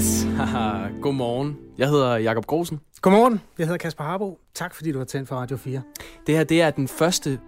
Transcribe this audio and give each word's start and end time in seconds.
Yes. 0.00 0.26
Godmorgen. 1.02 1.56
Jeg 1.78 1.88
hedder 1.88 2.16
Jakob 2.16 2.46
Grosen. 2.46 2.80
Godmorgen, 3.00 3.40
jeg 3.58 3.66
hedder 3.66 3.78
Kasper 3.78 4.04
Harbo. 4.04 4.38
Tak 4.54 4.74
fordi 4.74 4.92
du 4.92 4.98
har 4.98 5.04
tændt 5.04 5.28
for 5.28 5.36
Radio 5.36 5.56
4. 5.56 5.82
Det 6.26 6.36
her 6.36 6.44
det 6.44 6.62
er 6.62 6.70
den 6.70 6.88
første 6.88 7.38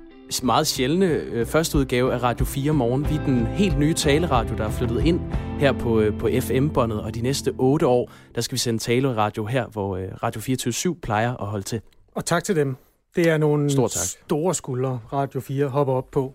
meget 0.43 0.67
sjældne 0.67 1.07
øh, 1.07 1.47
første 1.47 1.79
udgave 1.79 2.13
af 2.13 2.23
Radio 2.23 2.45
4 2.45 2.73
Morgen. 2.73 3.09
Vi 3.09 3.15
er 3.15 3.25
den 3.25 3.47
helt 3.47 3.79
nye 3.79 3.95
taleradio, 3.95 4.57
der 4.57 4.65
er 4.65 4.71
flyttet 4.71 5.05
ind 5.05 5.21
her 5.59 5.73
på, 5.73 6.01
øh, 6.01 6.19
på 6.19 6.29
FM-båndet, 6.41 7.01
og 7.01 7.15
de 7.15 7.21
næste 7.21 7.55
otte 7.59 7.87
år, 7.87 8.11
der 8.35 8.41
skal 8.41 8.53
vi 8.53 8.59
sende 8.59 8.79
taleradio 8.79 9.47
her, 9.47 9.67
hvor 9.67 9.97
øh, 9.97 10.09
Radio 10.23 10.41
24 10.41 10.97
plejer 10.97 11.37
at 11.37 11.47
holde 11.47 11.65
til. 11.65 11.81
Og 12.15 12.25
tak 12.25 12.45
til 12.45 12.57
dem. 12.57 12.77
Det 13.17 13.29
er 13.29 13.37
nogle 13.39 13.71
Stor 13.71 13.89
tak. 13.89 14.03
store 14.27 14.55
skuldre, 14.55 15.01
Radio 15.13 15.41
4 15.41 15.67
hopper 15.67 15.95
op 15.95 16.11
på. 16.11 16.35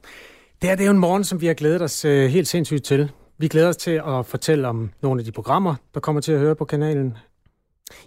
Det 0.62 0.70
her 0.70 0.76
det 0.76 0.84
er 0.84 0.88
jo 0.88 0.94
en 0.94 1.00
morgen, 1.00 1.24
som 1.24 1.42
vi 1.42 1.48
har 1.48 1.54
glædet 1.54 1.82
os 1.82 2.06
øh, 2.06 2.30
helt 2.30 2.48
sindssygt 2.48 2.84
til. 2.84 3.12
Vi 3.38 3.48
glæder 3.48 3.70
os 3.70 3.78
til 3.78 4.02
at 4.08 4.26
fortælle 4.26 4.68
om 4.68 4.92
nogle 5.02 5.22
af 5.22 5.26
de 5.26 5.32
programmer, 5.32 5.76
der 5.94 6.00
kommer 6.00 6.22
til 6.22 6.32
at 6.32 6.40
høre 6.40 6.56
på 6.56 6.66
kanalen. 6.66 7.18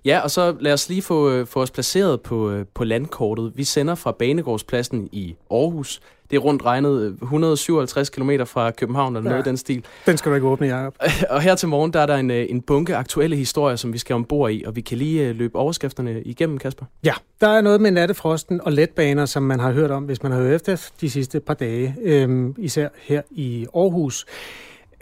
Ja, 0.05 0.21
og 0.21 0.31
så 0.31 0.57
lad 0.61 0.73
os 0.73 0.89
lige 0.89 1.03
få, 1.03 1.31
øh, 1.31 1.47
få 1.47 1.63
os 1.63 1.71
placeret 1.71 2.21
på, 2.21 2.51
øh, 2.51 2.67
på 2.75 2.85
landkortet. 2.85 3.53
Vi 3.55 3.65
sender 3.65 3.95
fra 3.95 4.13
Banegårdspladsen 4.13 5.09
i 5.13 5.37
Aarhus. 5.51 6.01
Det 6.31 6.37
er 6.37 6.41
rundt 6.41 6.65
regnet 6.65 7.03
øh, 7.03 7.15
157 7.23 8.11
km 8.11 8.31
fra 8.45 8.71
København, 8.71 9.17
eller 9.17 9.31
ja. 9.31 9.35
noget 9.35 9.47
i 9.47 9.49
den 9.49 9.57
stil. 9.57 9.85
Den 10.07 10.17
skal 10.17 10.31
du 10.31 10.35
ikke 10.35 10.47
åbne, 10.47 10.67
Jacob. 10.67 10.95
Og 11.31 11.41
her 11.41 11.55
til 11.55 11.69
morgen, 11.69 11.93
der 11.93 12.01
er 12.01 12.07
der 12.07 12.17
en, 12.17 12.31
øh, 12.31 12.47
en 12.49 12.61
bunke 12.61 12.97
aktuelle 12.97 13.37
historier, 13.37 13.77
som 13.77 13.93
vi 13.93 13.99
skal 13.99 14.15
ombord 14.15 14.51
i, 14.51 14.65
og 14.67 14.77
vi 14.77 14.81
kan 14.81 14.99
lige 14.99 15.29
øh, 15.29 15.37
løbe 15.37 15.59
overskrifterne 15.59 16.23
igennem, 16.23 16.59
Kasper. 16.59 16.85
Ja, 17.05 17.13
der 17.41 17.49
er 17.49 17.61
noget 17.61 17.81
med 17.81 17.91
nattefrosten 17.91 18.61
og 18.61 18.73
letbaner, 18.73 19.27
som 19.27 19.43
man 19.43 19.61
har 19.61 19.73
hørt 19.73 19.91
om, 19.91 20.05
hvis 20.05 20.23
man 20.23 20.33
har 20.33 20.39
hørt 20.39 20.55
efter 20.55 20.91
de 21.01 21.11
sidste 21.11 21.41
par 21.41 21.55
dage, 21.55 21.97
øhm, 22.03 22.55
især 22.59 22.89
her 22.99 23.23
i 23.31 23.67
Aarhus. 23.75 24.27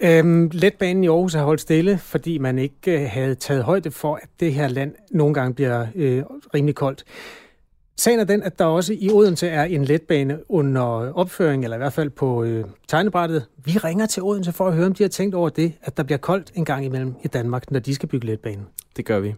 Øhm, 0.02 0.50
letbanen 0.52 1.04
i 1.04 1.08
Aarhus 1.08 1.34
har 1.34 1.44
holdt 1.44 1.60
stille, 1.60 1.98
fordi 1.98 2.38
man 2.38 2.58
ikke 2.58 3.02
øh, 3.02 3.08
havde 3.10 3.34
taget 3.34 3.64
højde 3.64 3.90
for, 3.90 4.14
at 4.22 4.28
det 4.40 4.52
her 4.52 4.68
land 4.68 4.94
nogle 5.10 5.34
gange 5.34 5.54
bliver 5.54 5.86
øh, 5.94 6.22
rimelig 6.54 6.74
koldt. 6.74 7.04
Sagen 7.98 8.20
er 8.20 8.24
den, 8.24 8.42
at 8.42 8.58
der 8.58 8.64
også 8.64 8.92
i 8.98 9.10
Odense 9.10 9.48
er 9.48 9.64
en 9.64 9.84
letbane 9.84 10.38
under 10.50 10.80
opføring, 11.12 11.64
eller 11.64 11.76
i 11.76 11.78
hvert 11.78 11.92
fald 11.92 12.10
på 12.10 12.44
øh, 12.44 12.64
tegnebrættet. 12.88 13.44
Vi 13.64 13.72
ringer 13.72 14.06
til 14.06 14.22
Odense 14.22 14.52
for 14.52 14.68
at 14.68 14.74
høre, 14.74 14.86
om 14.86 14.94
de 14.94 15.02
har 15.02 15.08
tænkt 15.08 15.34
over 15.34 15.48
det, 15.48 15.72
at 15.82 15.96
der 15.96 16.02
bliver 16.02 16.18
koldt 16.18 16.52
en 16.54 16.64
gang 16.64 16.84
imellem 16.84 17.14
i 17.24 17.28
Danmark, 17.28 17.70
når 17.70 17.80
de 17.80 17.94
skal 17.94 18.08
bygge 18.08 18.26
letbanen. 18.26 18.66
Det 18.96 19.04
gør 19.04 19.20
vi. 19.20 19.34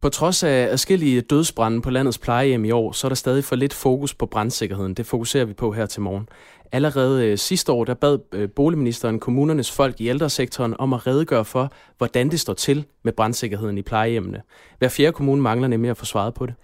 På 0.00 0.08
trods 0.08 0.42
af 0.42 0.68
forskellige 0.70 1.20
dødsbrænde 1.20 1.82
på 1.82 1.90
landets 1.90 2.18
plejehjem 2.18 2.64
i 2.64 2.70
år, 2.70 2.92
så 2.92 3.06
er 3.06 3.08
der 3.08 3.16
stadig 3.16 3.44
for 3.44 3.56
lidt 3.56 3.74
fokus 3.74 4.14
på 4.14 4.26
brandsikkerheden. 4.26 4.94
Det 4.94 5.06
fokuserer 5.06 5.44
vi 5.44 5.52
på 5.52 5.72
her 5.72 5.86
til 5.86 6.02
morgen. 6.02 6.28
Allerede 6.72 7.26
øh, 7.26 7.38
sidste 7.38 7.72
år, 7.72 7.84
der 7.84 7.94
bad 7.94 8.18
øh, 8.32 8.50
boligministeren 8.50 9.20
kommunernes 9.20 9.70
folk 9.70 10.00
i 10.00 10.08
ældresektoren 10.08 10.74
om 10.78 10.92
at 10.92 11.06
redegøre 11.06 11.44
for, 11.44 11.72
hvordan 11.98 12.30
det 12.30 12.40
står 12.40 12.54
til 12.54 12.84
med 13.02 13.12
brandsikkerheden 13.12 13.78
i 13.78 13.82
plejehjemmene. 13.82 14.42
Hver 14.78 14.88
fjerde 14.88 15.12
kommune 15.12 15.42
mangler 15.42 15.68
nemlig 15.68 15.90
at 15.90 15.96
få 15.96 16.04
svaret 16.04 16.34
på 16.34 16.46
det. 16.46 16.54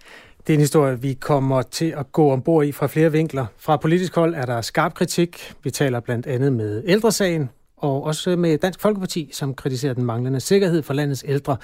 Det 0.47 0.53
er 0.53 0.57
en 0.57 0.61
historie, 0.61 1.01
vi 1.01 1.13
kommer 1.13 1.61
til 1.61 1.93
at 1.97 2.11
gå 2.11 2.31
ombord 2.31 2.65
i 2.65 2.71
fra 2.71 2.87
flere 2.87 3.11
vinkler. 3.11 3.45
Fra 3.57 3.77
politisk 3.77 4.15
hold 4.15 4.35
er 4.35 4.45
der 4.45 4.61
skarp 4.61 4.93
kritik. 4.93 5.53
Vi 5.63 5.71
taler 5.71 5.99
blandt 5.99 6.27
andet 6.27 6.53
med 6.53 6.83
ældresagen, 6.85 7.49
og 7.77 8.03
også 8.03 8.35
med 8.35 8.57
Dansk 8.57 8.79
Folkeparti, 8.79 9.29
som 9.33 9.53
kritiserer 9.53 9.93
den 9.93 10.03
manglende 10.03 10.39
sikkerhed 10.39 10.83
for 10.83 10.93
landets 10.93 11.25
ældre 11.27 11.57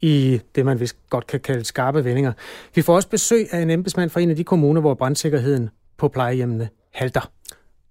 i 0.00 0.40
det, 0.54 0.64
man 0.64 0.80
vist 0.80 0.96
godt 1.10 1.26
kan 1.26 1.40
kalde 1.40 1.64
skarpe 1.64 2.04
vendinger. 2.04 2.32
Vi 2.74 2.82
får 2.82 2.94
også 2.94 3.08
besøg 3.08 3.54
af 3.54 3.60
en 3.60 3.70
embedsmand 3.70 4.10
fra 4.10 4.20
en 4.20 4.30
af 4.30 4.36
de 4.36 4.44
kommuner, 4.44 4.80
hvor 4.80 4.94
brandsikkerheden 4.94 5.70
på 5.96 6.08
plejehjemmene 6.08 6.68
halter. 6.92 7.30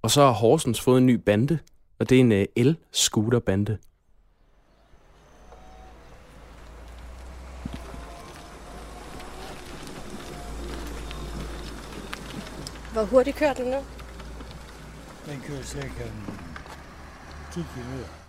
Og 0.01 0.11
så 0.11 0.21
har 0.21 0.31
Horsens 0.31 0.81
fået 0.81 0.97
en 0.97 1.05
ny 1.05 1.15
bande, 1.15 1.59
og 1.99 2.09
det 2.09 2.15
er 2.15 2.19
en 2.19 2.31
øh, 2.31 2.45
el-scooter-bande. 2.55 3.77
Hvor 12.93 13.03
hurtigt 13.03 13.37
kører 13.37 13.53
den 13.53 13.65
nu? 13.65 13.77
Den 15.25 15.41
kører 15.47 15.61
cirka 15.63 16.03
10 17.53 17.59
km. 17.59 18.21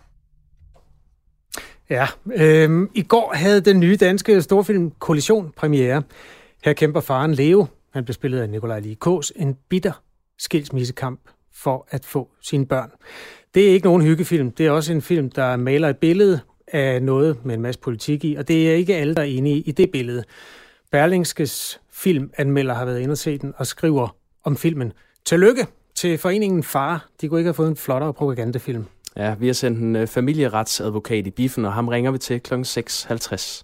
Ja, 1.90 2.06
øhm, 2.34 2.90
i 2.94 3.02
går 3.02 3.32
havde 3.34 3.60
den 3.60 3.80
nye 3.80 3.96
danske 3.96 4.42
storfilm 4.42 4.90
Kollision 4.90 5.52
premiere. 5.56 6.02
Her 6.64 6.72
kæmper 6.72 7.00
faren 7.00 7.34
Leo, 7.34 7.66
han 7.92 8.04
blev 8.04 8.14
spillet 8.14 8.40
af 8.40 8.50
Nikolaj 8.50 8.80
Likås, 8.80 9.32
en 9.36 9.56
bitter 9.68 9.92
skilsmissekamp 10.38 11.20
for 11.54 11.86
at 11.90 12.04
få 12.04 12.28
sine 12.42 12.66
børn. 12.66 12.90
Det 13.54 13.68
er 13.68 13.72
ikke 13.72 13.86
nogen 13.86 14.02
hyggefilm. 14.02 14.50
Det 14.50 14.66
er 14.66 14.70
også 14.70 14.92
en 14.92 15.02
film, 15.02 15.30
der 15.30 15.56
maler 15.56 15.88
et 15.88 15.98
billede 15.98 16.40
af 16.68 17.02
noget 17.02 17.44
med 17.44 17.54
en 17.54 17.62
masse 17.62 17.80
politik 17.80 18.24
i, 18.24 18.34
og 18.34 18.48
det 18.48 18.70
er 18.70 18.74
ikke 18.74 18.96
alle, 18.96 19.14
der 19.14 19.22
er 19.22 19.26
enige 19.26 19.60
i 19.60 19.72
det 19.72 19.90
billede. 19.92 20.24
Berlingskes 20.92 21.80
filmanmelder 21.92 22.74
har 22.74 22.84
været 22.84 23.00
inde 23.00 23.12
og 23.12 23.18
se 23.18 23.38
den 23.38 23.54
og 23.56 23.66
skriver 23.66 24.16
om 24.44 24.56
filmen. 24.56 24.92
Tillykke 25.25 25.66
til 25.94 26.19
foreningen 26.19 26.62
Far. 26.62 27.08
De 27.20 27.28
kunne 27.28 27.41
ikke 27.41 27.48
have 27.48 27.54
fået 27.54 27.69
en 27.69 27.76
flottere 27.76 28.14
propagandafilm. 28.14 28.84
Ja, 29.16 29.34
vi 29.34 29.47
har 29.47 29.54
sendt 29.54 29.78
en 29.78 29.97
uh, 29.97 30.06
familieretsadvokat 30.06 31.26
i 31.26 31.30
biffen, 31.30 31.64
og 31.64 31.72
ham 31.72 31.88
ringer 31.88 32.10
vi 32.10 32.19
til 32.19 32.41
kl. 32.41 32.54
6.50. 32.54 33.62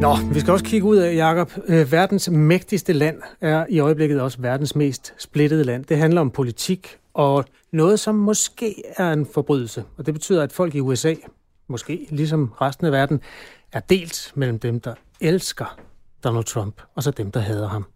Nå, 0.00 0.16
vi 0.32 0.40
skal 0.40 0.52
også 0.52 0.64
kigge 0.64 0.86
ud 0.86 0.96
af, 0.96 1.16
Jacob. 1.16 1.52
Øh, 1.68 1.92
verdens 1.92 2.30
mægtigste 2.30 2.92
land 2.92 3.22
er 3.40 3.66
i 3.68 3.78
øjeblikket 3.78 4.20
også 4.20 4.38
verdens 4.40 4.76
mest 4.76 5.14
splittede 5.18 5.64
land. 5.64 5.84
Det 5.84 5.96
handler 5.96 6.20
om 6.20 6.30
politik 6.30 6.98
og 7.14 7.44
noget, 7.72 8.00
som 8.00 8.14
måske 8.14 8.82
er 8.96 9.12
en 9.12 9.26
forbrydelse. 9.34 9.84
Og 9.96 10.06
det 10.06 10.14
betyder, 10.14 10.42
at 10.42 10.52
folk 10.52 10.74
i 10.74 10.80
USA, 10.80 11.14
måske 11.68 12.06
ligesom 12.10 12.52
resten 12.60 12.86
af 12.86 12.92
verden, 12.92 13.20
er 13.72 13.80
delt 13.80 14.32
mellem 14.34 14.58
dem, 14.58 14.80
der 14.80 14.94
elsker 15.20 15.78
Donald 16.24 16.44
Trump, 16.44 16.80
og 16.94 17.02
så 17.02 17.10
dem, 17.10 17.30
der 17.30 17.40
hader 17.40 17.68
ham. 17.68 17.86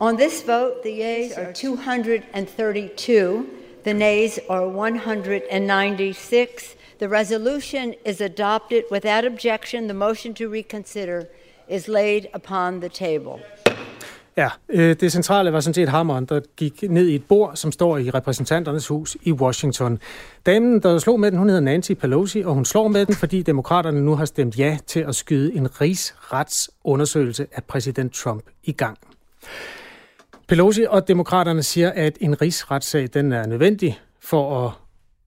On 0.00 0.16
this 0.16 0.44
vote, 0.46 0.74
the 0.82 0.92
yeas 0.92 1.32
are 1.32 1.52
232, 1.52 3.46
the 3.84 3.94
nays 3.94 4.38
are 4.48 4.66
196. 4.66 6.76
The 6.98 7.08
resolution 7.08 7.94
is 8.04 8.20
adopted 8.20 8.82
without 8.90 9.24
objection. 9.24 9.86
The 9.86 9.94
motion 9.94 10.34
to 10.34 10.48
reconsider 10.48 11.24
is 11.68 11.88
laid 11.88 12.26
upon 12.34 12.80
the 12.80 12.88
table. 12.88 13.40
Ja, 14.36 14.48
øh, 14.68 14.96
det 15.00 15.12
centrale 15.12 15.52
var 15.52 15.60
sådan 15.60 15.74
set 15.74 15.88
hammeren, 15.88 16.24
der 16.24 16.40
gik 16.56 16.82
ned 16.82 17.08
i 17.08 17.14
et 17.14 17.24
bord, 17.24 17.56
som 17.56 17.72
står 17.72 17.98
i 17.98 18.10
repræsentanternes 18.10 18.88
hus 18.88 19.16
i 19.22 19.32
Washington. 19.32 19.98
Damen, 20.46 20.80
der 20.82 20.98
slog 20.98 21.20
med 21.20 21.30
den, 21.30 21.38
hun 21.38 21.48
hedder 21.48 21.62
Nancy 21.62 21.92
Pelosi, 21.92 22.40
og 22.40 22.54
hun 22.54 22.64
slår 22.64 22.88
med 22.88 23.06
den, 23.06 23.14
fordi 23.14 23.42
demokraterne 23.42 24.02
nu 24.02 24.14
har 24.14 24.24
stemt 24.24 24.58
ja 24.58 24.78
til 24.86 25.00
at 25.00 25.14
skyde 25.14 25.54
en 25.54 25.80
rigsretsundersøgelse 25.80 27.46
af 27.52 27.64
præsident 27.64 28.14
Trump 28.14 28.44
i 28.64 28.72
gang. 28.72 28.98
Pelosi 30.48 30.84
og 30.88 31.08
demokraterne 31.08 31.62
siger, 31.62 31.92
at 31.94 32.18
en 32.20 32.42
rigsretssag 32.42 33.08
den 33.14 33.32
er 33.32 33.46
nødvendig 33.46 34.00
for 34.22 34.66
at, 34.66 34.72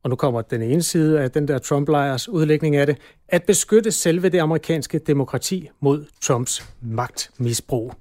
og 0.03 0.09
nu 0.09 0.16
kommer 0.16 0.41
den 0.41 0.61
ene 0.61 0.83
side 0.83 1.19
af 1.19 1.31
den 1.31 1.47
der 1.47 1.57
Trump-lejers 1.57 2.29
udlægning 2.29 2.75
af 2.75 2.85
det, 2.85 2.97
at 3.27 3.43
beskytte 3.43 3.91
selve 3.91 4.29
det 4.29 4.39
amerikanske 4.39 4.99
demokrati 4.99 5.69
mod 5.79 6.05
Trumps 6.22 6.69
magtmisbrug. 6.81 7.93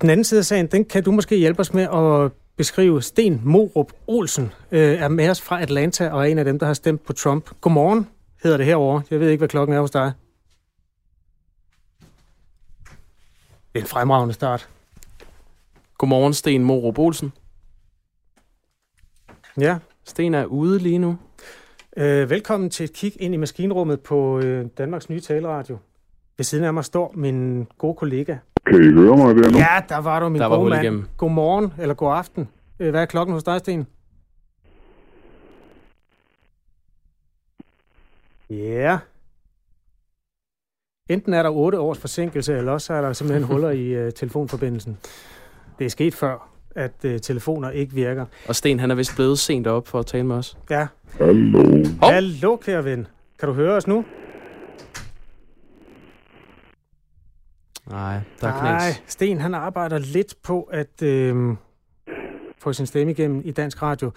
Den 0.00 0.10
anden 0.10 0.24
side 0.24 0.38
af 0.38 0.44
sagen, 0.44 0.66
den 0.66 0.84
kan 0.84 1.02
du 1.02 1.12
måske 1.12 1.36
hjælpe 1.36 1.60
os 1.60 1.74
med 1.74 1.82
at 1.82 2.32
beskrive. 2.56 3.02
Sten 3.02 3.40
Morup 3.44 3.92
Olsen 4.06 4.52
øh, 4.70 4.80
er 4.98 5.08
med 5.08 5.28
os 5.28 5.40
fra 5.40 5.62
Atlanta 5.62 6.10
og 6.10 6.20
er 6.20 6.24
en 6.30 6.38
af 6.38 6.44
dem, 6.44 6.58
der 6.58 6.66
har 6.66 6.74
stemt 6.74 7.04
på 7.04 7.12
Trump. 7.12 7.50
Godmorgen, 7.60 8.08
hedder 8.42 8.56
det 8.56 8.66
herovre. 8.66 9.02
Jeg 9.10 9.20
ved 9.20 9.28
ikke, 9.30 9.40
hvad 9.40 9.48
klokken 9.48 9.76
er 9.76 9.80
hos 9.80 9.90
dig. 9.90 10.12
Det 13.72 13.80
er 13.80 13.84
en 13.84 13.86
fremragende 13.88 14.34
start. 14.34 14.68
Godmorgen, 15.98 16.34
Sten 16.34 16.64
Morup 16.64 16.98
Olsen. 16.98 17.32
Ja, 19.60 19.78
Sten 20.04 20.34
er 20.34 20.44
ude 20.44 20.78
lige 20.78 20.98
nu. 20.98 21.18
øh, 21.96 22.30
velkommen 22.30 22.70
til 22.70 22.84
et 22.84 22.92
kig 22.92 23.12
ind 23.20 23.34
i 23.34 23.36
maskinrummet 23.36 24.00
på 24.00 24.38
øh, 24.38 24.66
Danmarks 24.78 25.10
nye 25.10 25.20
taleradio. 25.20 25.78
Ved 26.36 26.44
siden 26.44 26.64
af 26.64 26.74
mig 26.74 26.84
står 26.84 27.12
min 27.16 27.66
gode 27.78 27.94
kollega. 27.94 28.36
Kan 28.66 28.82
I 28.84 28.92
høre 28.92 29.16
mig 29.16 29.34
der 29.36 29.50
nu? 29.50 29.58
Ja, 29.58 29.82
der 29.88 29.98
var 29.98 30.20
du, 30.20 30.28
min 30.28 30.40
Der 30.40 30.46
var 30.46 30.56
gode 30.56 30.70
mand. 30.70 30.82
igennem. 30.82 31.06
Godmorgen, 31.16 31.72
eller 31.78 31.94
god 31.94 32.14
aften. 32.16 32.48
Øh, 32.80 32.90
hvad 32.90 33.02
er 33.02 33.06
klokken 33.06 33.32
hos 33.34 33.44
dig, 33.44 33.58
Sten? 33.60 33.86
Ja. 38.50 38.54
Yeah. 38.56 38.98
Enten 41.10 41.34
er 41.34 41.42
der 41.42 41.50
8 41.50 41.78
års 41.80 41.98
forsinkelse, 41.98 42.56
eller 42.56 42.72
også 42.72 42.92
er 42.94 43.00
der 43.00 43.12
simpelthen 43.12 43.42
huller 43.46 43.70
i 43.70 43.86
øh, 43.86 44.12
telefonforbindelsen. 44.12 44.98
Det 45.78 45.84
er 45.84 45.88
sket 45.90 46.14
før, 46.14 46.48
at 46.76 46.92
øh, 47.04 47.20
telefoner 47.20 47.70
ikke 47.70 47.94
virker. 47.94 48.26
Og 48.48 48.56
Sten, 48.56 48.80
han 48.80 48.90
er 48.90 48.94
vist 48.94 49.14
blevet 49.16 49.38
sent 49.38 49.66
op 49.66 49.88
for 49.88 49.98
at 49.98 50.06
tale 50.06 50.24
med 50.24 50.36
os. 50.36 50.56
Ja. 50.70 50.86
Hallo? 51.18 51.84
Hallo, 52.02 52.56
kære 52.56 52.84
ven. 52.84 53.06
Kan 53.40 53.48
du 53.48 53.54
høre 53.54 53.72
os 53.76 53.86
nu? 53.86 54.04
Nej, 57.90 58.20
der 58.40 58.48
er. 58.48 58.62
Nej, 58.62 58.94
Sten 59.06 59.40
han 59.40 59.54
arbejder 59.54 59.98
lidt 59.98 60.34
på 60.42 60.62
at 60.62 61.02
øh, 61.02 61.56
få 62.58 62.72
sin 62.72 62.86
stemme 62.86 63.12
igennem 63.12 63.42
i 63.44 63.50
Dansk 63.50 63.82
Radio. 63.82 64.10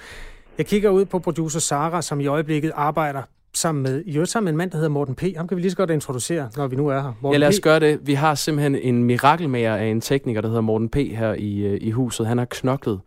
Jeg 0.57 0.65
kigger 0.65 0.89
ud 0.89 1.05
på 1.05 1.19
producer 1.19 1.59
Sara, 1.59 2.01
som 2.01 2.19
i 2.19 2.27
øjeblikket 2.27 2.71
arbejder 2.75 3.21
sammen 3.53 3.83
med, 3.83 4.03
i 4.05 4.13
øvrigt 4.13 4.31
sammen 4.31 4.45
med 4.45 4.51
en 4.53 4.57
mand, 4.57 4.71
der 4.71 4.77
hedder 4.77 4.89
Morten 4.89 5.15
P. 5.15 5.23
Ham 5.37 5.47
kan 5.47 5.57
vi 5.57 5.61
lige 5.61 5.71
så 5.71 5.77
godt 5.77 5.89
introducere, 5.89 6.49
når 6.57 6.67
vi 6.67 6.75
nu 6.75 6.87
er 6.87 6.99
her. 7.01 7.13
Morten 7.21 7.33
Ja, 7.33 7.37
lad 7.37 7.47
os 7.47 7.59
P. 7.59 7.63
gøre 7.63 7.79
det. 7.79 8.07
Vi 8.07 8.13
har 8.13 8.35
simpelthen 8.35 8.75
en 8.75 9.03
mirakelmager 9.03 9.75
af 9.75 9.85
en 9.85 10.01
tekniker, 10.01 10.41
der 10.41 10.47
hedder 10.47 10.61
Morten 10.61 10.89
P. 10.89 10.95
her 10.95 11.33
i, 11.33 11.57
øh, 11.59 11.77
i 11.81 11.91
huset. 11.91 12.27
Han 12.27 12.37
har 12.37 12.45
knoklet 12.45 12.99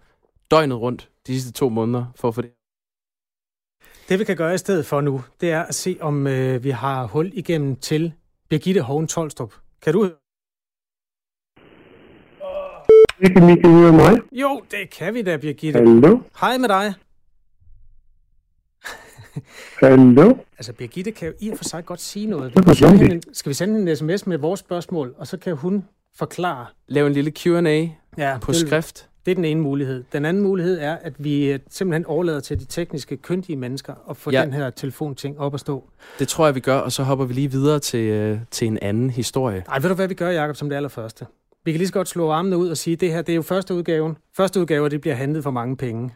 døgnet 0.51 0.81
rundt 0.81 1.09
de 1.27 1.33
sidste 1.33 1.53
to 1.53 1.69
måneder 1.69 2.07
for 2.17 2.29
at 2.29 2.35
få 2.35 2.43
det. 2.43 2.51
Det 4.09 4.19
vi 4.19 4.25
kan 4.25 4.37
gøre 4.37 4.55
i 4.55 4.59
stedet 4.59 4.87
for 4.87 5.01
nu, 5.01 5.23
det 5.41 5.53
er 5.53 5.63
at 5.63 5.75
se, 5.75 5.97
om 6.01 6.27
øh, 6.27 6.65
vi 6.65 6.71
har 6.71 7.07
hul 7.07 7.31
igennem 7.35 7.77
til 7.77 8.13
Birgitte 8.49 8.81
Hoven 8.81 9.07
Tolstrup. 9.07 9.55
Kan 9.83 9.93
du 9.93 10.03
høre? 10.03 10.13
Det 13.21 13.33
kan 13.33 13.47
Michael 13.47 13.75
høre 13.75 13.93
mig. 13.93 14.19
Jo, 14.33 14.63
det 14.71 14.91
kan 14.91 15.15
vi 15.15 15.23
da, 15.23 15.37
Birgitte. 15.37 15.79
Hallo? 15.79 16.19
Hej 16.41 16.59
med 16.59 16.69
dig. 16.69 16.95
Hallo? 19.81 20.35
Altså, 20.59 20.73
Birgitte 20.73 21.11
kan 21.11 21.29
jo 21.29 21.35
i 21.41 21.51
og 21.51 21.57
for 21.57 21.65
sig 21.65 21.85
godt 21.87 22.01
sige 22.01 22.27
noget. 22.27 22.53
Vi 22.57 22.75
kan 22.75 22.99
hende, 22.99 23.15
en- 23.15 23.23
skal 23.35 23.51
vi 23.51 23.55
sende 23.55 23.75
hende 23.79 23.91
en 23.91 23.97
sms 23.97 24.27
med 24.27 24.39
vores 24.39 24.61
spørgsmål, 24.61 25.15
og 25.19 25.27
så 25.27 25.37
kan 25.37 25.57
hun 25.57 25.85
forklare. 26.17 26.67
Lav 26.89 27.07
en 27.07 27.13
lille 27.13 27.31
Q&A 27.31 27.87
Ja, 28.19 28.39
på 28.43 28.53
det, 28.53 28.61
skrift. 28.61 29.09
det 29.25 29.31
er 29.31 29.35
den 29.35 29.45
ene 29.45 29.61
mulighed. 29.61 30.05
Den 30.13 30.25
anden 30.25 30.43
mulighed 30.43 30.79
er, 30.81 30.97
at 31.03 31.13
vi 31.19 31.53
øh, 31.53 31.59
simpelthen 31.71 32.07
overlader 32.07 32.41
til 32.41 32.61
de 32.61 32.65
tekniske, 32.65 33.17
kyndige 33.17 33.57
mennesker 33.57 33.95
at 34.11 34.17
få 34.17 34.31
Ja. 34.31 34.39
ja. 34.39 34.45
den 34.45 34.53
her 34.53 34.71
telefonting 34.71 35.39
op 35.39 35.55
at 35.55 35.61
stå. 35.61 35.85
Det 36.19 36.29
tror 36.29 36.45
jeg, 36.47 36.55
vi 36.55 36.61
gør, 36.61 36.77
og 36.77 36.93
så 36.93 37.03
hopper 37.03 37.25
vi 37.25 37.35
lige 37.35 37.51
videre 37.51 37.79
til, 37.79 38.01
øh, 38.01 38.39
til 38.51 38.67
en 38.67 38.79
anden 38.83 39.11
historie. 39.11 39.65
Nej, 39.69 39.79
ved 39.79 39.89
du 39.89 39.95
hvad 39.95 40.09
vi 40.09 40.15
gør, 40.15 40.31
Jacob, 40.31 40.57
som 40.57 40.69
det 40.69 40.77
allerførste? 40.77 41.27
Vi 41.71 41.73
kan 41.73 41.79
lige 41.79 41.89
så 41.89 41.93
godt 41.93 42.09
slå 42.09 42.31
armene 42.31 42.57
ud 42.57 42.69
og 42.69 42.77
sige, 42.77 42.95
at 42.95 43.01
det 43.01 43.13
her 43.13 43.23
det 43.23 43.33
er 43.33 43.37
jo 43.37 43.43
første 43.43 43.75
udgaven. 43.75 44.17
Første 44.37 44.61
udgave, 44.61 44.89
det 44.89 45.01
bliver 45.01 45.15
handlet 45.15 45.43
for 45.43 45.51
mange 45.51 45.77
penge. 45.77 46.11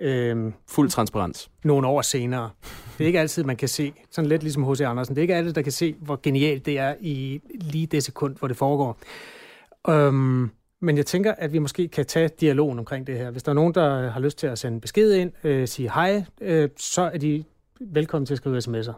Øhm, 0.00 0.52
Fuld 0.68 0.90
transparens. 0.90 1.50
nogle 1.64 1.86
år 1.86 2.02
senere. 2.02 2.50
Det 2.98 3.04
er 3.04 3.06
ikke 3.06 3.20
altid, 3.20 3.44
man 3.44 3.56
kan 3.56 3.68
se, 3.68 3.92
sådan 4.10 4.28
lidt 4.28 4.42
ligesom 4.42 4.72
H.C. 4.72 4.80
Andersen, 4.80 5.14
det 5.14 5.20
er 5.20 5.22
ikke 5.22 5.34
alle, 5.34 5.52
der 5.52 5.62
kan 5.62 5.72
se, 5.72 5.94
hvor 6.00 6.20
genialt 6.22 6.66
det 6.66 6.78
er 6.78 6.94
i 7.00 7.40
lige 7.54 7.86
det 7.86 8.04
sekund, 8.04 8.36
hvor 8.36 8.48
det 8.48 8.56
foregår. 8.56 8.98
Øhm, 9.88 10.50
men 10.80 10.96
jeg 10.96 11.06
tænker, 11.06 11.34
at 11.38 11.52
vi 11.52 11.58
måske 11.58 11.88
kan 11.88 12.06
tage 12.06 12.30
dialogen 12.40 12.78
omkring 12.78 13.06
det 13.06 13.18
her. 13.18 13.30
Hvis 13.30 13.42
der 13.42 13.50
er 13.50 13.54
nogen, 13.54 13.74
der 13.74 14.10
har 14.10 14.20
lyst 14.20 14.38
til 14.38 14.46
at 14.46 14.58
sende 14.58 14.80
besked 14.80 15.12
ind, 15.12 15.32
øh, 15.44 15.68
sige 15.68 15.90
hej, 15.90 16.24
øh, 16.40 16.68
så 16.76 17.02
er 17.02 17.18
de 17.18 17.44
velkommen 17.80 18.26
til 18.26 18.34
at 18.34 18.38
skrive 18.38 18.58
sms'er. 18.58 18.92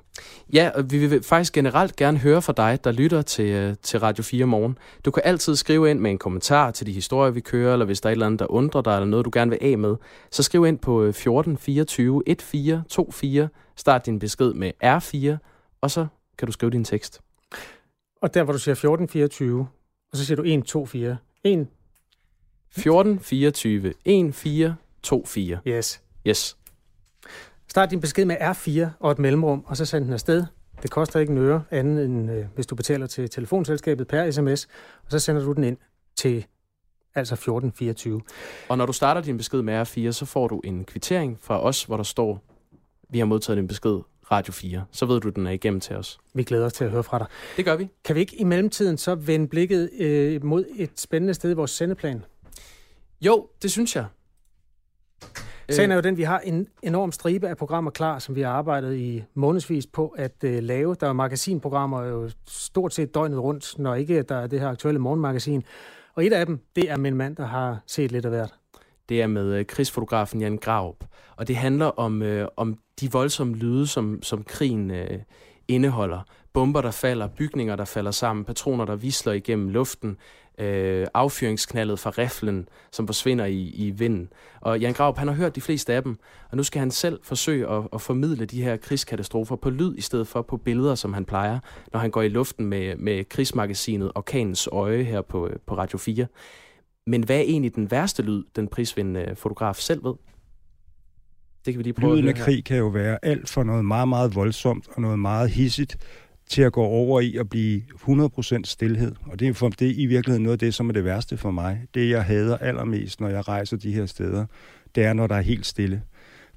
Ja, 0.52 0.70
og 0.74 0.90
vi 0.90 1.06
vil 1.06 1.22
faktisk 1.22 1.52
generelt 1.52 1.96
gerne 1.96 2.18
høre 2.18 2.42
fra 2.42 2.52
dig, 2.52 2.78
der 2.84 2.92
lytter 2.92 3.22
til, 3.22 3.46
øh, 3.46 3.74
til 3.82 4.00
Radio 4.00 4.22
4 4.22 4.46
morgen. 4.46 4.78
Du 5.04 5.10
kan 5.10 5.22
altid 5.26 5.56
skrive 5.56 5.90
ind 5.90 5.98
med 5.98 6.10
en 6.10 6.18
kommentar 6.18 6.70
til 6.70 6.86
de 6.86 6.92
historier, 6.92 7.30
vi 7.30 7.40
kører, 7.40 7.72
eller 7.72 7.86
hvis 7.86 8.00
der 8.00 8.08
er 8.08 8.10
et 8.10 8.14
eller 8.14 8.26
andet, 8.26 8.40
der 8.40 8.50
undrer 8.50 8.82
dig, 8.82 8.94
eller 8.94 9.06
noget, 9.06 9.24
du 9.24 9.30
gerne 9.32 9.50
vil 9.50 9.58
af 9.60 9.78
med, 9.78 9.96
så 10.30 10.42
skriv 10.42 10.66
ind 10.66 10.78
på 10.78 11.02
øh, 11.02 11.14
14 11.14 11.58
24 11.58 12.22
1424, 12.26 13.48
start 13.76 14.06
din 14.06 14.18
besked 14.18 14.52
med 14.52 14.72
R4, 14.84 15.36
og 15.80 15.90
så 15.90 16.06
kan 16.38 16.46
du 16.46 16.52
skrive 16.52 16.70
din 16.70 16.84
tekst. 16.84 17.20
Og 18.22 18.34
der, 18.34 18.42
hvor 18.42 18.52
du 18.52 18.58
siger 18.58 18.72
1424, 18.72 19.68
og 20.12 20.18
så 20.18 20.24
siger 20.26 20.36
du 20.36 20.42
1, 20.42 20.64
2, 20.64 20.86
4. 20.86 21.16
1, 21.44 21.66
14 22.70 23.20
24 23.20 23.88
1424. 23.88 25.58
yes. 25.66 26.02
Yes. 26.26 26.56
Start 27.72 27.90
din 27.90 28.00
besked 28.00 28.24
med 28.24 28.36
R4 28.36 28.86
og 29.00 29.10
et 29.10 29.18
mellemrum, 29.18 29.64
og 29.66 29.76
så 29.76 29.84
send 29.84 30.04
den 30.04 30.12
afsted. 30.12 30.44
Det 30.82 30.90
koster 30.90 31.20
ikke 31.20 31.30
en 31.30 31.38
øre, 31.38 31.64
andet 31.70 32.04
end 32.04 32.30
øh, 32.30 32.44
hvis 32.54 32.66
du 32.66 32.74
betaler 32.74 33.06
til 33.06 33.30
telefonselskabet 33.30 34.08
per 34.08 34.30
sms, 34.30 34.68
og 35.04 35.10
så 35.10 35.18
sender 35.18 35.44
du 35.44 35.52
den 35.52 35.64
ind 35.64 35.76
til 36.16 36.46
altså 37.14 37.34
1424. 37.34 38.20
Og 38.68 38.78
når 38.78 38.86
du 38.86 38.92
starter 38.92 39.20
din 39.20 39.36
besked 39.36 39.62
med 39.62 39.82
R4, 39.82 40.12
så 40.12 40.26
får 40.26 40.48
du 40.48 40.60
en 40.64 40.84
kvittering 40.84 41.38
fra 41.40 41.62
os, 41.62 41.84
hvor 41.84 41.96
der 41.96 42.04
står, 42.04 42.42
vi 43.10 43.18
har 43.18 43.26
modtaget 43.26 43.56
din 43.56 43.68
besked 43.68 44.00
Radio 44.30 44.52
4. 44.52 44.84
Så 44.90 45.06
ved 45.06 45.20
du, 45.20 45.28
at 45.28 45.36
den 45.36 45.46
er 45.46 45.50
igennem 45.50 45.80
til 45.80 45.96
os. 45.96 46.18
Vi 46.34 46.42
glæder 46.42 46.66
os 46.66 46.72
til 46.72 46.84
at 46.84 46.90
høre 46.90 47.02
fra 47.02 47.18
dig. 47.18 47.26
Det 47.56 47.64
gør 47.64 47.76
vi. 47.76 47.88
Kan 48.04 48.16
vi 48.16 48.20
ikke 48.20 48.36
i 48.36 48.44
mellemtiden 48.44 48.98
så 48.98 49.14
vende 49.14 49.48
blikket 49.48 49.90
øh, 49.98 50.44
mod 50.44 50.64
et 50.76 51.00
spændende 51.00 51.34
sted 51.34 51.50
i 51.50 51.54
vores 51.54 51.70
sendeplan? 51.70 52.24
Jo, 53.20 53.48
det 53.62 53.70
synes 53.70 53.96
jeg. 53.96 54.06
Sagen 55.72 55.90
er 55.90 55.94
jo 55.94 56.00
den, 56.00 56.16
vi 56.16 56.22
har 56.22 56.38
en 56.38 56.68
enorm 56.82 57.12
stribe 57.12 57.48
af 57.48 57.56
programmer 57.56 57.90
klar, 57.90 58.18
som 58.18 58.34
vi 58.34 58.40
har 58.40 58.50
arbejdet 58.50 58.96
i 58.96 59.24
månedsvis 59.34 59.86
på 59.86 60.08
at 60.08 60.44
øh, 60.44 60.62
lave. 60.62 60.96
Der 61.00 61.08
er 61.08 61.12
magasinprogrammer 61.12 62.02
jo 62.02 62.30
stort 62.46 62.94
set 62.94 63.14
døgnet 63.14 63.38
rundt, 63.38 63.78
når 63.78 63.94
ikke 63.94 64.22
der 64.22 64.36
er 64.36 64.46
det 64.46 64.60
her 64.60 64.68
aktuelle 64.68 64.98
morgenmagasin. 64.98 65.62
Og 66.14 66.26
et 66.26 66.32
af 66.32 66.46
dem, 66.46 66.60
det 66.76 66.90
er 66.90 66.96
en 66.96 67.16
mand, 67.16 67.36
der 67.36 67.46
har 67.46 67.78
set 67.86 68.12
lidt 68.12 68.24
af 68.24 68.30
hvert. 68.30 68.54
Det 69.08 69.22
er 69.22 69.26
med 69.26 69.54
øh, 69.54 69.66
krigsfotografen 69.66 70.40
Jan 70.40 70.56
Graup. 70.56 71.04
Og 71.36 71.48
det 71.48 71.56
handler 71.56 71.86
om, 71.86 72.22
øh, 72.22 72.48
om 72.56 72.78
de 73.00 73.12
voldsomme 73.12 73.56
lyde, 73.56 73.86
som, 73.86 74.22
som 74.22 74.44
krigen 74.44 74.90
øh, 74.90 75.18
indeholder. 75.68 76.20
Bomber, 76.52 76.80
der 76.80 76.90
falder, 76.90 77.28
bygninger, 77.28 77.76
der 77.76 77.84
falder 77.84 78.10
sammen, 78.10 78.44
patroner, 78.44 78.84
der 78.84 78.96
visler 78.96 79.32
igennem 79.32 79.68
luften, 79.68 80.16
øh, 80.58 81.06
affyringsknaldet 81.14 81.98
fra 81.98 82.10
riflen, 82.10 82.68
som 82.92 83.06
forsvinder 83.06 83.44
i, 83.44 83.70
i 83.74 83.90
vinden. 83.90 84.28
Og 84.60 84.80
Jan 84.80 84.92
Graup, 84.92 85.18
han 85.18 85.28
har 85.28 85.34
hørt 85.34 85.56
de 85.56 85.60
fleste 85.60 85.94
af 85.94 86.02
dem, 86.02 86.18
og 86.50 86.56
nu 86.56 86.62
skal 86.62 86.78
han 86.78 86.90
selv 86.90 87.20
forsøge 87.22 87.68
at, 87.68 87.88
at 87.92 88.00
formidle 88.00 88.44
de 88.44 88.62
her 88.62 88.76
krigskatastrofer 88.76 89.56
på 89.56 89.70
lyd, 89.70 89.94
i 89.96 90.00
stedet 90.00 90.28
for 90.28 90.42
på 90.42 90.56
billeder, 90.56 90.94
som 90.94 91.14
han 91.14 91.24
plejer, 91.24 91.58
når 91.92 92.00
han 92.00 92.10
går 92.10 92.22
i 92.22 92.28
luften 92.28 92.66
med, 92.66 92.96
med 92.96 93.24
krigsmagasinet 93.24 94.12
Orkanens 94.14 94.68
Øje 94.72 95.02
her 95.02 95.22
på, 95.22 95.48
øh, 95.48 95.56
på 95.66 95.76
Radio 95.76 95.98
4. 95.98 96.26
Men 97.06 97.24
hvad 97.24 97.36
er 97.36 97.40
egentlig 97.40 97.74
den 97.74 97.90
værste 97.90 98.22
lyd, 98.22 98.44
den 98.56 98.68
prisvindende 98.68 99.36
fotograf 99.36 99.76
selv 99.76 100.04
ved? 100.04 100.14
Det 101.64 101.74
kan 101.74 101.78
vi 101.78 101.82
lige 101.82 101.92
prøve 101.92 102.16
Lyden 102.16 102.28
af 102.28 102.34
krig 102.34 102.64
kan 102.64 102.76
jo 102.76 102.86
være 102.86 103.18
alt 103.22 103.48
for 103.48 103.62
noget 103.62 103.84
meget, 103.84 104.08
meget 104.08 104.34
voldsomt 104.34 104.88
og 104.96 105.02
noget 105.02 105.18
meget 105.18 105.50
hissigt 105.50 105.96
til 106.48 106.62
at 106.62 106.72
gå 106.72 106.82
over 106.82 107.20
i 107.20 107.36
at 107.36 107.48
blive 107.48 107.82
100% 107.90 108.60
stillhed. 108.64 109.14
Og 109.26 109.40
det 109.40 109.48
er, 109.48 109.52
for, 109.52 109.68
det 109.68 109.88
er 109.88 109.94
i 109.96 110.06
virkeligheden 110.06 110.42
noget 110.42 110.52
af 110.52 110.58
det, 110.58 110.74
som 110.74 110.88
er 110.88 110.92
det 110.92 111.04
værste 111.04 111.36
for 111.36 111.50
mig. 111.50 111.86
Det, 111.94 112.10
jeg 112.10 112.24
hader 112.24 112.58
allermest, 112.58 113.20
når 113.20 113.28
jeg 113.28 113.48
rejser 113.48 113.76
de 113.76 113.92
her 113.92 114.06
steder, 114.06 114.46
det 114.94 115.04
er, 115.04 115.12
når 115.12 115.26
der 115.26 115.34
er 115.34 115.40
helt 115.40 115.66
stille. 115.66 116.02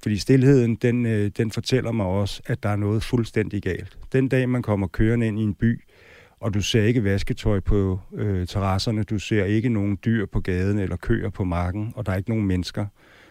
Fordi 0.02 0.16
stillheden, 0.16 0.74
den, 0.74 1.06
øh, 1.06 1.30
den 1.36 1.50
fortæller 1.50 1.92
mig 1.92 2.06
også, 2.06 2.42
at 2.46 2.62
der 2.62 2.68
er 2.68 2.76
noget 2.76 3.02
fuldstændig 3.02 3.62
galt. 3.62 3.98
Den 4.12 4.28
dag, 4.28 4.48
man 4.48 4.62
kommer 4.62 4.86
kørende 4.86 5.26
ind 5.26 5.38
i 5.38 5.42
en 5.42 5.54
by, 5.54 5.80
og 6.40 6.54
du 6.54 6.62
ser 6.62 6.82
ikke 6.82 7.04
vasketøj 7.04 7.60
på 7.60 8.00
øh, 8.14 8.46
terrasserne, 8.46 9.02
du 9.02 9.18
ser 9.18 9.44
ikke 9.44 9.68
nogen 9.68 9.98
dyr 10.04 10.26
på 10.26 10.40
gaden 10.40 10.78
eller 10.78 10.96
køer 10.96 11.30
på 11.30 11.44
marken, 11.44 11.92
og 11.96 12.06
der 12.06 12.12
er 12.12 12.16
ikke 12.16 12.30
nogen 12.30 12.46
mennesker, 12.46 12.86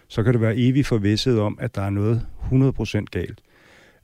så 0.07 0.23
kan 0.23 0.33
du 0.33 0.39
være 0.39 0.57
evig 0.57 0.85
forvisset 0.85 1.39
om, 1.39 1.57
at 1.61 1.75
der 1.75 1.81
er 1.81 1.89
noget 1.89 2.27
100% 2.51 3.05
galt. 3.11 3.41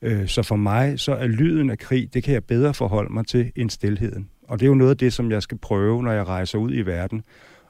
Øh, 0.02 0.28
Så 0.28 0.44
for 0.44 0.56
mig, 0.56 1.00
så 1.00 1.12
er 1.14 1.28
lyden 1.28 1.70
af 1.70 1.78
krig, 1.78 2.14
det 2.14 2.24
kan 2.24 2.34
jeg 2.34 2.44
bedre 2.44 2.74
forholde 2.74 3.14
mig 3.14 3.28
til 3.28 3.52
end 3.56 3.70
stillheden. 3.70 4.30
Og 4.48 4.60
det 4.60 4.66
er 4.66 4.68
jo 4.70 4.76
noget 4.76 4.92
af 4.92 4.98
det, 4.98 5.14
som 5.14 5.32
jeg 5.32 5.44
skal 5.44 5.58
prøve, 5.58 6.04
når 6.04 6.12
jeg 6.12 6.28
rejser 6.28 6.58
ud 6.58 6.74
i 6.74 6.82
verden, 6.82 7.24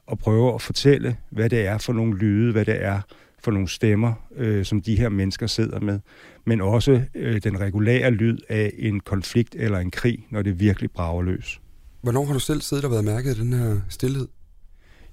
og 0.08 0.20
prøve 0.20 0.54
at 0.54 0.62
fortælle, 0.62 1.16
hvad 1.30 1.50
det 1.50 1.66
er 1.66 1.78
for 1.78 1.94
nogle 1.94 2.18
lyde, 2.18 2.52
hvad 2.52 2.66
det 2.66 2.84
er 2.84 3.02
for 3.44 3.52
nogle 3.52 3.68
stemmer, 3.68 4.14
øh, 4.38 4.66
som 4.66 4.82
de 4.82 4.96
her 4.96 5.10
mennesker 5.10 5.48
sidder 5.48 5.80
med. 5.80 6.00
Men 6.46 6.62
også 6.62 7.02
øh, 7.16 7.42
den 7.44 7.60
regulære 7.60 8.12
lyd 8.12 8.38
af 8.50 8.72
en 8.78 9.00
konflikt 9.00 9.56
eller 9.60 9.80
en 9.80 9.92
krig, 9.92 10.26
når 10.30 10.42
det 10.42 10.60
virkelig 10.60 10.92
brager 10.92 11.22
løs. 11.22 11.62
Hvornår 12.02 12.26
har 12.26 12.34
du 12.34 12.40
selv 12.40 12.62
siddet 12.62 12.86
og 12.86 12.92
været 12.92 13.06
mærket 13.06 13.30
af 13.30 13.36
den 13.36 13.54
her 13.54 13.78
stillhed? 13.90 14.28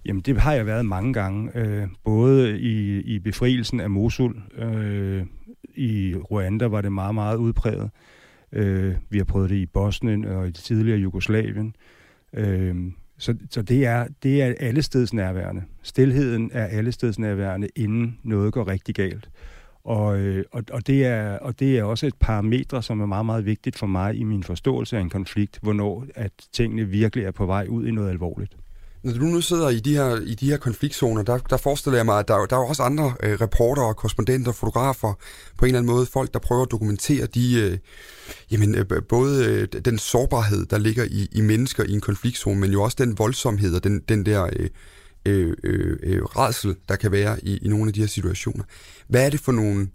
Jamen, 0.04 0.22
det 0.22 0.40
har 0.40 0.52
jeg 0.52 0.66
været 0.66 0.86
mange 0.86 1.12
gange. 1.12 1.58
Øh, 1.58 1.86
både 2.04 2.58
i, 2.60 3.00
i 3.00 3.18
befrielsen 3.18 3.80
af 3.80 3.90
Mosul. 3.90 4.36
Øh, 4.58 5.22
i 5.78 6.14
Rwanda 6.30 6.66
var 6.66 6.80
det 6.80 6.92
meget, 6.92 7.14
meget 7.14 7.36
udpræget. 7.36 7.90
Øh, 8.52 8.94
vi 9.10 9.18
har 9.18 9.24
prøvet 9.24 9.50
det 9.50 9.56
i 9.56 9.66
Bosnien 9.66 10.24
og 10.24 10.46
i 10.46 10.50
det 10.50 10.54
tidligere 10.54 10.98
Jugoslavien. 10.98 11.76
Øh, 12.32 12.76
så 13.18 13.34
så 13.50 13.62
det, 13.62 13.86
er, 13.86 14.06
det 14.22 14.42
er 14.42 14.54
allesteds 14.60 15.12
nærværende. 15.12 15.62
Stilheden 15.82 16.50
er 16.52 16.64
allesteds 16.64 17.18
nærværende, 17.18 17.68
inden 17.76 18.18
noget 18.22 18.52
går 18.52 18.68
rigtig 18.68 18.94
galt. 18.94 19.30
Og, 19.84 20.18
øh, 20.18 20.44
og, 20.52 20.64
og, 20.72 20.86
det 20.86 21.06
er, 21.06 21.38
og 21.38 21.60
det 21.60 21.78
er 21.78 21.84
også 21.84 22.06
et 22.06 22.14
parametre, 22.20 22.82
som 22.82 23.00
er 23.00 23.06
meget, 23.06 23.26
meget 23.26 23.44
vigtigt 23.44 23.78
for 23.78 23.86
mig 23.86 24.14
i 24.14 24.24
min 24.24 24.42
forståelse 24.42 24.96
af 24.96 25.00
en 25.00 25.10
konflikt, 25.10 25.58
hvornår 25.62 26.06
at 26.14 26.32
tingene 26.52 26.84
virkelig 26.84 27.24
er 27.24 27.30
på 27.30 27.46
vej 27.46 27.66
ud 27.68 27.86
i 27.86 27.90
noget 27.90 28.10
alvorligt. 28.10 28.56
Når 29.02 29.12
du 29.12 29.24
nu 29.24 29.40
sidder 29.40 29.68
i 29.68 29.80
de 29.80 29.94
her, 29.94 30.20
i 30.20 30.34
de 30.34 30.50
her 30.50 30.56
konfliktzoner, 30.56 31.22
der, 31.22 31.38
der 31.38 31.56
forestiller 31.56 31.98
jeg 31.98 32.06
mig, 32.06 32.18
at 32.18 32.28
der, 32.28 32.46
der 32.46 32.56
er 32.56 32.60
jo 32.60 32.66
også 32.66 32.82
andre 32.82 33.14
øh, 33.22 33.38
og 33.40 33.96
korrespondenter, 33.96 34.52
fotografer, 34.52 35.14
på 35.56 35.64
en 35.64 35.68
eller 35.68 35.78
anden 35.78 35.94
måde, 35.94 36.06
folk, 36.06 36.32
der 36.32 36.38
prøver 36.38 36.62
at 36.62 36.70
dokumentere 36.70 37.26
de, 37.26 37.60
øh, 37.60 37.78
jamen, 38.50 38.74
øh, 38.74 38.86
både 39.08 39.44
øh, 39.44 39.82
den 39.84 39.98
sårbarhed, 39.98 40.66
der 40.66 40.78
ligger 40.78 41.04
i, 41.04 41.28
i 41.32 41.40
mennesker 41.40 41.84
i 41.84 41.92
en 41.92 42.00
konfliktzone, 42.00 42.60
men 42.60 42.70
jo 42.70 42.82
også 42.82 42.96
den 43.00 43.18
voldsomhed 43.18 43.74
og 43.74 43.84
den, 43.84 44.00
den 44.08 44.26
der 44.26 44.48
øh, 44.52 44.68
øh, 45.26 45.56
øh, 45.64 45.96
øh 46.02 46.22
redsel, 46.22 46.76
der 46.88 46.96
kan 46.96 47.12
være 47.12 47.44
i, 47.44 47.56
i 47.56 47.68
nogle 47.68 47.88
af 47.88 47.92
de 47.92 48.00
her 48.00 48.06
situationer. 48.06 48.64
Hvad 49.08 49.26
er 49.26 49.30
det 49.30 49.40
for 49.40 49.52
nogle 49.52 49.88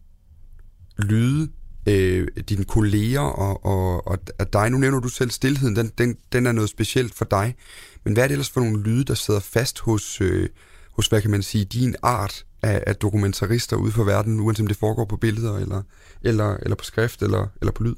lyde, 0.97 1.49
øh, 1.87 2.27
dine 2.49 2.63
kolleger 2.63 3.19
og, 3.19 3.65
og, 3.65 4.07
og, 4.07 4.19
og 4.39 4.53
dig. 4.53 4.69
Nu 4.69 4.77
nævner 4.77 4.99
du 4.99 5.07
selv 5.07 5.31
stillheden, 5.31 5.75
den, 5.75 5.91
den, 5.97 6.17
den 6.33 6.45
er 6.45 6.51
noget 6.51 6.69
specielt 6.69 7.15
for 7.15 7.25
dig. 7.25 7.55
Men 8.03 8.13
hvad 8.13 8.23
er 8.23 8.27
det 8.27 8.33
ellers 8.33 8.49
for 8.49 8.61
nogle 8.61 8.83
lyde, 8.83 9.03
der 9.03 9.13
sidder 9.13 9.39
fast 9.39 9.79
hos, 9.79 10.21
øh, 10.21 10.49
hos 10.91 11.07
hvad 11.07 11.21
kan 11.21 11.31
man 11.31 11.43
sige, 11.43 11.65
din 11.65 11.95
art 12.03 12.45
af, 12.63 12.83
af 12.87 12.95
dokumentarister 12.95 13.75
ude 13.75 13.91
for 13.91 14.03
verden, 14.03 14.39
uanset 14.39 14.63
om 14.63 14.67
det 14.67 14.77
foregår 14.77 15.05
på 15.05 15.17
billeder, 15.17 15.57
eller, 15.57 15.81
eller, 16.23 16.57
eller 16.57 16.75
på 16.75 16.83
skrift, 16.83 17.21
eller, 17.21 17.47
eller 17.61 17.71
på 17.71 17.83
lyd? 17.83 17.95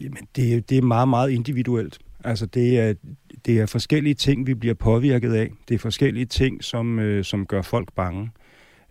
Jamen, 0.00 0.28
det, 0.36 0.70
det 0.70 0.78
er 0.78 0.82
meget, 0.82 1.08
meget 1.08 1.30
individuelt. 1.30 1.98
Altså, 2.24 2.46
det 2.46 2.78
er, 2.78 2.94
det 3.46 3.58
er 3.58 3.66
forskellige 3.66 4.14
ting, 4.14 4.46
vi 4.46 4.54
bliver 4.54 4.74
påvirket 4.74 5.32
af. 5.32 5.50
Det 5.68 5.74
er 5.74 5.78
forskellige 5.78 6.26
ting, 6.26 6.64
som, 6.64 6.98
øh, 6.98 7.24
som 7.24 7.46
gør 7.46 7.62
folk 7.62 7.92
bange. 7.92 8.30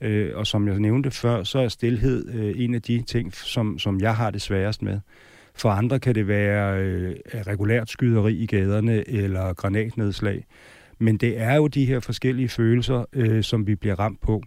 Øh, 0.02 0.32
og 0.36 0.48
som 0.48 0.68
jeg 0.68 0.80
nævnte 0.80 1.12
før, 1.12 1.44
så 1.44 1.60
er 1.60 1.68
stillhed 1.68 2.30
øh, 2.30 2.54
en 2.56 2.76
af 2.76 2.82
de 2.82 3.02
ting, 3.02 3.34
som, 3.36 3.80
som 3.80 4.02
jeg 4.02 4.16
har 4.16 4.32
det 4.32 4.42
sværest 4.42 4.82
med. 4.82 5.00
For 5.58 5.70
andre 5.70 6.00
kan 6.00 6.16
det 6.16 6.28
være 6.28 6.84
øh, 6.84 7.16
regulært 7.48 7.90
skyderi 7.90 8.34
i 8.34 8.46
gaderne 8.46 9.10
eller 9.10 9.54
granatnedslag. 9.54 10.46
Men 11.00 11.18
det 11.18 11.40
er 11.40 11.56
jo 11.56 11.68
de 11.68 11.86
her 11.86 12.00
forskellige 12.00 12.50
følelser, 12.50 13.06
øh, 13.14 13.44
som 13.44 13.68
vi 13.68 13.76
bliver 13.76 14.00
ramt 14.00 14.22
på. 14.22 14.44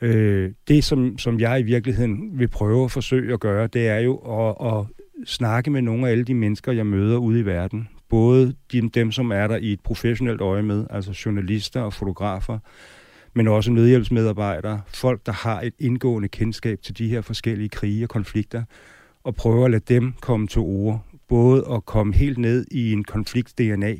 Øh, 0.00 0.52
det, 0.68 0.84
som, 0.84 1.18
som 1.18 1.40
jeg 1.40 1.60
i 1.60 1.62
virkeligheden 1.62 2.38
vil 2.38 2.48
prøve 2.48 2.84
at 2.84 2.90
forsøge 2.90 3.32
at 3.32 3.40
gøre, 3.40 3.66
det 3.66 3.88
er 3.88 3.98
jo 3.98 4.16
at, 4.16 4.78
at 4.78 4.86
snakke 5.26 5.70
med 5.70 5.82
nogle 5.82 6.06
af 6.06 6.10
alle 6.10 6.24
de 6.24 6.34
mennesker, 6.34 6.72
jeg 6.72 6.86
møder 6.86 7.18
ude 7.18 7.40
i 7.40 7.46
verden. 7.46 7.88
Både 8.08 8.54
de, 8.72 8.88
dem, 8.88 9.12
som 9.12 9.30
er 9.30 9.46
der 9.46 9.56
i 9.56 9.72
et 9.72 9.80
professionelt 9.80 10.40
øje 10.40 10.62
med, 10.62 10.86
altså 10.90 11.22
journalister 11.26 11.80
og 11.80 11.92
fotografer, 11.92 12.58
men 13.34 13.48
også 13.48 13.70
nødhjælpsmedarbejdere, 13.70 14.80
folk, 14.86 15.26
der 15.26 15.32
har 15.32 15.60
et 15.60 15.74
indgående 15.78 16.28
kendskab 16.28 16.82
til 16.82 16.98
de 16.98 17.08
her 17.08 17.20
forskellige 17.20 17.68
krige 17.68 18.04
og 18.04 18.08
konflikter, 18.08 18.62
og 19.24 19.34
prøve 19.34 19.64
at 19.64 19.70
lade 19.70 19.94
dem 19.94 20.12
komme 20.20 20.46
til 20.46 20.60
ord. 20.60 21.04
Både 21.28 21.66
at 21.72 21.84
komme 21.84 22.14
helt 22.14 22.38
ned 22.38 22.66
i 22.70 22.92
en 22.92 23.04
konflikt-DNA, 23.04 23.96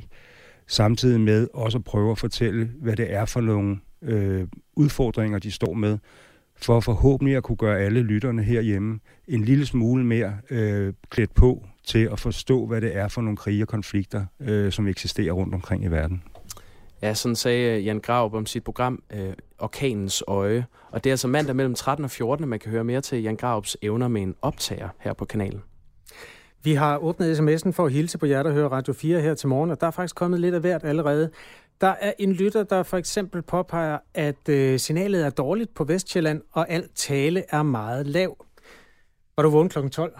samtidig 0.66 1.20
med 1.20 1.48
også 1.54 1.78
at 1.78 1.84
prøve 1.84 2.10
at 2.10 2.18
fortælle, 2.18 2.70
hvad 2.80 2.96
det 2.96 3.12
er 3.12 3.24
for 3.24 3.40
nogle 3.40 3.78
øh, 4.02 4.46
udfordringer, 4.76 5.38
de 5.38 5.50
står 5.50 5.74
med, 5.74 5.98
for 6.56 6.80
forhåbentlig 6.80 7.36
at 7.36 7.42
kunne 7.42 7.56
gøre 7.56 7.78
alle 7.78 8.02
lytterne 8.02 8.42
herhjemme 8.42 9.00
en 9.28 9.44
lille 9.44 9.66
smule 9.66 10.04
mere 10.04 10.36
øh, 10.50 10.92
klædt 11.10 11.34
på 11.34 11.66
til 11.84 12.08
at 12.12 12.20
forstå, 12.20 12.66
hvad 12.66 12.80
det 12.80 12.96
er 12.96 13.08
for 13.08 13.22
nogle 13.22 13.36
krige 13.36 13.64
og 13.64 13.68
konflikter, 13.68 14.26
øh, 14.40 14.72
som 14.72 14.86
eksisterer 14.86 15.32
rundt 15.32 15.54
omkring 15.54 15.84
i 15.84 15.88
verden. 15.88 16.22
Ja, 17.02 17.14
sådan 17.14 17.36
sagde 17.36 17.80
Jan 17.80 18.00
Graup 18.00 18.34
om 18.34 18.46
sit 18.46 18.64
program 18.64 19.02
øh, 19.10 19.32
Orkanens 19.58 20.24
Øje. 20.28 20.66
Og 20.90 21.04
det 21.04 21.10
er 21.10 21.12
altså 21.12 21.28
mandag 21.28 21.56
mellem 21.56 21.74
13 21.74 22.04
og 22.04 22.10
14, 22.10 22.48
man 22.48 22.58
kan 22.58 22.70
høre 22.70 22.84
mere 22.84 23.00
til 23.00 23.22
Jan 23.22 23.36
Graups 23.36 23.76
evner 23.82 24.08
med 24.08 24.22
en 24.22 24.34
optager 24.42 24.88
her 24.98 25.12
på 25.12 25.24
kanalen. 25.24 25.62
Vi 26.62 26.74
har 26.74 26.98
åbnet 26.98 27.38
sms'en 27.38 27.70
for 27.70 27.86
at 27.86 27.92
hilse 27.92 28.18
på 28.18 28.26
jer, 28.26 28.42
der 28.42 28.52
hører 28.52 28.68
Radio 28.68 28.92
4 28.92 29.20
her 29.20 29.34
til 29.34 29.48
morgen, 29.48 29.70
og 29.70 29.80
der 29.80 29.86
er 29.86 29.90
faktisk 29.90 30.14
kommet 30.14 30.40
lidt 30.40 30.54
af 30.54 30.60
hvert 30.60 30.84
allerede. 30.84 31.30
Der 31.80 31.94
er 32.00 32.12
en 32.18 32.32
lytter, 32.32 32.62
der 32.62 32.82
for 32.82 32.96
eksempel 32.96 33.42
påpeger, 33.42 33.98
at 34.14 34.48
øh, 34.48 34.78
signalet 34.78 35.26
er 35.26 35.30
dårligt 35.30 35.74
på 35.74 35.84
Vestjylland, 35.84 36.42
og 36.52 36.70
alt 36.70 36.90
tale 36.94 37.44
er 37.48 37.62
meget 37.62 38.06
lav. 38.06 38.46
Var 39.36 39.42
du 39.42 39.50
vågen 39.50 39.68
kl. 39.68 39.88
12? 39.88 40.18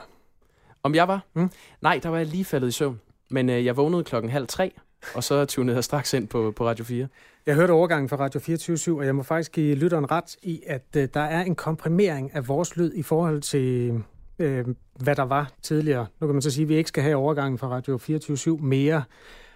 Om 0.83 0.95
jeg 0.95 1.09
var? 1.09 1.27
Mm. 1.35 1.51
Nej, 1.81 2.01
der 2.03 2.09
var 2.09 2.17
jeg 2.17 2.27
lige 2.27 2.45
faldet 2.45 2.69
i 2.69 2.71
søvn. 2.71 3.01
Men 3.31 3.51
øh, 3.51 3.65
jeg 3.65 3.77
vågnede 3.77 4.05
klokken 4.05 4.31
halv 4.31 4.47
tre, 4.47 4.73
og 5.15 5.25
så 5.25 5.45
tunede 5.45 5.77
jeg 5.77 5.85
straks 5.85 6.15
ind 6.15 6.29
på, 6.29 6.53
på 6.57 6.67
Radio 6.67 6.85
4. 6.85 7.09
Jeg 7.47 7.55
hørte 7.55 7.71
overgangen 7.71 8.09
fra 8.09 8.17
Radio 8.17 8.41
24 8.41 8.99
og 8.99 9.07
jeg 9.07 9.15
må 9.15 9.23
faktisk 9.23 9.53
give 9.53 9.75
lytteren 9.75 10.11
ret 10.11 10.37
i, 10.43 10.63
at 10.67 10.87
øh, 10.97 11.09
der 11.15 11.21
er 11.21 11.43
en 11.43 11.55
komprimering 11.55 12.35
af 12.35 12.49
vores 12.49 12.77
lyd 12.77 12.93
i 12.93 13.03
forhold 13.03 13.41
til, 13.41 14.03
øh, 14.39 14.67
hvad 15.01 15.17
der 15.17 15.23
var 15.23 15.53
tidligere. 15.63 16.07
Nu 16.21 16.27
kan 16.27 16.35
man 16.35 16.43
så 16.43 16.51
sige, 16.51 16.63
at 16.63 16.69
vi 16.69 16.75
ikke 16.75 16.89
skal 16.89 17.03
have 17.03 17.17
overgangen 17.17 17.59
fra 17.59 17.69
Radio 17.69 17.99
24 17.99 18.59
mere, 18.59 19.03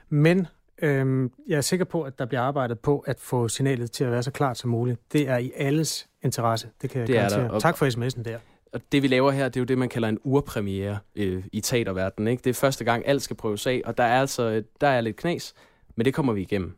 men 0.09 0.47
øh, 0.83 1.31
jeg 1.49 1.57
er 1.57 1.61
sikker 1.61 1.85
på, 1.85 2.03
at 2.03 2.19
der 2.19 2.27
bliver 2.27 2.43
arbejdet 2.43 2.79
på 2.79 2.99
at 2.99 3.21
få 3.21 3.49
signalet 3.49 3.91
til 3.91 4.05
at 4.05 4.11
være 4.11 4.23
så 4.23 4.31
klart 4.31 4.59
som 4.59 4.71
muligt. 4.71 5.01
Det 5.13 5.29
er 5.29 5.37
i 5.37 5.53
alles 5.57 6.09
interesse, 6.23 6.69
det 6.83 6.91
kan 6.91 7.01
jeg 7.01 7.09
det 7.09 7.15
garantere. 7.15 7.51
Og... 7.51 7.63
Tak 7.63 7.77
for 7.77 7.87
sms'en 7.87 8.23
der. 8.23 8.39
Og 8.75 8.81
det 8.93 9.03
vi 9.03 9.09
laver 9.09 9.31
her, 9.31 9.49
det 9.49 9.57
er 9.57 9.61
jo 9.61 9.65
det, 9.65 9.79
man 9.79 9.89
kalder 9.89 10.09
en 10.09 10.19
urpremiere 10.25 10.99
øh, 11.17 11.45
i 11.53 11.61
teaterverdenen. 11.61 12.29
Ikke? 12.29 12.41
Det 12.45 12.51
er 12.51 12.55
første 12.55 12.85
gang, 12.85 13.09
alt 13.09 13.23
skal 13.23 13.37
prøves 13.37 13.67
af, 13.67 13.83
og 13.85 13.99
der 13.99 14.05
er 14.05 14.21
altså 14.21 14.63
der 14.81 14.89
er 14.89 15.01
lidt 15.01 15.17
knas, 15.17 15.55
men 15.97 16.05
det 16.05 16.15
kommer 16.15 16.33
vi 16.33 16.41
igennem. 16.41 16.77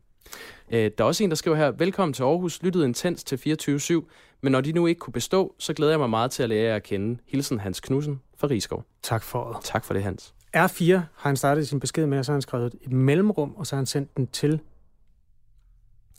Øh, 0.71 0.91
der 0.99 1.05
er 1.05 1.09
også 1.09 1.25
en, 1.25 1.31
der 1.31 1.37
skriver 1.37 1.57
her, 1.57 1.71
velkommen 1.71 2.12
til 2.12 2.23
Aarhus, 2.23 2.62
lyttede 2.62 2.85
intens 2.85 3.25
til 3.25 3.57
24-7, 3.71 4.11
men 4.43 4.53
når 4.53 4.61
de 4.61 4.73
nu 4.73 4.87
ikke 4.87 4.99
kunne 4.99 5.12
bestå, 5.12 5.55
så 5.59 5.75
glæder 5.75 5.93
jeg 5.93 5.99
mig 5.99 6.11
meget 6.11 6.31
til 6.31 6.43
at 6.43 6.49
lære 6.49 6.69
jer 6.69 6.76
at 6.76 6.83
kende. 6.83 7.19
Hilsen 7.26 7.61
Hans 7.61 7.81
Knudsen 7.81 8.21
fra 8.38 8.49
Rigskov. 8.49 8.85
Tak 9.03 9.23
for 9.23 9.53
det. 9.53 9.65
Tak 9.65 9.85
for 9.85 9.95
det, 9.95 10.03
Hans. 10.03 10.35
R4 10.57 10.93
har 10.95 11.29
han 11.29 11.37
startet 11.37 11.69
sin 11.69 11.81
besked 11.81 12.07
med, 12.07 12.19
og 12.19 12.25
så 12.25 12.33
har 12.33 12.35
han 12.35 12.43
skrevet 12.43 12.75
et 12.81 12.93
mellemrum, 12.93 13.55
og 13.57 13.67
så 13.67 13.76
har 13.76 13.79
han 13.79 13.87
sendt 13.87 14.17
den 14.17 14.26
til 14.26 14.61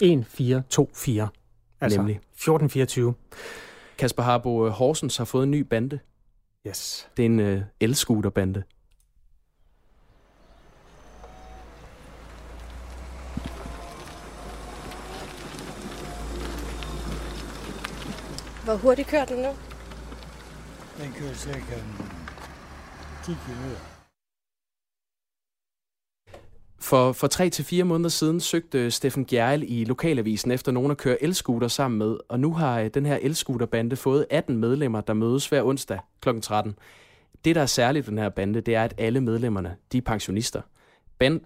1424. 0.01 1.27
Altså 1.81 1.97
Nemlig. 1.99 2.15
1424. 2.15 3.13
Kasper 3.97 4.23
Harbo 4.23 4.65
øh, 4.65 4.71
Horsens 4.71 5.17
har 5.17 5.25
fået 5.25 5.43
en 5.43 5.51
ny 5.51 5.59
bande. 5.59 5.99
Yes. 6.67 7.09
Det 7.17 7.25
er 7.25 7.29
en 7.29 7.39
uh, 7.39 7.61
elskuterbande. 7.79 8.63
Hvor 18.63 18.75
hurtigt 18.75 19.07
kører 19.07 19.25
den 19.25 19.37
nu? 19.37 19.49
Den 20.97 21.13
kører 21.13 21.33
cirka 21.33 21.75
10 23.25 23.31
km. 23.31 23.96
For, 26.87 27.11
for 27.11 27.27
tre 27.27 27.49
til 27.49 27.65
fire 27.65 27.83
måneder 27.83 28.09
siden 28.09 28.39
søgte 28.39 28.91
Steffen 28.91 29.25
Gjerl 29.25 29.63
i 29.67 29.83
Lokalavisen 29.83 30.51
efter 30.51 30.71
nogen 30.71 30.91
at 30.91 30.97
køre 30.97 31.23
elskuter 31.23 31.67
sammen 31.67 31.97
med, 31.97 32.17
og 32.29 32.39
nu 32.39 32.53
har 32.53 32.79
øh, 32.79 32.89
den 32.93 33.05
her 33.05 33.15
elskuterbande 33.21 33.95
fået 33.95 34.25
18 34.29 34.57
medlemmer, 34.57 35.01
der 35.01 35.13
mødes 35.13 35.47
hver 35.47 35.63
onsdag 35.63 35.99
kl. 36.21 36.29
13. 36.41 36.75
Det, 37.45 37.55
der 37.55 37.61
er 37.61 37.65
særligt 37.65 38.07
ved 38.07 38.11
den 38.11 38.17
her 38.17 38.29
bande, 38.29 38.61
det 38.61 38.75
er, 38.75 38.83
at 38.83 38.93
alle 38.97 39.21
medlemmerne, 39.21 39.75
de 39.91 39.97
er 39.97 40.01
pensionister. 40.01 40.61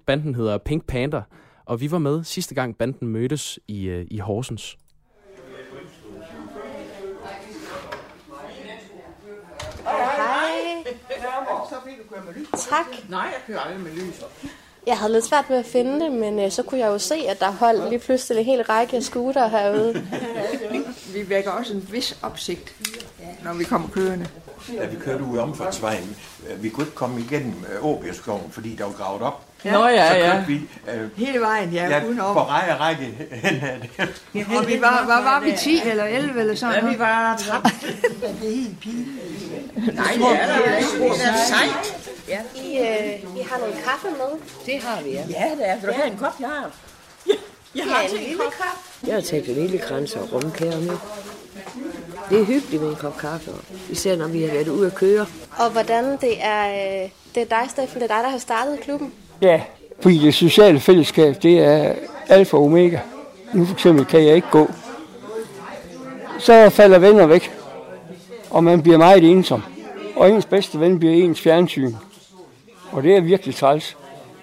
Banden 0.05 0.35
hedder 0.35 0.57
Pink 0.57 0.87
Panther, 0.87 1.21
og 1.65 1.81
vi 1.81 1.91
var 1.91 1.97
med 1.97 2.23
sidste 2.23 2.55
gang 2.55 2.77
banden 2.77 3.07
mødtes 3.07 3.59
i, 3.67 3.85
øh, 3.85 4.07
i 4.11 4.17
Horsens. 4.17 4.77
Hej. 9.83 10.51
Tak. 12.69 13.09
Nej, 13.09 13.21
jeg 13.21 13.41
kører 13.47 13.59
aldrig 13.59 13.81
med 13.81 13.91
lys. 13.91 14.23
Jeg 14.87 14.97
havde 14.97 15.13
lidt 15.13 15.25
svært 15.25 15.45
ved 15.49 15.57
at 15.57 15.65
finde 15.65 16.05
det, 16.05 16.11
men 16.11 16.39
øh, 16.39 16.51
så 16.51 16.63
kunne 16.63 16.79
jeg 16.79 16.87
jo 16.87 16.97
se, 16.97 17.15
at 17.29 17.39
der 17.39 17.51
holdt 17.51 17.89
lige 17.89 17.99
pludselig 17.99 18.39
en 18.39 18.45
hel 18.45 18.61
række 18.63 18.97
af 18.97 19.03
scooter 19.03 19.47
herude. 19.47 20.07
vi 21.13 21.29
vækker 21.29 21.51
også 21.51 21.73
en 21.73 21.87
vis 21.91 22.17
opsigt, 22.21 22.75
når 23.43 23.53
vi 23.53 23.63
kommer 23.63 23.87
kørende. 23.87 24.27
Da 24.79 24.85
vi 24.85 24.95
kørte 24.95 25.23
ud 25.23 25.37
i 25.37 25.39
omfartsvejen, 25.39 26.15
vi 26.57 26.69
kunne 26.69 26.85
ikke 26.85 26.95
komme 26.95 27.19
igennem 27.21 27.53
øh, 27.73 27.85
Åbjergskoven, 27.85 28.51
fordi 28.51 28.75
der 28.75 28.83
var 28.85 28.91
gravet 28.91 29.21
op. 29.21 29.45
Ja. 29.65 29.71
Nå 29.71 29.87
ja, 29.87 30.09
så 30.09 30.15
ja. 30.17 30.43
vi 30.47 30.61
øh, 30.93 31.09
Hele 31.17 31.39
vejen, 31.39 31.69
ja, 31.69 31.89
ja 31.89 32.05
udenom. 32.05 32.33
på 32.33 32.39
række 32.39 32.73
række 32.75 33.03
hen 33.31 33.55
ad 33.63 33.79
det. 33.81 33.89
Ja, 34.35 34.57
og 34.57 34.67
vi 34.67 34.81
var, 34.81 35.05
var, 35.07 35.23
var 35.23 35.39
vi 35.45 35.53
10 35.57 35.81
eller 35.85 36.03
11 36.03 36.39
eller 36.39 36.55
sådan 36.55 36.83
Ja, 36.83 36.89
vi 36.91 36.99
var 36.99 37.37
13. 37.37 37.71
det 38.21 38.29
er 38.29 38.49
helt 38.49 38.79
pinligt. 38.79 39.95
Nej, 39.95 40.13
det 40.17 40.41
er 40.41 40.47
da 40.47 40.53
det 40.53 41.25
er 41.25 41.35
sejt. 41.47 42.00
Ja. 42.31 42.39
I, 42.55 42.77
øh, 42.77 43.37
I 43.39 43.41
har 43.49 43.57
noget 43.59 43.75
kaffe 43.85 44.07
med? 44.07 44.39
Det 44.65 44.83
har 44.83 45.01
vi, 45.03 45.09
ja. 45.09 45.23
Ja, 45.29 45.45
det 45.57 45.69
er. 45.69 45.75
Vil 45.79 45.89
du 45.89 45.93
have 45.93 46.07
en 46.07 46.17
kop, 46.17 46.33
jeg 46.39 46.47
har? 46.47 46.71
Ja, 47.27 47.33
jeg 47.75 47.83
har 47.85 48.01
en 48.01 48.09
lille 48.09 48.37
kop. 48.37 49.07
Jeg 49.07 49.13
har 49.13 49.21
taget 49.21 49.49
en 49.49 49.55
lille 49.55 49.77
kranse 49.77 50.19
og 50.19 50.33
rumkære 50.33 50.81
med. 50.81 50.97
Det 52.29 52.39
er 52.39 52.43
hyggeligt 52.45 52.81
med 52.81 52.89
en 52.89 52.95
kop 52.95 53.17
kaffe, 53.17 53.51
især 53.89 54.15
når 54.15 54.27
vi 54.27 54.41
har 54.41 54.51
været 54.53 54.67
ude 54.67 54.87
at 54.87 54.95
køre. 54.95 55.25
Og 55.59 55.69
hvordan 55.71 56.17
det 56.21 56.43
er, 56.43 56.69
øh, 57.03 57.09
det 57.35 57.41
er 57.41 57.45
dig, 57.59 57.69
Steffen, 57.69 58.01
det 58.01 58.11
er 58.11 58.15
dig, 58.15 58.23
der 58.23 58.29
har 58.29 58.37
startet 58.37 58.79
klubben? 58.79 59.13
Ja, 59.41 59.61
fordi 60.01 60.17
det 60.17 60.33
sociale 60.33 60.79
fællesskab, 60.79 61.35
det 61.43 61.59
er 61.59 61.93
alfa 62.27 62.57
og 62.57 62.63
omega. 62.63 62.99
Nu 63.53 63.65
for 63.65 63.73
eksempel 63.73 64.05
kan 64.05 64.25
jeg 64.25 64.35
ikke 64.35 64.49
gå. 64.51 64.71
Så 66.39 66.69
falder 66.69 66.99
venner 66.99 67.25
væk, 67.25 67.51
og 68.49 68.63
man 68.63 68.81
bliver 68.81 68.97
meget 68.97 69.23
ensom. 69.23 69.63
Og 70.15 70.29
ens 70.29 70.45
bedste 70.45 70.79
ven 70.79 70.99
bliver 70.99 71.13
ens 71.13 71.41
fjernsyn. 71.41 71.93
Og 72.91 73.03
det 73.03 73.15
er 73.15 73.21
virkelig 73.21 73.55
træls. 73.55 73.97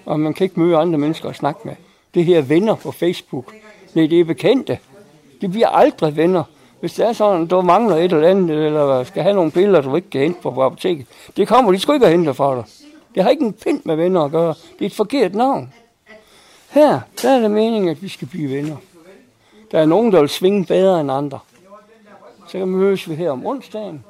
Og 0.06 0.20
man 0.20 0.34
kan 0.34 0.44
ikke 0.44 0.60
møde 0.60 0.76
andre 0.76 0.98
mennesker 0.98 1.28
og 1.28 1.34
snakke 1.34 1.60
med. 1.64 1.74
Det 2.14 2.24
her 2.24 2.42
venner 2.42 2.74
på 2.74 2.92
Facebook, 2.92 3.54
nej, 3.94 4.06
det 4.06 4.20
er 4.20 4.24
bekendte. 4.24 4.78
Det 5.40 5.50
bliver 5.50 5.68
aldrig 5.68 6.16
venner. 6.16 6.42
Hvis 6.80 6.94
det 6.94 7.06
er 7.06 7.12
sådan, 7.12 7.42
at 7.42 7.50
du 7.50 7.60
mangler 7.60 7.96
et 7.96 8.12
eller 8.12 8.28
andet, 8.28 8.66
eller 8.66 9.04
skal 9.04 9.22
have 9.22 9.34
nogle 9.34 9.50
piller, 9.50 9.80
du 9.80 9.96
ikke 9.96 10.10
kan 10.10 10.20
hente 10.20 10.40
på 10.42 10.62
apoteket, 10.62 11.06
det 11.36 11.48
kommer 11.48 11.72
de 11.72 11.78
sgu 11.78 11.92
ikke 11.92 12.06
at 12.06 12.12
hente 12.12 12.34
fra 12.34 12.56
dig. 12.56 12.64
Det 13.14 13.22
har 13.22 13.30
ikke 13.30 13.44
en 13.44 13.52
pind 13.52 13.80
med 13.84 13.96
venner 13.96 14.24
at 14.24 14.30
gøre. 14.30 14.54
Det 14.78 14.80
er 14.80 14.86
et 14.86 14.94
forkert 14.94 15.34
navn. 15.34 15.72
Her, 16.70 17.00
der 17.22 17.30
er 17.30 17.40
det 17.40 17.50
meningen, 17.50 17.88
at 17.88 18.02
vi 18.02 18.08
skal 18.08 18.28
blive 18.28 18.56
venner. 18.56 18.76
Der 19.70 19.78
er 19.78 19.86
nogen, 19.86 20.12
der 20.12 20.20
vil 20.20 20.28
svinge 20.28 20.64
bedre 20.64 21.00
end 21.00 21.12
andre. 21.12 21.38
Så 22.46 22.58
kan 22.58 22.60
vi 22.60 22.74
mødes 22.74 23.08
vi 23.08 23.14
her 23.14 23.30
om 23.30 23.46
onsdagen 23.46 24.04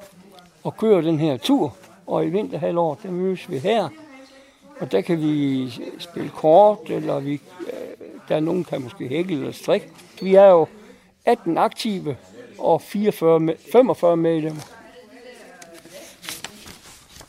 og 0.65 0.77
køre 0.77 1.03
den 1.03 1.19
her 1.19 1.37
tur 1.37 1.77
og 2.07 2.27
i 2.27 2.29
vinterhalvår, 2.29 2.99
der 3.03 3.11
mødes 3.11 3.51
vi 3.51 3.59
her. 3.59 3.89
Og 4.81 4.93
der 4.93 5.01
kan 5.01 5.21
vi 5.23 5.71
spille 5.99 6.29
kort, 6.29 6.79
eller 6.91 7.21
vi, 7.21 7.33
øh, 7.33 7.73
der 8.29 8.37
er 8.37 8.41
nogen, 8.41 8.63
der 8.63 8.69
kan 8.69 8.83
måske 8.83 9.09
hækle 9.09 9.37
eller 9.37 9.53
strik. 9.53 9.89
Vi 10.23 10.35
er 10.35 10.47
jo 10.47 10.67
18 11.25 11.59
aktive 11.59 12.17
og 12.59 12.83
44, 12.83 13.41
med- 13.41 13.55
45 13.73 14.17
medlemmer. 14.17 14.63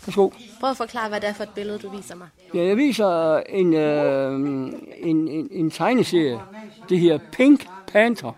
Værsgo. 0.06 0.30
Prøv 0.60 0.70
at 0.70 0.78
forklare, 0.78 1.10
hvad 1.10 1.22
det 1.22 1.30
er 1.30 1.34
for 1.34 1.44
et 1.44 1.50
billede, 1.56 1.80
du 1.80 1.90
viser 1.90 2.16
mig. 2.16 2.28
Ja, 2.54 2.64
jeg 2.64 2.78
viser 2.78 3.38
en, 3.50 3.74
øh, 3.74 4.34
en, 4.98 5.28
en, 5.28 5.48
en 5.52 5.72
tegneserie. 5.72 6.40
Det 6.90 7.00
her 7.00 7.20
Pink 7.32 7.68
Panther. 7.88 8.32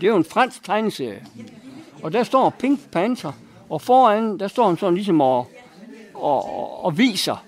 Det 0.00 0.06
er 0.06 0.10
jo 0.10 0.16
en 0.16 0.24
fransk 0.24 0.64
tegneserie. 0.64 1.26
Og 2.02 2.12
der 2.12 2.22
står 2.22 2.50
Pink 2.50 2.80
Panther, 2.92 3.32
og 3.68 3.82
foran, 3.82 4.38
der 4.38 4.48
står 4.48 4.66
han 4.68 4.76
sådan 4.76 4.94
ligesom 4.94 5.20
og, 5.20 5.50
og, 6.14 6.84
og 6.84 6.98
viser 6.98 7.44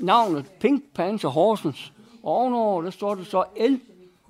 navnet 0.00 0.46
Pink 0.60 0.84
Panther 0.94 1.28
Horsens. 1.30 1.92
Og 2.22 2.32
ovenover, 2.32 2.82
der 2.82 2.90
står 2.90 3.14
det 3.14 3.26
så 3.26 3.44
El 3.56 3.80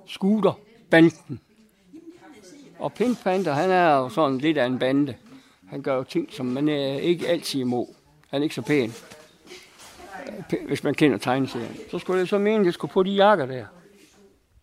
Scooter 0.06 0.52
Banden. 0.90 1.40
Og 2.78 2.92
Pink 2.92 3.22
Panther, 3.24 3.52
han 3.52 3.70
er 3.70 3.96
jo 3.96 4.08
sådan 4.08 4.38
lidt 4.38 4.58
af 4.58 4.66
en 4.66 4.78
bande. 4.78 5.14
Han 5.68 5.82
gør 5.82 5.94
jo 5.96 6.02
ting, 6.02 6.32
som 6.32 6.46
man 6.46 6.68
er 6.68 6.98
ikke 6.98 7.28
altid 7.28 7.60
imod. 7.60 7.86
Han 8.30 8.40
er 8.40 8.42
ikke 8.42 8.54
så 8.54 8.62
pæn 8.62 8.92
hvis 10.66 10.84
man 10.84 10.94
kender 10.94 11.18
tegneserien. 11.18 11.76
Så 11.90 11.98
skulle 11.98 12.18
jeg 12.18 12.28
så 12.28 12.38
mene, 12.38 12.60
at 12.60 12.64
jeg 12.64 12.74
skulle 12.74 12.92
på 12.92 13.02
de 13.02 13.10
jakker 13.10 13.46
der. 13.46 13.64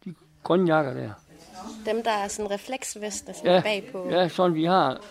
De 0.06 0.14
grønne 0.44 0.76
jakker 0.76 0.94
der. 0.94 1.10
Dem, 1.86 2.04
der 2.04 2.12
er 2.12 2.28
sådan 2.28 2.52
refleksveste 2.52 3.34
sådan 3.34 3.52
Ja, 3.52 3.62
bagpå. 3.62 4.10
ja, 4.10 4.30
sådan 4.30 4.56
vi 4.56 4.64
har. 4.64 5.02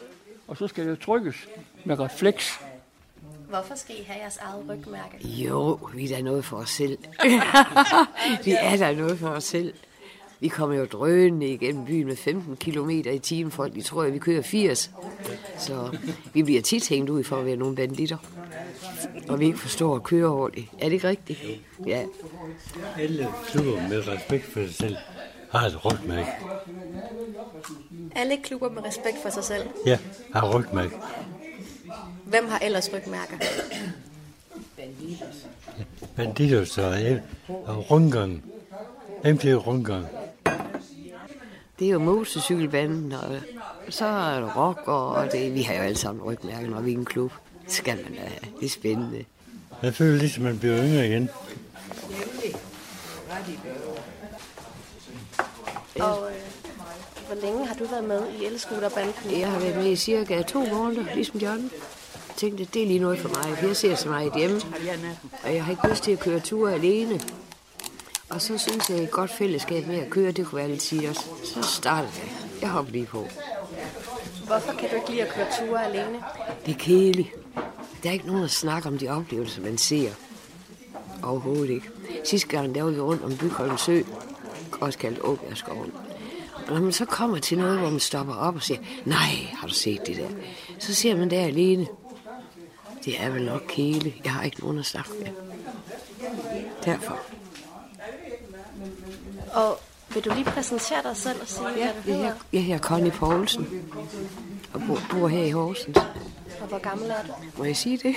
Og 0.49 0.57
så 0.57 0.69
skal 0.69 0.87
det 0.87 1.01
trykkes 1.01 1.49
med 1.85 2.01
refleks. 2.01 2.61
Hvorfor 3.53 3.75
skal 3.75 3.95
I 4.01 4.03
have 4.03 4.19
jeres 4.21 4.37
eget 4.37 4.65
rygmærke? 4.69 5.29
Jo, 5.29 5.79
vi 5.95 6.13
er 6.13 6.17
da 6.17 6.23
noget 6.23 6.45
for 6.45 6.57
os 6.57 6.71
selv. 6.71 6.99
vi 8.45 8.55
er 8.61 8.77
da 8.77 8.95
noget 8.95 9.19
for 9.19 9.29
os 9.29 9.45
selv. 9.45 9.75
Vi 10.41 10.49
kommer 10.49 10.77
jo 10.77 10.85
drønende 10.85 11.47
igennem 11.47 11.85
byen 11.85 12.07
med 12.07 12.17
15 12.17 12.57
km 12.57 12.91
i 12.91 13.19
timen. 13.19 13.51
Folk 13.51 13.75
de 13.75 13.83
tror, 13.83 14.03
at 14.03 14.15
vi 14.15 14.19
kører 14.19 14.43
80. 14.43 14.91
Så 15.59 15.99
vi 16.35 16.43
bliver 16.43 16.63
tit 16.63 16.89
hængt 16.89 17.11
ud 17.11 17.25
for 17.25 17.37
at 17.37 17.47
være 17.47 17.57
nogle 17.57 17.77
banditter. 17.77 18.17
Og 19.29 19.41
vi 19.41 19.47
ikke 19.47 19.59
forstår 19.59 19.97
at 19.97 20.03
køre 20.03 20.29
ordentligt. 20.29 20.69
Er 20.79 20.85
det 20.85 20.93
ikke 20.93 21.09
rigtigt? 21.09 21.45
Ja. 21.87 22.05
Alle 22.99 23.29
klubber 23.47 23.89
med 23.89 24.09
respekt 24.09 24.45
for 24.45 24.67
sig 24.67 24.75
selv 24.75 24.97
har 25.51 25.67
et 25.67 25.85
rygmærke. 25.85 26.31
Alle 28.17 28.37
klubber 28.43 28.71
med 28.71 28.85
respekt 28.85 29.17
for 29.23 29.31
sig 29.31 29.45
selv. 29.45 29.69
Ja, 29.87 29.99
har 30.35 30.59
rygmærke. 30.59 30.95
Hvem 32.33 32.49
har 32.49 32.59
ellers 32.59 32.93
rygmærker? 32.93 33.37
Banditos 36.17 36.79
og, 36.79 36.95
og 37.49 37.91
rundgang. 37.91 38.45
MT 39.25 39.45
rundgang. 39.45 40.07
Det 41.79 41.87
er 41.87 41.91
jo 41.91 41.99
motorcykelbanden, 41.99 43.13
og 43.13 43.41
så 43.89 44.07
er 44.07 44.41
der 44.41 44.57
rock, 44.57 44.89
og 44.89 45.33
det, 45.33 45.55
vi 45.55 45.63
har 45.63 45.75
jo 45.75 45.81
alle 45.81 45.99
sammen 45.99 46.25
rygmærker, 46.25 46.69
når 46.69 46.81
vi 46.81 46.91
er 46.91 46.97
i 46.97 46.99
en 46.99 47.05
klub. 47.05 47.33
Det 47.65 47.73
skal 47.73 47.97
man 47.97 48.15
da 48.15 48.21
have. 48.21 48.53
Det 48.61 48.67
er 48.67 48.71
spændende. 48.71 49.25
Jeg 49.83 49.95
føler 49.95 50.19
ligesom, 50.19 50.43
man 50.43 50.59
bliver 50.59 50.85
yngre 50.85 51.07
igen. 51.07 51.31
Og 56.01 56.31
øh, 56.31 56.37
hvor 57.27 57.41
længe 57.43 57.67
har 57.67 57.75
du 57.75 57.85
været 57.85 58.05
med 58.05 58.23
i 58.41 58.45
Elskuterbanden? 58.45 59.41
Jeg 59.41 59.51
har 59.51 59.59
været 59.59 59.77
med 59.77 59.87
i 59.87 59.97
cirka 59.97 60.43
to 60.43 60.65
måneder, 60.65 61.15
ligesom 61.15 61.41
John. 61.41 61.71
Tænkte, 62.37 62.65
det 62.65 62.83
er 62.83 62.87
lige 62.87 62.99
noget 62.99 63.19
for 63.19 63.29
mig, 63.29 63.59
jeg 63.63 63.77
ser 63.77 63.95
så 63.95 64.09
meget 64.09 64.33
hjemme. 64.37 64.61
Og 65.45 65.55
jeg 65.55 65.65
har 65.65 65.71
ikke 65.71 65.89
lyst 65.89 66.03
til 66.03 66.13
at 66.13 66.21
køre 66.21 66.41
ture 66.41 66.75
alene. 66.75 67.21
Og 68.31 68.43
så 68.43 68.59
synes 68.59 68.91
jeg, 68.91 68.99
et 68.99 69.11
godt 69.11 69.31
fællesskab 69.31 69.87
med 69.87 69.99
at 69.99 70.11
køre, 70.11 70.33
det 70.33 70.47
kunne 70.47 70.59
være 70.59 70.69
lidt 70.69 70.83
sige 70.83 71.09
også. 71.09 71.21
Så 71.45 71.63
startede 71.63 72.13
jeg. 72.17 72.31
Jeg 72.61 72.71
hopper 72.71 72.93
lige 72.93 73.07
på. 73.07 73.27
Hvorfor 74.47 74.73
kan 74.73 74.89
du 74.91 74.97
ikke 74.97 75.11
lide 75.11 75.23
at 75.23 75.29
køre 75.35 75.47
ture 75.59 75.85
alene? 75.85 76.19
Det 76.67 76.75
er 76.75 76.79
kedeligt. 76.79 77.29
Der 78.03 78.09
er 78.09 78.13
ikke 78.13 78.27
nogen, 78.27 78.43
der 78.43 78.49
snakker 78.49 78.91
om 78.91 78.99
de 78.99 79.09
oplevelser, 79.09 79.63
man 79.63 79.79
ser. 79.79 80.11
Overhovedet 81.23 81.71
ikke. 81.71 81.89
Sidste 82.25 82.49
gang, 82.49 82.75
der 82.75 82.83
var 82.83 82.91
vi 82.91 83.01
rundt 83.01 83.25
om 83.25 83.37
Bygholm 83.37 83.79
Sø, 83.79 84.03
også 84.81 84.99
kaldt 84.99 85.19
Åbjergskoven. 85.21 85.93
Og 86.67 86.73
når 86.73 86.81
man 86.81 86.93
så 86.93 87.05
kommer 87.05 87.39
til 87.39 87.59
noget, 87.59 87.79
hvor 87.79 87.91
man 87.91 88.01
stopper 88.01 88.35
op 88.35 88.55
og 88.55 88.63
siger, 88.63 88.81
nej, 89.05 89.49
har 89.53 89.67
du 89.67 89.75
set 89.75 90.07
det 90.07 90.17
der? 90.17 90.29
Så 90.79 90.95
ser 90.95 91.17
man 91.17 91.31
der 91.31 91.41
alene. 91.41 91.87
Det 93.05 93.21
er 93.21 93.31
vel 93.31 93.45
nok 93.45 93.63
kedeligt. 93.69 94.25
Jeg 94.25 94.33
har 94.33 94.43
ikke 94.43 94.61
nogen 94.61 94.79
at 94.79 94.87
snakke 94.87 95.11
med. 95.21 95.29
Derfor. 96.85 97.19
Og 99.53 99.81
vil 100.15 100.25
du 100.25 100.35
lige 100.35 100.45
præsentere 100.45 101.03
dig 101.03 101.17
selv 101.17 101.41
og 101.41 101.49
sige, 101.49 101.69
Ja, 101.69 101.93
hvad 101.93 102.15
du 102.15 102.21
jeg, 102.21 102.35
jeg 102.53 102.65
hedder 102.65 102.81
Connie 102.81 103.11
Poulsen 103.11 103.69
og 104.73 104.83
bor, 104.87 104.99
bor 105.11 105.29
her 105.29 105.45
i 105.45 105.51
Horsens. 105.51 105.97
Og 106.61 106.69
hvor 106.69 106.79
gammel 106.79 107.11
er 107.11 107.23
du? 107.27 107.33
Må 107.59 107.65
jeg 107.65 107.77
sige 107.77 107.97
det? 107.97 108.15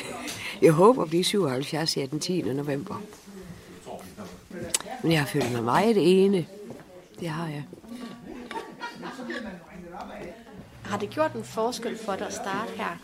Jeg 0.62 0.72
håber 0.72 1.04
at 1.04 1.10
blive 1.10 1.24
77 1.24 1.94
her 1.94 2.08
den 2.08 2.20
10. 2.20 2.42
november. 2.42 3.02
Men 5.04 5.12
jeg 5.12 5.20
har 5.20 5.28
følt 5.28 5.52
mig 5.52 5.64
meget 5.64 5.98
ene. 5.98 6.46
Det 7.20 7.30
har 7.30 7.48
jeg. 7.48 7.64
Har 10.90 10.98
det 10.98 11.10
gjort 11.10 11.34
en 11.34 11.44
forskel 11.44 11.98
for 11.98 12.16
dig 12.16 12.28
at 12.28 12.34
starte 12.34 12.72
her? 12.76 12.98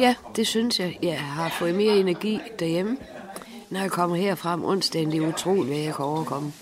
Ja, 0.00 0.14
det 0.36 0.46
synes 0.46 0.80
jeg. 0.80 0.98
Jeg 1.02 1.20
har 1.20 1.48
fået 1.58 1.74
mere 1.74 1.96
energi 1.96 2.40
derhjemme. 2.58 2.96
Når 3.70 3.80
jeg 3.80 3.90
kommer 3.90 4.16
herfra 4.16 4.52
om 4.52 4.64
onsdagen, 4.64 5.12
det 5.12 5.22
er 5.22 5.28
utroligt, 5.28 5.66
hvad 5.66 5.76
jeg 5.76 5.94
kan 5.94 6.04
overkomme. 6.04 6.52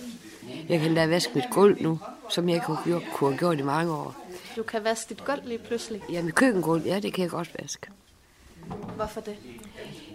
Jeg 0.69 0.81
kan 0.81 0.95
da 0.95 1.07
vaske 1.07 1.33
mit 1.35 1.45
gulv 1.51 1.83
nu, 1.83 1.99
som 2.31 2.49
jeg 2.49 2.63
kunne, 2.63 2.79
gjort, 2.85 3.03
kunne 3.15 3.31
have 3.31 3.39
gjort 3.39 3.59
i 3.59 3.63
mange 3.63 3.93
år. 3.93 4.17
Du 4.57 4.63
kan 4.63 4.85
vaske 4.85 5.09
dit 5.09 5.25
gulv 5.25 5.41
lige 5.45 5.59
pludselig. 5.59 6.03
Jamen, 6.11 6.33
køkkengulv, 6.33 6.83
ja, 6.87 7.01
det 7.01 7.13
kan 7.13 7.23
jeg 7.23 7.31
godt 7.31 7.51
vaske. 7.63 7.87
Hvorfor 8.97 9.21
det? 9.21 9.37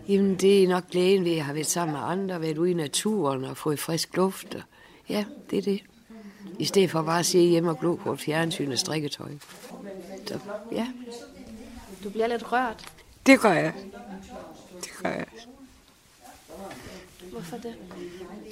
Jamen, 0.07 0.35
det 0.35 0.63
er 0.63 0.67
nok 0.67 0.89
glæden 0.89 1.25
ved, 1.25 1.31
at 1.31 1.37
jeg 1.37 1.45
har 1.45 1.53
været 1.53 1.67
sammen 1.67 1.93
med 1.93 2.01
andre, 2.03 2.41
været 2.41 2.57
ude 2.57 2.71
i 2.71 2.73
naturen 2.73 3.45
og 3.45 3.57
fået 3.57 3.79
frisk 3.79 4.15
luft. 4.15 4.55
Og 4.55 4.61
ja, 5.09 5.25
det 5.49 5.57
er 5.57 5.61
det. 5.61 5.81
I 6.59 6.65
stedet 6.65 6.91
for 6.91 7.01
bare 7.01 7.19
at 7.19 7.25
sidde 7.25 7.45
hjemme 7.45 7.69
og 7.69 7.79
glo 7.79 7.95
på 7.95 8.13
et 8.13 8.19
fjernsyn 8.19 8.71
og 8.71 8.77
strikketøj. 8.79 9.31
Så 10.27 10.39
ja, 10.71 10.87
Du 12.03 12.09
bliver 12.09 12.27
lidt 12.27 12.51
rørt. 12.51 12.85
det 13.25 13.39
gør 13.39 13.51
jeg. 13.53 13.73
Det 14.81 14.91
gør 15.03 15.09
jeg. 15.09 15.25
Hvorfor 17.31 17.57
det? 17.57 17.75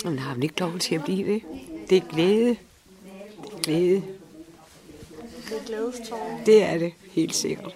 Men 0.06 0.20
har 0.20 0.34
man 0.34 0.44
ikke 0.44 0.60
lov 0.60 0.80
til 0.80 0.96
at 0.96 1.04
blive 1.04 1.34
det? 1.34 1.42
Det 1.90 1.98
er 1.98 2.02
glæde. 2.02 2.50
Det 2.50 3.54
er 3.54 3.60
glæde. 3.64 4.04
Det 5.50 5.58
er 5.62 5.66
glædestårer. 5.66 6.44
Det 6.46 6.64
er 6.64 6.78
det, 6.78 6.94
helt 7.12 7.36
sikkert. 7.36 7.74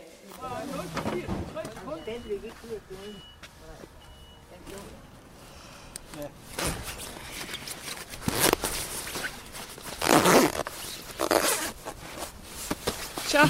Så. 13.28 13.50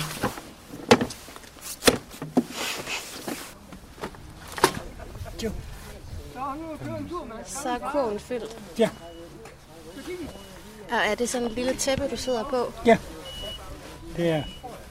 Så 7.46 7.70
er 7.70 7.92
kurven 7.92 8.20
fyldt. 8.20 8.58
Ja. 8.80 8.90
Og 10.92 10.98
er 10.98 11.16
det 11.16 11.30
sådan 11.30 11.48
et 11.48 11.54
lille 11.54 11.76
tæppe, 11.76 12.08
du 12.08 12.18
sidder 12.18 12.44
på? 12.44 12.74
Ja. 12.86 12.98
Det 14.16 14.30
er 14.30 14.44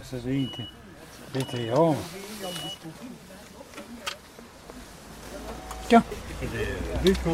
så 0.02 0.16
det 0.16 0.26
egentlig 0.26 0.68
lidt 1.34 1.52
i 1.52 1.70
år. 1.70 1.96
Ja. 5.92 6.02
Det 6.40 6.68
er 6.92 7.02
lidt 7.02 7.18
på. 7.18 7.30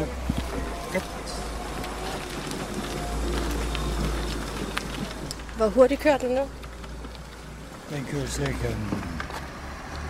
Hvor 5.57 5.69
hurtigt 5.69 6.01
kører 6.01 6.17
du 6.17 6.27
nu? 6.27 6.62
Den 7.93 8.05
kører 8.05 8.27
cirka 8.27 8.67
en 8.67 8.89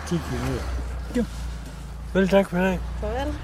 10 0.06 0.16
km. 0.16 0.52
Jo. 1.16 1.24
Vel 2.14 2.28
tak 2.28 2.48
for 2.50 2.58
det. 2.58 2.80
Farvel. 3.00 3.34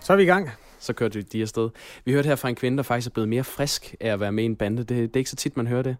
Så 0.00 0.12
er 0.12 0.16
vi 0.16 0.22
i 0.22 0.26
gang 0.26 0.50
så 0.82 0.92
kørte 0.92 1.22
de 1.22 1.42
afsted. 1.42 1.70
Vi 2.04 2.12
hørte 2.12 2.26
her 2.26 2.36
fra 2.36 2.48
en 2.48 2.54
kvinde, 2.54 2.76
der 2.76 2.82
faktisk 2.82 3.08
er 3.08 3.12
blevet 3.12 3.28
mere 3.28 3.44
frisk 3.44 3.94
af 4.00 4.12
at 4.12 4.20
være 4.20 4.32
med 4.32 4.42
i 4.42 4.46
en 4.46 4.56
bande. 4.56 4.78
Det, 4.78 4.88
det 4.88 5.16
er 5.16 5.18
ikke 5.18 5.30
så 5.30 5.36
tit, 5.36 5.56
man 5.56 5.66
hører 5.66 5.82
det. 5.82 5.96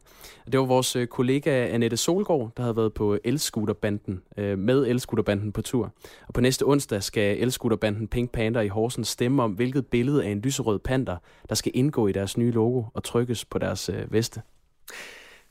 Det 0.53 0.61
var 0.61 0.67
vores 0.67 0.97
øh, 0.97 1.07
kollega 1.07 1.69
Annette 1.69 1.97
Solgaard, 1.97 2.51
der 2.57 2.63
havde 2.63 2.77
været 2.77 2.95
på 2.95 3.19
Elskuterbanden, 3.25 4.23
øh, 4.37 4.59
med 4.59 4.87
Elskuterbanden 4.87 5.53
på 5.53 5.63
tur. 5.63 5.93
Og 6.29 6.35
på 6.35 6.41
næste 6.41 6.63
onsdag 6.67 7.03
skal 7.03 7.39
Elskuterbanden 7.39 8.09
Pink 8.09 8.31
Panther 8.31 8.63
i 8.63 8.69
Horsens 8.69 9.09
stemme 9.09 9.43
om, 9.43 9.53
hvilket 9.53 9.87
billede 9.87 10.25
af 10.25 10.29
en 10.29 10.41
lyserød 10.41 10.79
panter, 10.79 11.17
der 11.49 11.55
skal 11.55 11.73
indgå 11.75 12.07
i 12.07 12.13
deres 12.13 12.37
nye 12.37 12.51
logo 12.51 12.83
og 12.95 13.05
trykkes 13.05 13.45
på 13.45 13.59
deres 13.59 13.89
øh, 13.89 14.13
veste. 14.13 14.43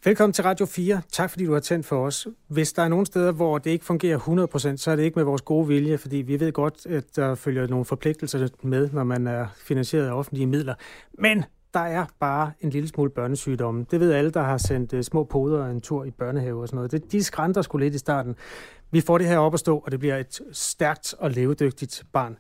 Velkommen 0.04 0.34
til 0.34 0.44
Radio 0.44 0.66
4. 0.66 1.02
Tak 1.12 1.30
fordi 1.30 1.46
du 1.46 1.54
har 1.54 1.60
tændt 1.60 1.86
for 1.86 2.06
os. 2.06 2.28
Hvis 2.48 2.74
der 2.74 2.84
er 2.84 2.88
nogle 2.88 3.06
steder, 3.06 3.32
hvor 3.32 3.58
det 3.58 3.72
ikke 3.72 3.86
fungerer 3.86 4.20
100%, 4.74 4.78
så 4.78 4.92
er 4.92 4.96
det 4.96 5.04
ikke 5.04 5.16
med 5.16 5.24
vores 5.24 5.42
gode 5.42 5.68
vilje, 5.68 5.98
fordi 5.98 6.18
vi 6.18 6.40
ved 6.40 6.52
godt, 6.52 6.86
at 6.86 7.16
der 7.16 7.36
følger 7.36 7.68
nogle 7.68 7.86
forpligtelser 7.86 8.48
med, 8.62 8.90
når 8.94 9.04
man 9.04 9.28
er 9.28 9.48
finansieret 9.58 10.08
af 10.08 10.12
offentlige 10.12 10.48
midler. 10.48 10.74
Men 11.18 11.46
der 11.74 11.80
er 11.80 12.06
bare 12.20 12.52
en 12.62 12.70
lille 12.70 12.90
smule 12.90 13.10
børnesygdomme. 13.10 13.86
Det 13.92 14.00
ved 14.00 14.12
alle, 14.12 14.32
der 14.32 14.42
har 14.42 14.58
sendt 14.58 14.94
uh, 14.94 15.02
små 15.02 15.24
poder 15.24 15.66
en 15.66 15.82
tur 15.82 16.04
i 16.04 16.12
børnehave 16.12 16.62
og 16.62 16.68
sådan 16.68 16.76
noget. 16.76 16.92
Det, 16.92 17.12
de 17.12 17.24
skrænter 17.24 17.62
skulle 17.62 17.86
lidt 17.86 17.96
i 17.96 17.98
starten. 17.98 18.36
Vi 18.92 19.02
får 19.02 19.18
det 19.18 19.28
her 19.28 19.38
op 19.38 19.54
at 19.54 19.60
stå, 19.60 19.78
og 19.78 19.92
det 19.92 20.00
bliver 20.00 20.18
et 20.18 20.42
stærkt 20.52 21.16
og 21.20 21.32
levedygtigt 21.32 22.04
barn. 22.14 22.38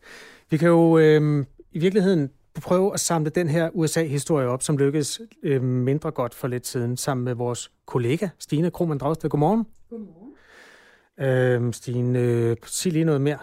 Vi 0.50 0.58
kan 0.58 0.68
jo 0.68 0.98
øh, 0.98 1.46
i 1.72 1.80
virkeligheden 1.80 2.30
prøve 2.60 2.94
at 2.94 3.00
samle 3.00 3.30
den 3.30 3.50
her 3.50 3.70
USA-historie 3.74 4.48
op, 4.48 4.64
som 4.64 4.78
lykkedes 4.78 5.22
øh, 5.44 5.64
mindre 5.64 6.12
godt 6.12 6.34
for 6.34 6.48
lidt 6.48 6.68
siden, 6.68 6.98
sammen 6.98 7.26
med 7.26 7.34
vores 7.34 7.72
kollega 7.86 8.30
Stine 8.40 8.72
Krohmann 8.72 9.00
Dragsted. 9.00 9.30
Godmorgen. 9.30 9.66
Godmorgen. 9.90 11.68
Øh, 11.68 11.74
Stine, 11.74 12.20
øh, 12.20 12.58
sig 12.66 12.92
lige 12.92 13.06
noget 13.06 13.22
mere. 13.22 13.38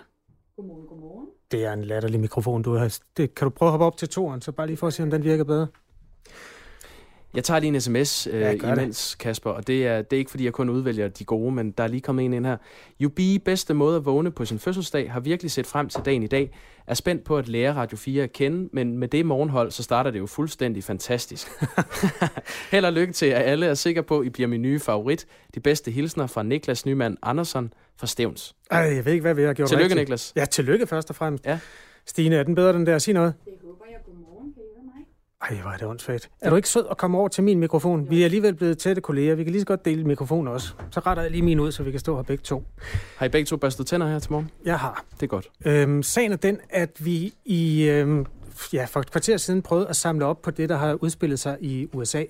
Godmorgen, 0.56 0.86
godmorgen. 0.86 1.26
Det 1.50 1.64
er 1.64 1.72
en 1.72 1.84
latterlig 1.84 2.20
mikrofon, 2.20 2.62
du 2.62 2.74
har. 2.74 2.98
Det, 3.16 3.34
kan 3.34 3.44
du 3.44 3.50
prøve 3.50 3.68
at 3.68 3.70
hoppe 3.70 3.86
op 3.86 3.96
til 3.96 4.08
toren, 4.08 4.40
så 4.40 4.52
bare 4.52 4.66
lige 4.66 4.76
for 4.76 4.86
at 4.86 4.92
se, 4.92 5.02
om 5.02 5.10
den 5.10 5.24
virker 5.24 5.44
bedre? 5.44 5.66
Jeg 7.34 7.44
tager 7.44 7.60
lige 7.60 7.74
en 7.74 7.80
sms 7.80 8.26
øh, 8.26 8.40
Ja, 8.40 8.54
gør 8.56 8.74
det. 8.74 8.82
imens, 8.82 9.14
Kasper, 9.14 9.50
og 9.50 9.66
det 9.66 9.86
er, 9.86 10.02
det 10.02 10.16
er 10.16 10.18
ikke, 10.18 10.30
fordi 10.30 10.44
jeg 10.44 10.52
kun 10.52 10.68
udvælger 10.68 11.08
de 11.08 11.24
gode, 11.24 11.52
men 11.54 11.70
der 11.70 11.84
er 11.84 11.88
lige 11.88 12.00
kommet 12.00 12.24
en 12.24 12.32
ind 12.32 12.46
her. 12.46 12.56
Jubi, 13.00 13.38
bedste 13.38 13.74
måde 13.74 13.96
at 13.96 14.04
vågne 14.04 14.30
på 14.30 14.44
sin 14.44 14.58
fødselsdag, 14.58 15.12
har 15.12 15.20
virkelig 15.20 15.50
set 15.50 15.66
frem 15.66 15.88
til 15.88 16.00
dagen 16.04 16.22
i 16.22 16.26
dag. 16.26 16.50
Er 16.86 16.94
spændt 16.94 17.24
på 17.24 17.36
at 17.36 17.48
lære 17.48 17.74
Radio 17.74 17.96
4 17.96 18.22
at 18.22 18.32
kende, 18.32 18.68
men 18.72 18.98
med 18.98 19.08
det 19.08 19.26
morgenhold, 19.26 19.70
så 19.70 19.82
starter 19.82 20.10
det 20.10 20.18
jo 20.18 20.26
fuldstændig 20.26 20.84
fantastisk. 20.84 21.48
Held 22.70 22.84
og 22.84 22.92
lykke 22.92 23.12
til, 23.12 23.26
at 23.26 23.42
alle 23.42 23.66
er 23.66 23.74
sikre 23.74 24.02
på, 24.02 24.18
at 24.18 24.26
I 24.26 24.30
bliver 24.30 24.46
min 24.48 24.62
nye 24.62 24.80
favorit. 24.80 25.26
De 25.54 25.60
bedste 25.60 25.90
hilsner 25.90 26.26
fra 26.26 26.42
Niklas 26.42 26.86
Nyman 26.86 27.16
Andersson 27.22 27.72
fra 27.96 28.06
Stævns. 28.06 28.54
Ej, 28.70 28.78
jeg 28.78 29.04
ved 29.04 29.12
ikke, 29.12 29.22
hvad 29.22 29.34
vi 29.34 29.42
har 29.42 29.52
gjort 29.54 29.68
Tillykke, 29.68 29.84
rigtigt. 29.84 30.00
Niklas. 30.00 30.32
Ja, 30.36 30.44
tillykke 30.44 30.86
først 30.86 31.10
og 31.10 31.16
fremmest. 31.16 31.46
Ja. 31.46 31.58
Stine, 32.06 32.36
er 32.36 32.42
den 32.42 32.54
bedre, 32.54 32.72
den 32.72 32.86
der? 32.86 32.98
Sig 32.98 33.14
noget. 33.14 33.34
Det 33.44 33.52
håber 33.64 33.84
jeg. 33.90 33.98
Godmorgen. 34.04 34.52
Kan 34.52 34.62
I 34.62 34.66
høre 34.76 34.84
mig? 34.84 35.04
Ej, 35.42 35.56
hvor 35.62 35.70
er 35.70 35.76
det 35.76 35.86
åndssvagt. 35.86 36.30
Er 36.40 36.50
du 36.50 36.56
ikke 36.56 36.68
sød 36.68 36.86
at 36.90 36.96
komme 36.96 37.18
over 37.18 37.28
til 37.28 37.44
min 37.44 37.58
mikrofon? 37.58 38.10
Vi 38.10 38.20
er 38.20 38.24
alligevel 38.24 38.54
blevet 38.54 38.78
tætte 38.78 39.02
kolleger. 39.02 39.34
Vi 39.34 39.44
kan 39.44 39.50
lige 39.50 39.60
så 39.60 39.66
godt 39.66 39.84
dele 39.84 40.04
mikrofon 40.04 40.48
også. 40.48 40.72
Så 40.90 41.00
retter 41.00 41.22
jeg 41.22 41.30
lige 41.32 41.42
min 41.42 41.60
ud, 41.60 41.72
så 41.72 41.82
vi 41.82 41.90
kan 41.90 42.00
stå 42.00 42.16
her 42.16 42.22
begge 42.22 42.42
to. 42.42 42.64
Har 43.16 43.26
I 43.26 43.28
begge 43.28 43.46
to 43.46 43.56
børstet 43.56 43.86
tænder 43.86 44.08
her 44.08 44.18
til 44.18 44.32
morgen? 44.32 44.50
Jeg 44.64 44.78
har. 44.78 45.04
Det 45.14 45.22
er 45.22 45.26
godt. 45.26 45.48
Øhm, 45.64 46.02
sagen 46.02 46.32
er 46.32 46.36
den, 46.36 46.58
at 46.70 46.90
vi 47.04 47.34
i 47.44 47.82
øhm, 47.88 48.26
ja, 48.72 48.84
for 48.84 49.00
et 49.00 49.10
kvarter 49.10 49.36
siden 49.36 49.62
prøvede 49.62 49.88
at 49.88 49.96
samle 49.96 50.24
op 50.24 50.42
på 50.42 50.50
det, 50.50 50.68
der 50.68 50.76
har 50.76 50.94
udspillet 50.94 51.38
sig 51.38 51.56
i 51.60 51.88
USA. 51.92 52.22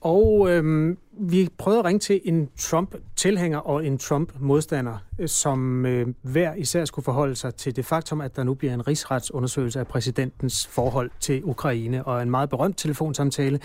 Og 0.00 0.50
øhm, 0.50 0.98
vi 1.12 1.48
prøvede 1.58 1.78
at 1.78 1.84
ringe 1.84 1.98
til 1.98 2.20
en 2.24 2.48
Trump-tilhænger 2.58 3.58
og 3.58 3.86
en 3.86 3.98
Trump-modstander, 3.98 4.98
øh, 5.18 5.28
som 5.28 5.86
øh, 5.86 6.06
hver 6.22 6.54
især 6.54 6.84
skulle 6.84 7.04
forholde 7.04 7.34
sig 7.34 7.54
til 7.54 7.76
det 7.76 7.84
faktum, 7.84 8.20
at 8.20 8.36
der 8.36 8.44
nu 8.44 8.54
bliver 8.54 8.74
en 8.74 8.88
rigsretsundersøgelse 8.88 9.80
af 9.80 9.86
præsidentens 9.86 10.66
forhold 10.66 11.10
til 11.20 11.44
Ukraine, 11.44 12.04
og 12.04 12.22
en 12.22 12.30
meget 12.30 12.50
berømt 12.50 12.78
telefonsamtale. 12.78 13.60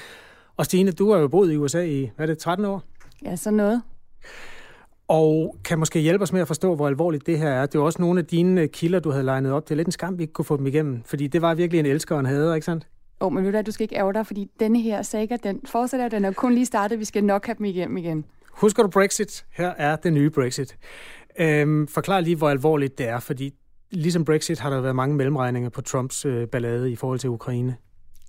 Og 0.58 0.66
Stine, 0.66 0.92
du 0.92 1.12
har 1.12 1.20
jo 1.20 1.28
boet 1.28 1.52
i 1.52 1.58
USA 1.58 1.84
i, 1.84 2.12
hvad 2.16 2.30
er 2.30 2.34
det, 2.34 2.38
13 2.38 2.66
år? 2.66 2.84
Ja, 3.26 3.36
så 3.36 3.52
noget. 3.52 3.82
Og 5.08 5.56
kan 5.64 5.80
måske 5.80 6.00
hjælpe 6.00 6.24
os 6.24 6.34
med 6.34 6.42
at 6.42 6.48
forstå, 6.48 6.76
hvor 6.76 6.88
alvorligt 6.88 7.26
det 7.26 7.40
her 7.40 7.50
er. 7.50 7.66
Det 7.66 7.76
er 7.76 7.84
også 7.84 8.02
nogle 8.02 8.20
af 8.20 8.26
dine 8.26 8.68
kilder, 8.68 9.00
du 9.00 9.12
havde 9.12 9.24
legnet 9.24 9.52
op. 9.52 9.64
Det 9.64 9.72
er 9.72 9.76
lidt 9.76 9.88
en 9.88 9.92
skam, 9.92 10.18
vi 10.18 10.24
ikke 10.24 10.34
kunne 10.34 10.46
få 10.46 10.58
dem 10.58 10.68
igennem, 10.68 11.04
fordi 11.06 11.28
det 11.28 11.42
var 11.42 11.54
virkelig 11.54 11.80
en 11.80 11.86
elsker 11.86 12.16
og 12.16 12.20
en 12.20 12.26
hader, 12.26 12.56
ikke 12.56 12.66
sandt? 12.66 12.88
Åh, 13.22 13.28
oh, 13.28 13.34
men 13.34 13.44
ved 13.44 13.52
du 13.52 13.56
hvad, 13.56 13.64
du 13.64 13.72
skal 13.72 13.84
ikke 13.84 13.96
ærge 13.96 14.14
dig, 14.14 14.28
fordi 14.28 14.48
denne 14.60 14.82
her 14.82 15.02
saga, 15.02 15.38
den 15.44 15.62
fortsætter, 15.66 16.10
den 16.10 16.26
er 16.26 16.32
kun 16.32 16.54
lige 16.54 16.66
startet. 16.66 17.00
Vi 17.00 17.06
skal 17.06 17.24
nok 17.24 17.46
have 17.46 17.56
dem 17.58 17.66
igennem 17.66 17.98
igen. 17.98 18.26
Husker 18.52 18.84
du 18.84 18.90
Brexit? 18.90 19.46
Her 19.52 19.70
er 19.78 19.96
det 19.96 20.14
nye 20.14 20.30
Brexit. 20.30 20.78
Øhm, 21.40 21.88
forklar 21.88 22.20
lige, 22.20 22.36
hvor 22.36 22.50
alvorligt 22.50 22.98
det 22.98 23.08
er, 23.08 23.20
fordi 23.20 23.54
ligesom 23.92 24.26
Brexit 24.26 24.60
har 24.60 24.70
der 24.70 24.82
været 24.82 24.96
mange 24.96 25.16
mellemregninger 25.16 25.70
på 25.70 25.82
Trumps 25.82 26.26
øh, 26.26 26.48
ballade 26.48 26.92
i 26.92 26.96
forhold 26.96 27.20
til 27.20 27.30
Ukraine. 27.30 27.76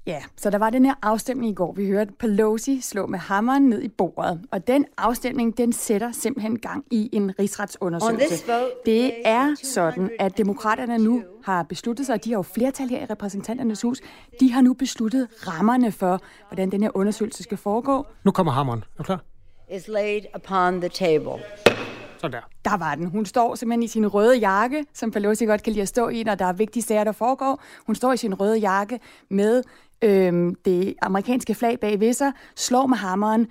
Ja, 0.07 0.23
så 0.37 0.51
der 0.51 0.59
var 0.59 0.71
den 0.71 0.85
her 0.85 0.95
afstemning 1.03 1.51
i 1.51 1.55
går. 1.55 1.73
Vi 1.73 1.87
hørte 1.87 2.13
Pelosi 2.13 2.81
slå 2.81 3.07
med 3.07 3.19
hammeren 3.19 3.63
ned 3.69 3.83
i 3.83 3.89
bordet. 3.89 4.41
Og 4.51 4.67
den 4.67 4.85
afstemning, 4.99 5.59
den 5.59 5.73
sætter 5.73 6.13
simpelthen 6.13 6.59
gang 6.59 6.85
i 6.91 7.11
en 7.13 7.39
rigsretsundersøgelse. 7.39 8.45
Det 8.87 9.13
er 9.25 9.55
sådan, 9.63 10.11
at 10.19 10.39
demokraterne 10.39 10.99
nu 10.99 11.23
har 11.45 11.63
besluttet 11.63 12.07
sig, 12.07 12.15
og 12.15 12.25
de 12.25 12.31
har 12.31 12.39
jo 12.39 12.43
flertal 12.43 12.89
her 12.89 13.03
i 13.03 13.05
repræsentanternes 13.05 13.83
hus, 13.83 14.01
de 14.41 14.53
har 14.53 14.61
nu 14.63 14.75
besluttet 14.75 15.29
rammerne 15.49 15.93
for, 15.93 16.21
hvordan 16.49 16.71
den 16.71 16.83
her 16.83 16.91
undersøgelse 16.95 17.43
skal 17.43 17.57
foregå. 17.57 18.07
Nu 18.25 18.31
kommer 18.31 18.53
hammeren. 18.53 18.85
Er 18.99 18.99
du 18.99 19.03
klar? 19.03 19.25
is 19.71 19.89
laid 19.89 20.21
upon 20.35 20.81
the 20.81 20.89
table. 20.89 21.43
Sådan 22.19 22.33
der. 22.33 22.41
Der 22.65 22.77
var 22.77 22.95
den. 22.95 23.07
Hun 23.07 23.27
står 23.27 23.55
simpelthen 23.55 23.83
i 23.83 23.87
sin 23.89 24.07
røde 24.07 24.39
jakke, 24.39 24.85
som 24.95 25.11
Pelosi 25.11 25.45
godt 25.45 25.63
kan 25.63 25.73
lide 25.73 25.83
at 25.83 25.89
stå 25.89 26.09
i, 26.09 26.23
når 26.23 26.35
der 26.35 26.45
er 26.45 26.53
vigtige 26.53 26.83
sager, 26.83 27.05
der 27.05 27.13
foregår. 27.13 27.63
Hun 27.87 27.95
står 27.95 28.13
i 28.13 28.17
sin 28.17 28.35
røde 28.35 28.59
jakke 28.59 29.01
med 29.31 29.63
øh, 30.05 30.53
det 30.65 30.95
amerikanske 31.03 31.55
flag 31.55 31.81
bag 31.81 32.01
ved 32.01 32.13
sig, 32.13 32.33
slår 32.57 32.87
med 32.87 32.97
hammeren. 32.97 33.47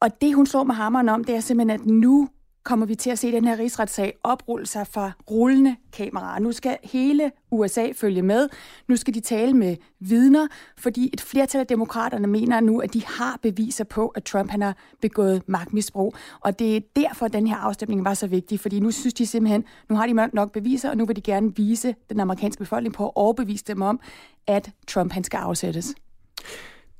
Og 0.00 0.20
det, 0.20 0.34
hun 0.34 0.46
slår 0.46 0.64
med 0.64 0.74
hammeren 0.74 1.08
om, 1.08 1.24
det 1.24 1.34
er 1.34 1.40
simpelthen, 1.40 1.80
at 1.80 1.86
nu 1.86 2.28
kommer 2.68 2.86
vi 2.86 2.94
til 2.94 3.10
at 3.10 3.18
se 3.18 3.32
den 3.32 3.44
her 3.44 3.58
rigsretssag 3.58 4.14
oprulle 4.22 4.66
sig 4.66 4.86
fra 4.86 5.10
rullende 5.30 5.76
kameraer. 5.92 6.38
Nu 6.38 6.52
skal 6.52 6.76
hele 6.84 7.30
USA 7.50 7.92
følge 7.92 8.22
med. 8.22 8.48
Nu 8.88 8.96
skal 8.96 9.14
de 9.14 9.20
tale 9.20 9.54
med 9.54 9.76
vidner, 10.00 10.46
fordi 10.78 11.10
et 11.12 11.20
flertal 11.20 11.60
af 11.60 11.66
demokraterne 11.66 12.26
mener 12.26 12.60
nu, 12.60 12.80
at 12.80 12.94
de 12.94 13.02
har 13.06 13.38
beviser 13.42 13.84
på, 13.84 14.08
at 14.08 14.24
Trump 14.24 14.50
han 14.50 14.62
har 14.62 14.76
begået 15.00 15.42
magtmisbrug. 15.46 16.14
Og 16.40 16.58
det 16.58 16.76
er 16.76 16.80
derfor, 16.96 17.26
at 17.26 17.32
den 17.32 17.46
her 17.46 17.56
afstemning 17.56 18.04
var 18.04 18.14
så 18.14 18.26
vigtig, 18.26 18.60
fordi 18.60 18.80
nu 18.80 18.90
synes 18.90 19.14
de 19.14 19.26
simpelthen, 19.26 19.64
nu 19.88 19.96
har 19.96 20.06
de 20.06 20.28
nok 20.32 20.52
beviser, 20.52 20.90
og 20.90 20.96
nu 20.96 21.06
vil 21.06 21.16
de 21.16 21.20
gerne 21.20 21.56
vise 21.56 21.94
den 22.10 22.20
amerikanske 22.20 22.60
befolkning 22.60 22.94
på 22.94 23.06
at 23.06 23.12
overbevise 23.14 23.64
dem 23.64 23.82
om, 23.82 24.00
at 24.46 24.70
Trump 24.88 25.12
han 25.12 25.24
skal 25.24 25.38
afsættes. 25.38 25.94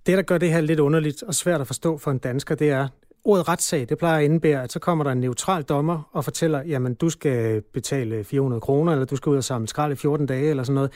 Det, 0.06 0.16
der 0.16 0.22
gør 0.22 0.38
det 0.38 0.52
her 0.52 0.60
lidt 0.60 0.80
underligt 0.80 1.22
og 1.22 1.34
svært 1.34 1.60
at 1.60 1.66
forstå 1.66 1.98
for 1.98 2.10
en 2.10 2.18
dansker, 2.18 2.54
det 2.54 2.70
er, 2.70 2.88
ordet 3.24 3.48
retssag, 3.48 3.88
det 3.88 3.98
plejer 3.98 4.18
at 4.18 4.24
indebære, 4.24 4.62
at 4.62 4.72
så 4.72 4.78
kommer 4.78 5.04
der 5.04 5.10
en 5.10 5.20
neutral 5.20 5.62
dommer 5.62 6.10
og 6.12 6.24
fortæller, 6.24 6.62
jamen 6.62 6.94
du 6.94 7.10
skal 7.10 7.62
betale 7.62 8.24
400 8.24 8.60
kroner, 8.60 8.92
eller 8.92 9.04
du 9.04 9.16
skal 9.16 9.30
ud 9.30 9.36
og 9.36 9.44
samle 9.44 9.68
skrald 9.68 9.92
i 9.92 9.96
14 9.96 10.26
dage, 10.26 10.50
eller 10.50 10.62
sådan 10.62 10.74
noget. 10.74 10.92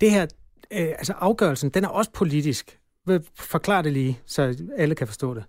Det 0.00 0.10
her, 0.10 0.22
øh, 0.72 0.88
altså 0.88 1.12
afgørelsen, 1.12 1.70
den 1.70 1.84
er 1.84 1.88
også 1.88 2.10
politisk. 2.10 2.78
Forklar 3.38 3.82
det 3.82 3.92
lige, 3.92 4.20
så 4.26 4.56
alle 4.76 4.94
kan 4.94 5.06
forstå 5.06 5.34
det. 5.34 5.44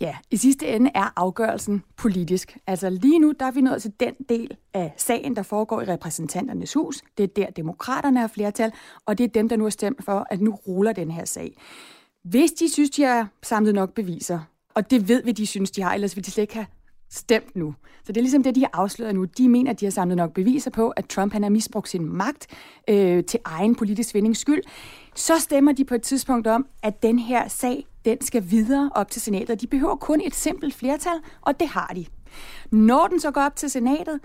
Ja, 0.00 0.16
i 0.30 0.36
sidste 0.36 0.66
ende 0.66 0.90
er 0.94 1.12
afgørelsen 1.16 1.82
politisk. 1.96 2.58
Altså 2.66 2.90
lige 2.90 3.18
nu, 3.18 3.32
der 3.40 3.46
er 3.46 3.50
vi 3.50 3.60
nået 3.60 3.82
til 3.82 3.92
den 4.00 4.14
del 4.28 4.56
af 4.74 4.94
sagen, 4.96 5.36
der 5.36 5.42
foregår 5.42 5.80
i 5.80 5.84
repræsentanternes 5.84 6.74
hus. 6.74 7.02
Det 7.18 7.24
er 7.24 7.26
der, 7.26 7.50
demokraterne 7.50 8.20
har 8.20 8.28
flertal, 8.28 8.72
og 9.06 9.18
det 9.18 9.24
er 9.24 9.28
dem, 9.28 9.48
der 9.48 9.56
nu 9.56 9.64
har 9.64 9.70
stemt 9.70 10.04
for, 10.04 10.26
at 10.30 10.40
nu 10.40 10.54
ruller 10.54 10.92
den 10.92 11.10
her 11.10 11.24
sag. 11.24 11.56
Hvis 12.24 12.52
de 12.52 12.72
synes, 12.72 12.90
de 12.90 13.02
har 13.02 13.28
samlet 13.42 13.74
nok 13.74 13.94
beviser, 13.94 14.40
og 14.74 14.90
det 14.90 15.08
ved 15.08 15.22
vi, 15.24 15.32
de 15.32 15.46
synes, 15.46 15.70
de 15.70 15.82
har, 15.82 15.94
ellers 15.94 16.16
vil 16.16 16.26
de 16.26 16.30
slet 16.30 16.42
ikke 16.42 16.54
have 16.54 16.66
stemt 17.10 17.56
nu. 17.56 17.74
Så 18.04 18.12
det 18.12 18.16
er 18.16 18.22
ligesom 18.22 18.42
det, 18.42 18.54
de 18.54 18.60
har 18.60 18.70
afsløret 18.72 19.14
nu. 19.14 19.24
De 19.24 19.48
mener, 19.48 19.70
at 19.70 19.80
de 19.80 19.86
har 19.86 19.90
samlet 19.90 20.16
nok 20.16 20.32
beviser 20.32 20.70
på, 20.70 20.90
at 20.90 21.06
Trump 21.06 21.32
han 21.32 21.42
har 21.42 21.50
misbrugt 21.50 21.88
sin 21.88 22.04
magt 22.04 22.46
øh, 22.88 23.24
til 23.24 23.40
egen 23.44 23.74
politisk 23.74 24.14
vindings 24.14 24.38
skyld. 24.38 24.62
Så 25.14 25.38
stemmer 25.38 25.72
de 25.72 25.84
på 25.84 25.94
et 25.94 26.02
tidspunkt 26.02 26.46
om, 26.46 26.66
at 26.82 27.02
den 27.02 27.18
her 27.18 27.48
sag, 27.48 27.86
den 28.04 28.20
skal 28.20 28.50
videre 28.50 28.90
op 28.94 29.10
til 29.10 29.22
senatet. 29.22 29.60
De 29.60 29.66
behøver 29.66 29.96
kun 29.96 30.20
et 30.20 30.34
simpelt 30.34 30.74
flertal, 30.74 31.20
og 31.40 31.60
det 31.60 31.68
har 31.68 31.92
de. 31.94 32.06
Når 32.70 33.06
den 33.06 33.20
så 33.20 33.30
går 33.30 33.40
op 33.40 33.56
til 33.56 33.70
senatet, 33.70 34.20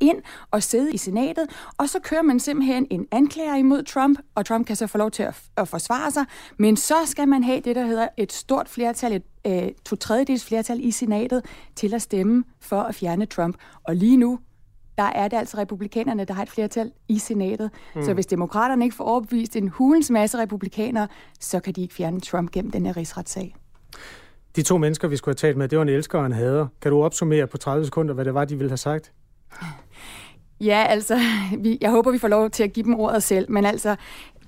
ind 0.00 0.22
og 0.50 0.62
sidde 0.62 0.92
i 0.92 0.96
senatet, 0.96 1.46
og 1.78 1.88
så 1.88 1.98
kører 2.00 2.22
man 2.22 2.40
simpelthen 2.40 2.86
en 2.90 3.06
anklager 3.12 3.56
imod 3.56 3.82
Trump, 3.82 4.18
og 4.34 4.46
Trump 4.46 4.66
kan 4.66 4.76
så 4.76 4.86
få 4.86 4.98
lov 4.98 5.10
til 5.10 5.22
at, 5.22 5.42
at 5.56 5.68
forsvare 5.68 6.10
sig, 6.10 6.24
men 6.58 6.76
så 6.76 6.94
skal 7.04 7.28
man 7.28 7.44
have 7.44 7.60
det, 7.60 7.76
der 7.76 7.86
hedder 7.86 8.08
et 8.16 8.32
stort 8.32 8.68
flertal, 8.68 9.12
et 9.12 9.22
øh, 9.46 9.68
to 9.84 9.96
tredjedels 9.96 10.44
flertal 10.44 10.84
i 10.84 10.90
senatet, 10.90 11.44
til 11.76 11.94
at 11.94 12.02
stemme 12.02 12.44
for 12.60 12.80
at 12.80 12.94
fjerne 12.94 13.26
Trump. 13.26 13.56
Og 13.84 13.96
lige 13.96 14.16
nu, 14.16 14.38
der 14.98 15.04
er 15.04 15.28
det 15.28 15.36
altså 15.36 15.58
republikanerne, 15.58 16.24
der 16.24 16.34
har 16.34 16.42
et 16.42 16.50
flertal 16.50 16.92
i 17.08 17.18
senatet. 17.18 17.70
Mm. 17.94 18.02
Så 18.02 18.14
hvis 18.14 18.26
demokraterne 18.26 18.84
ikke 18.84 18.96
får 18.96 19.04
overbevist 19.04 19.56
en 19.56 19.68
hulens 19.68 20.10
masse 20.10 20.38
republikanere, 20.38 21.08
så 21.40 21.60
kan 21.60 21.72
de 21.72 21.82
ikke 21.82 21.94
fjerne 21.94 22.20
Trump 22.20 22.50
gennem 22.50 22.70
den 22.70 22.86
her 22.86 22.96
rigsretssag. 22.96 23.56
De 24.56 24.62
to 24.62 24.78
mennesker, 24.78 25.08
vi 25.08 25.16
skulle 25.16 25.32
have 25.32 25.48
talt 25.48 25.56
med, 25.56 25.68
det 25.68 25.78
var 25.78 25.82
en 25.82 25.88
elsker 25.88 26.18
og 26.18 26.26
en 26.26 26.32
hader. 26.32 26.66
Kan 26.82 26.90
du 26.90 27.02
opsummere 27.02 27.46
på 27.46 27.58
30 27.58 27.84
sekunder, 27.84 28.14
hvad 28.14 28.24
det 28.24 28.34
var, 28.34 28.44
de 28.44 28.56
ville 28.56 28.70
have 28.70 28.76
sagt? 28.76 29.12
Ja, 30.60 30.86
altså, 30.88 31.20
vi, 31.64 31.78
jeg 31.80 31.90
håber, 31.90 32.10
vi 32.10 32.18
får 32.18 32.28
lov 32.28 32.50
til 32.50 32.64
at 32.64 32.72
give 32.72 32.84
dem 32.84 32.94
ordet 32.94 33.22
selv, 33.22 33.50
men 33.50 33.64
altså, 33.64 33.96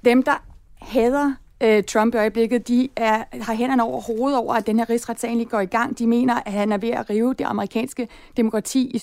dem, 0.05 0.23
der 0.23 0.45
hader 0.75 1.33
øh, 1.63 1.83
Trump 1.85 2.15
i 2.15 2.19
øjeblikket, 2.19 2.69
de 2.69 2.89
er, 2.97 3.25
har 3.43 3.55
hænderne 3.55 3.83
over 3.83 4.01
hovedet 4.01 4.39
over, 4.39 4.55
at 4.55 4.67
den 4.67 4.79
her 4.79 4.91
rigsretssag 4.91 5.29
egentlig 5.29 5.49
går 5.49 5.61
i 5.61 5.67
gang. 5.67 5.99
De 5.99 6.07
mener, 6.07 6.41
at 6.47 6.53
han 6.53 6.73
er 6.73 6.79
ved 6.79 6.91
at 6.91 7.11
rive 7.11 7.35
det 7.35 7.45
amerikanske 7.45 8.09
demokrati 8.37 8.81
i 8.81 9.01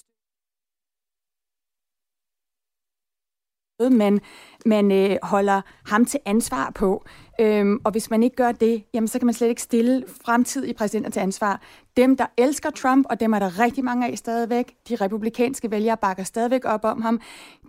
man, 3.80 4.20
man 4.66 4.92
øh, 4.92 5.18
holder 5.24 5.62
ham 5.86 6.06
til 6.06 6.20
ansvar 6.26 6.72
på. 6.76 7.06
Øhm, 7.42 7.80
og 7.84 7.92
hvis 7.92 8.10
man 8.10 8.24
ikke 8.24 8.36
gør 8.36 8.52
det, 8.52 8.84
jamen, 8.94 9.08
så 9.08 9.20
kan 9.20 9.26
man 9.26 9.34
slet 9.34 9.50
ikke 9.50 9.62
stille 9.62 10.04
fremtidige 10.26 10.74
præsidenter 10.74 11.12
til 11.12 11.20
ansvar. 11.20 11.62
Dem, 11.98 12.18
der 12.18 12.26
elsker 12.38 12.70
Trump, 12.70 13.06
og 13.10 13.20
dem 13.20 13.34
er 13.34 13.40
der 13.40 13.60
rigtig 13.60 13.84
mange 13.84 14.08
af 14.08 14.18
stadigvæk, 14.18 14.76
de 14.90 14.96
republikanske 14.96 15.72
vælgere 15.72 15.98
bakker 15.98 16.24
stadigvæk 16.24 16.66
op 16.66 16.84
om 16.84 17.02
ham, 17.02 17.22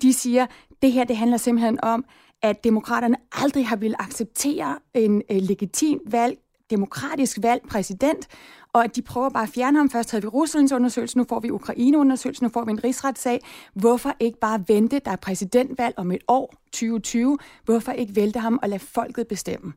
de 0.02 0.12
siger, 0.12 0.46
det 0.82 0.92
her 0.92 1.04
det 1.04 1.16
handler 1.16 1.36
simpelthen 1.36 1.84
om, 1.84 2.04
at 2.42 2.64
demokraterne 2.64 3.16
aldrig 3.32 3.66
har 3.66 3.76
ville 3.76 4.02
acceptere 4.02 4.78
en 4.94 5.22
øh, 5.30 5.36
legitim 5.36 6.00
valg, 6.06 6.38
demokratisk 6.70 7.38
valgt 7.42 7.68
præsident, 7.68 8.28
og 8.76 8.84
at 8.84 8.96
de 8.96 9.02
prøver 9.02 9.30
bare 9.30 9.42
at 9.42 9.48
fjerne 9.48 9.78
ham. 9.78 9.90
Først 9.90 10.10
havde 10.10 10.22
vi 10.22 10.28
Ruslands 10.28 10.72
undersøgelse, 10.72 11.18
nu 11.18 11.24
får 11.28 11.40
vi 11.40 11.50
Ukraine-undersøgelsen, 11.50 12.44
nu 12.44 12.50
får 12.52 12.64
vi 12.64 12.70
en 12.70 12.84
rigsretssag. 12.84 13.40
Hvorfor 13.74 14.12
ikke 14.20 14.38
bare 14.40 14.64
vente, 14.68 15.00
der 15.04 15.10
er 15.10 15.16
præsidentvalg 15.16 15.94
om 15.96 16.12
et 16.12 16.22
år, 16.28 16.54
2020? 16.72 17.38
Hvorfor 17.64 17.92
ikke 17.92 18.16
vælte 18.16 18.38
ham 18.38 18.58
og 18.62 18.68
lade 18.68 18.80
folket 18.80 19.28
bestemme? 19.28 19.72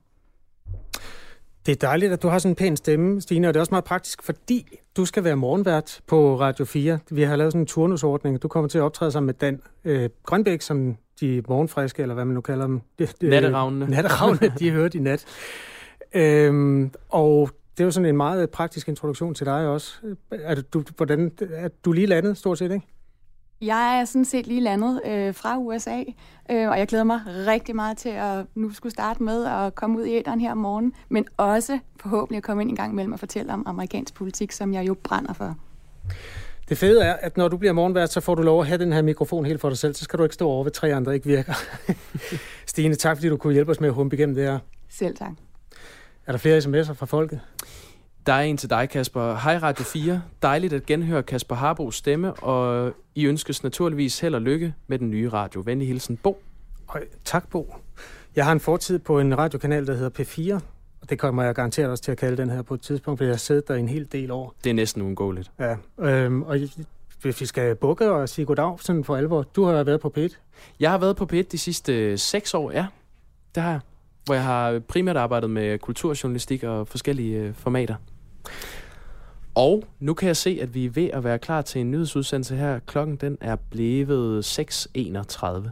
Det 1.65 1.71
er 1.71 1.75
dejligt, 1.87 2.13
at 2.13 2.21
du 2.21 2.27
har 2.27 2.39
sådan 2.39 2.51
en 2.51 2.55
pæn 2.55 2.77
stemme, 2.77 3.21
Stine, 3.21 3.47
og 3.47 3.53
det 3.53 3.59
er 3.59 3.61
også 3.61 3.71
meget 3.71 3.83
praktisk, 3.83 4.23
fordi 4.23 4.67
du 4.97 5.05
skal 5.05 5.23
være 5.23 5.35
morgenvært 5.35 6.01
på 6.07 6.39
Radio 6.39 6.65
4. 6.65 6.99
Vi 7.11 7.23
har 7.23 7.35
lavet 7.35 7.53
sådan 7.53 7.61
en 7.61 7.67
turnusordning. 7.67 8.41
Du 8.41 8.47
kommer 8.47 8.67
til 8.67 8.77
at 8.77 8.81
optræde 8.81 9.11
sammen 9.11 9.25
med 9.25 9.33
Dan 9.33 9.61
øh, 9.85 10.09
Grønbæk, 10.25 10.61
som 10.61 10.97
de 11.21 11.43
morgenfriske, 11.47 12.01
eller 12.01 12.15
hvad 12.15 12.25
man 12.25 12.33
nu 12.33 12.41
kalder 12.41 12.67
dem. 12.67 12.81
Natteravnene. 13.21 13.87
Natteravnene, 13.87 14.53
de 14.59 14.71
hørte 14.71 14.97
i 14.97 15.01
nat. 15.01 15.25
Øhm, 16.13 16.91
og 17.09 17.49
det 17.79 17.83
er 17.83 17.87
jo 17.87 17.91
sådan 17.91 18.09
en 18.09 18.17
meget 18.17 18.49
praktisk 18.49 18.87
introduktion 18.87 19.33
til 19.33 19.45
dig 19.45 19.67
også. 19.67 19.93
Er 20.31 20.61
du, 20.61 20.83
hvordan, 20.97 21.31
er 21.53 21.67
du 21.85 21.91
lige 21.91 22.07
landet, 22.07 22.37
stort 22.37 22.57
set, 22.57 22.71
ikke? 22.71 22.85
Jeg 23.61 23.99
er 23.99 24.05
sådan 24.05 24.25
set 24.25 24.47
lige 24.47 24.61
landet 24.61 25.01
øh, 25.05 25.33
fra 25.33 25.57
USA, 25.57 26.03
øh, 26.51 26.69
og 26.69 26.79
jeg 26.79 26.87
glæder 26.87 27.03
mig 27.03 27.21
rigtig 27.25 27.75
meget 27.75 27.97
til 27.97 28.09
at 28.09 28.45
nu 28.55 28.73
skulle 28.73 28.91
starte 28.91 29.23
med 29.23 29.45
at 29.45 29.75
komme 29.75 29.97
ud 29.97 30.05
i 30.05 30.15
æderen 30.15 30.41
her 30.41 30.51
om 30.51 30.57
morgenen, 30.57 30.93
men 31.09 31.25
også 31.37 31.79
forhåbentlig 31.99 32.37
at 32.37 32.43
komme 32.43 32.61
ind 32.61 32.69
en 32.69 32.75
gang 32.75 32.91
imellem 32.91 33.13
og 33.13 33.19
fortælle 33.19 33.53
om 33.53 33.63
amerikansk 33.65 34.13
politik, 34.13 34.51
som 34.51 34.73
jeg 34.73 34.87
jo 34.87 34.95
brænder 35.03 35.33
for. 35.33 35.55
Det 36.69 36.77
fede 36.77 37.03
er, 37.03 37.13
at 37.13 37.37
når 37.37 37.47
du 37.47 37.57
bliver 37.57 37.73
morgenvært, 37.73 38.11
så 38.11 38.21
får 38.21 38.35
du 38.35 38.41
lov 38.41 38.61
at 38.61 38.67
have 38.67 38.77
den 38.77 38.93
her 38.93 39.01
mikrofon 39.01 39.45
helt 39.45 39.61
for 39.61 39.69
dig 39.69 39.77
selv. 39.77 39.93
Så 39.93 40.03
skal 40.03 40.19
du 40.19 40.23
ikke 40.23 40.35
stå 40.35 40.49
over 40.49 40.63
ved 40.63 40.71
tre 40.71 40.93
andre, 40.93 41.13
ikke 41.13 41.27
virker. 41.27 41.53
Stine, 42.65 42.95
tak 42.95 43.17
fordi 43.17 43.29
du 43.29 43.37
kunne 43.37 43.53
hjælpe 43.53 43.71
os 43.71 43.79
med 43.79 43.89
at 43.89 43.95
humpe 43.95 44.15
igennem 44.15 44.35
det 44.35 44.43
her. 44.43 44.59
Selv 44.89 45.15
tak. 45.15 45.31
Er 46.29 46.33
der 46.33 46.37
flere 46.39 46.57
sms'er 46.57 46.93
fra 46.93 47.05
folket? 47.05 47.39
Der 48.25 48.33
er 48.33 48.41
en 48.41 48.57
til 48.57 48.69
dig, 48.69 48.89
Kasper. 48.89 49.35
Hej 49.35 49.57
Radio 49.57 49.83
4. 49.83 50.21
Dejligt 50.41 50.73
at 50.73 50.85
genhøre 50.85 51.23
Kasper 51.23 51.55
Harbos 51.55 51.95
stemme, 51.95 52.33
og 52.33 52.93
I 53.15 53.25
ønskes 53.25 53.63
naturligvis 53.63 54.19
held 54.19 54.35
og 54.35 54.41
lykke 54.41 54.73
med 54.87 54.99
den 54.99 55.09
nye 55.09 55.29
radio. 55.29 55.61
Venlig 55.65 55.87
hilsen, 55.87 56.17
Bo. 56.17 56.41
Høj, 56.85 57.07
tak, 57.25 57.49
Bo. 57.49 57.75
Jeg 58.35 58.45
har 58.45 58.51
en 58.51 58.59
fortid 58.59 58.99
på 58.99 59.19
en 59.19 59.37
radiokanal, 59.37 59.87
der 59.87 59.93
hedder 59.93 60.23
P4, 60.23 60.53
og 61.01 61.09
det 61.09 61.19
kommer 61.19 61.43
jeg 61.43 61.55
garanteret 61.55 61.89
også 61.89 62.03
til 62.03 62.11
at 62.11 62.17
kalde 62.17 62.37
den 62.37 62.49
her 62.49 62.61
på 62.61 62.73
et 62.73 62.81
tidspunkt, 62.81 63.17
for 63.17 63.25
jeg 63.25 63.33
har 63.33 63.37
siddet 63.37 63.67
der 63.67 63.75
en 63.75 63.89
hel 63.89 64.11
del 64.11 64.31
år. 64.31 64.55
Det 64.63 64.69
er 64.69 64.73
næsten 64.73 65.01
uundgåeligt. 65.01 65.51
Ja, 65.59 65.75
øhm, 65.99 66.41
og 66.41 66.57
hvis 67.21 67.41
vi 67.41 67.45
skal 67.45 67.75
bukke 67.75 68.11
og 68.11 68.29
sige 68.29 68.45
goddag 68.45 68.77
sådan 68.79 69.03
for 69.03 69.15
alvor, 69.15 69.43
du 69.43 69.63
har 69.63 69.83
været 69.83 70.01
på 70.01 70.13
P1. 70.17 70.37
Jeg 70.79 70.91
har 70.91 70.97
været 70.97 71.15
på 71.15 71.29
P1 71.33 71.41
de 71.41 71.57
sidste 71.57 72.17
seks 72.17 72.53
år, 72.53 72.71
ja. 72.71 72.85
Det 73.55 73.63
har 73.63 73.71
jeg 73.71 73.79
hvor 74.25 74.33
jeg 74.33 74.43
har 74.43 74.79
primært 74.79 75.17
arbejdet 75.17 75.49
med 75.49 75.79
kulturjournalistik 75.79 76.63
og 76.63 76.87
forskellige 76.87 77.37
øh, 77.37 77.53
formater. 77.53 77.95
Og 79.55 79.83
nu 79.99 80.13
kan 80.13 80.27
jeg 80.27 80.37
se, 80.37 80.59
at 80.61 80.73
vi 80.73 80.85
er 80.85 80.89
ved 80.89 81.09
at 81.13 81.23
være 81.23 81.39
klar 81.39 81.61
til 81.61 81.81
en 81.81 81.91
nyhedsudsendelse 81.91 82.55
her. 82.55 82.79
Klokken 82.79 83.15
den 83.15 83.37
er 83.41 83.55
blevet 83.55 84.59
6.31. 84.59 85.69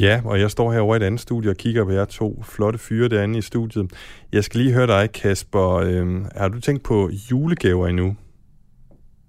Ja, 0.00 0.22
og 0.24 0.40
jeg 0.40 0.50
står 0.50 0.72
herovre 0.72 0.96
i 0.96 1.00
et 1.00 1.02
andet 1.02 1.20
studie 1.20 1.50
og 1.50 1.56
kigger 1.56 1.84
på 1.84 1.90
jer 1.90 2.04
to 2.04 2.42
flotte 2.42 2.78
fyre 2.78 3.08
derinde 3.08 3.38
i 3.38 3.42
studiet. 3.42 3.92
Jeg 4.32 4.44
skal 4.44 4.60
lige 4.60 4.72
høre 4.72 4.86
dig, 4.86 5.12
Kasper. 5.12 5.74
Øhm, 5.74 6.26
har 6.36 6.48
du 6.48 6.60
tænkt 6.60 6.82
på 6.82 7.10
julegaver 7.30 7.86
endnu? 7.86 8.16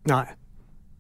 Nej. 0.08 0.28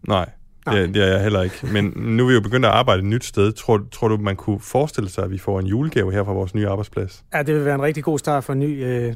Nej. 0.07 0.29
Det, 0.69 0.93
det 0.93 1.03
er 1.03 1.07
jeg 1.07 1.21
heller 1.21 1.41
ikke. 1.41 1.55
Men 1.71 1.93
nu 1.95 2.23
er 2.23 2.27
vi 2.27 2.33
jo 2.33 2.41
begyndt 2.41 2.65
at 2.65 2.71
arbejde 2.71 2.99
et 2.99 3.05
nyt 3.05 3.25
sted. 3.25 3.51
Tror, 3.51 3.81
tror 3.91 4.07
du, 4.07 4.17
man 4.17 4.35
kunne 4.35 4.59
forestille 4.59 5.09
sig, 5.09 5.23
at 5.23 5.31
vi 5.31 5.37
får 5.37 5.59
en 5.59 5.65
julegave 5.65 6.11
her 6.11 6.23
fra 6.23 6.33
vores 6.33 6.55
nye 6.55 6.67
arbejdsplads? 6.67 7.23
Ja, 7.33 7.43
det 7.43 7.55
vil 7.55 7.65
være 7.65 7.75
en 7.75 7.81
rigtig 7.81 8.03
god 8.03 8.19
start 8.19 8.43
for 8.43 8.53
en 8.53 8.59
ny 8.59 8.85
øh, 8.85 9.13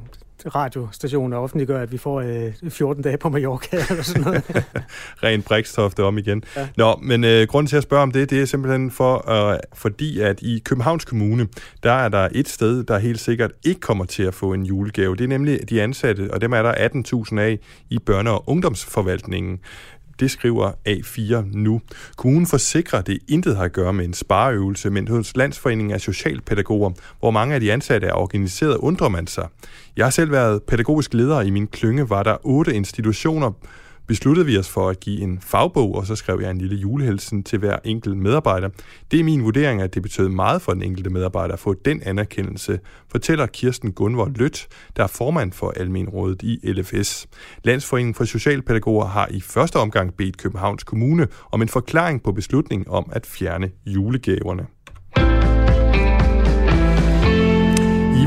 radiostation 0.56 1.34
at 1.34 1.38
offentliggøre, 1.38 1.82
at 1.82 1.92
vi 1.92 1.98
får 1.98 2.22
øh, 2.22 2.70
14 2.70 3.04
dage 3.04 3.18
på 3.18 3.30
Mallorca 3.30 3.78
eller 3.90 4.04
sådan 4.04 4.24
noget. 4.24 4.44
Ren 5.24 5.42
Brikstofte 5.42 6.04
om 6.04 6.18
igen. 6.18 6.44
Ja. 6.56 6.68
Nå, 6.78 7.00
men 7.02 7.24
øh, 7.24 7.48
grunden 7.48 7.68
til 7.68 7.78
at 7.78 7.84
spørge 7.84 8.04
om 8.04 8.12
det, 8.12 8.30
det 8.30 8.42
er 8.42 8.46
simpelthen 8.46 8.92
for, 8.92 9.32
øh, 9.54 9.60
fordi, 9.74 10.20
at 10.20 10.42
i 10.42 10.62
Københavns 10.66 11.06
Kommune, 11.06 11.48
der 11.84 11.92
er 11.92 12.10
der 12.10 12.30
et 12.32 12.50
sted, 12.50 12.84
der 12.84 12.98
helt 12.98 13.20
sikkert 13.20 13.52
ikke 13.66 13.80
kommer 13.80 14.06
til 14.06 14.24
at 14.24 14.34
få 14.34 14.54
en 14.54 14.64
julegave. 14.64 15.16
Det 15.16 15.24
er 15.24 15.28
nemlig 15.28 15.70
de 15.70 15.82
ansatte, 15.82 16.30
og 16.34 16.42
dem 16.42 16.54
er 16.54 16.62
der 16.62 16.72
18.000 17.32 17.40
af 17.40 17.60
i 17.90 18.00
børne- 18.10 18.30
og 18.30 18.50
ungdomsforvaltningen. 18.50 19.60
Det 20.20 20.32
skriver 20.32 20.72
A4 20.90 21.58
nu. 21.58 21.82
Kommunen 22.16 22.48
forsikrer, 22.48 23.00
at 23.00 23.08
det 23.08 23.20
intet 23.28 23.58
har 23.58 23.64
at 23.64 23.74
gøre 23.74 23.94
med 23.94 24.06
en 24.06 24.14
spareøvelse, 24.14 24.90
men 24.90 25.08
hos 25.08 25.36
Landsforeningen 25.36 25.94
af 25.94 26.02
Socialpædagoger, 26.02 26.92
hvor 27.20 27.32
mange 27.32 27.56
af 27.56 27.62
de 27.62 27.74
ansatte 27.74 28.08
er 28.08 28.14
organiseret, 28.14 28.78
undrer 28.78 29.10
man 29.10 29.28
sig. 29.28 29.48
Jeg 29.98 30.06
har 30.06 30.12
selv 30.12 30.32
været 30.32 30.64
pædagogisk 30.64 31.14
leder 31.14 31.42
i 31.42 31.50
min 31.50 31.68
klynge, 31.68 32.10
var 32.10 32.24
der 32.24 32.38
otte 32.44 32.74
institutioner, 32.76 33.52
besluttede 34.08 34.46
vi 34.46 34.58
os 34.58 34.70
for 34.70 34.90
at 34.90 35.00
give 35.00 35.22
en 35.22 35.40
fagbog, 35.42 35.96
og 35.96 36.06
så 36.06 36.16
skrev 36.16 36.40
jeg 36.42 36.52
en 36.52 36.58
lille 36.58 36.76
julehilsen 36.76 37.44
til 37.44 37.60
hver 37.60 37.78
enkelt 37.84 38.18
medarbejder. 38.18 38.70
Det 39.12 39.20
er 39.20 39.24
min 39.24 39.44
vurdering, 39.44 39.82
at 39.82 39.94
det 39.94 40.02
betød 40.02 40.30
meget 40.30 40.62
for 40.62 40.74
den 40.74 40.82
enkelte 40.82 41.10
medarbejder 41.10 41.54
at 41.54 41.60
få 41.60 41.74
den 41.74 42.02
anerkendelse, 42.06 42.80
fortæller 43.12 43.46
Kirsten 43.46 43.92
Gunvor 43.92 44.32
Lødt, 44.36 44.68
der 44.98 45.04
er 45.04 45.08
formand 45.08 45.52
for 45.52 45.74
Almenrådet 45.78 46.42
i 46.42 46.72
LFS. 46.72 47.28
Landsforeningen 47.64 48.14
for 48.14 48.26
Socialpædagoger 48.26 49.06
har 49.06 49.28
i 49.32 49.42
første 49.42 49.76
omgang 49.76 50.14
bedt 50.14 50.38
Københavns 50.38 50.84
Kommune 50.84 51.28
om 51.52 51.62
en 51.62 51.70
forklaring 51.70 52.24
på 52.24 52.32
beslutningen 52.32 52.88
om 52.90 53.10
at 53.12 53.26
fjerne 53.26 53.72
julegaverne. 53.86 54.75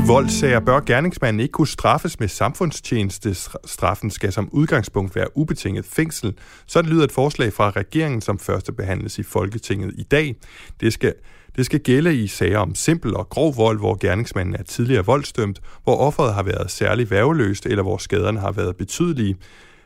Voldssager 0.09 0.53
voldsager 0.53 0.59
bør 0.59 0.79
gerningsmanden 0.79 1.39
ikke 1.39 1.51
kunne 1.51 1.67
straffes 1.67 2.19
med 2.19 2.27
samfundstjeneste. 2.27 3.35
Straffen 3.65 4.11
skal 4.11 4.33
som 4.33 4.49
udgangspunkt 4.51 5.15
være 5.15 5.37
ubetinget 5.37 5.85
fængsel. 5.85 6.33
Sådan 6.67 6.91
lyder 6.91 7.03
et 7.03 7.11
forslag 7.11 7.53
fra 7.53 7.69
regeringen, 7.69 8.21
som 8.21 8.39
første 8.39 8.73
behandles 8.73 9.19
i 9.19 9.23
Folketinget 9.23 9.93
i 9.97 10.03
dag. 10.03 10.35
Det 10.81 10.93
skal, 10.93 11.13
det 11.55 11.65
skal 11.65 11.79
gælde 11.79 12.15
i 12.15 12.27
sager 12.27 12.59
om 12.59 12.75
simpel 12.75 13.15
og 13.15 13.29
grov 13.29 13.57
vold, 13.57 13.79
hvor 13.79 13.97
gerningsmanden 13.99 14.55
er 14.55 14.63
tidligere 14.63 15.05
voldsdømt, 15.05 15.61
hvor 15.83 15.97
offeret 15.97 16.33
har 16.33 16.43
været 16.43 16.71
særlig 16.71 17.11
værveløst 17.11 17.65
eller 17.65 17.83
hvor 17.83 17.97
skaderne 17.97 18.39
har 18.39 18.51
været 18.51 18.75
betydelige. 18.75 19.37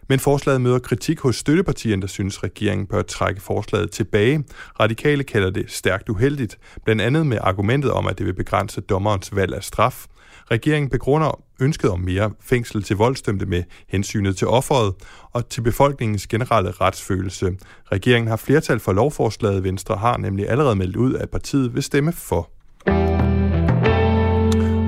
Men 0.09 0.19
forslaget 0.19 0.61
møder 0.61 0.79
kritik 0.79 1.19
hos 1.19 1.35
støttepartierne, 1.35 2.01
der 2.01 2.07
synes, 2.07 2.43
regeringen 2.43 2.87
bør 2.87 3.01
trække 3.01 3.41
forslaget 3.41 3.91
tilbage. 3.91 4.43
Radikale 4.79 5.23
kalder 5.23 5.49
det 5.49 5.71
stærkt 5.71 6.09
uheldigt, 6.09 6.57
blandt 6.85 7.01
andet 7.01 7.27
med 7.27 7.37
argumentet 7.41 7.91
om, 7.91 8.07
at 8.07 8.17
det 8.17 8.25
vil 8.25 8.33
begrænse 8.33 8.81
dommerens 8.81 9.35
valg 9.35 9.53
af 9.53 9.63
straf. 9.63 10.05
Regeringen 10.53 10.89
begrunder 10.89 11.43
ønsket 11.61 11.89
om 11.89 11.99
mere 11.99 12.31
fængsel 12.41 12.83
til 12.83 12.95
voldsdømte 12.95 13.45
med 13.45 13.63
hensynet 13.87 14.37
til 14.37 14.47
offeret 14.47 14.93
og 15.31 15.49
til 15.49 15.61
befolkningens 15.61 16.27
generelle 16.27 16.71
retsfølelse. 16.71 17.57
Regeringen 17.91 18.27
har 18.27 18.35
flertal 18.35 18.79
for 18.79 18.93
lovforslaget. 18.93 19.63
Venstre 19.63 19.95
har 19.95 20.17
nemlig 20.17 20.49
allerede 20.49 20.75
meldt 20.75 20.95
ud, 20.95 21.15
at 21.15 21.29
partiet 21.29 21.75
vil 21.75 21.83
stemme 21.83 22.13
for. 22.13 22.49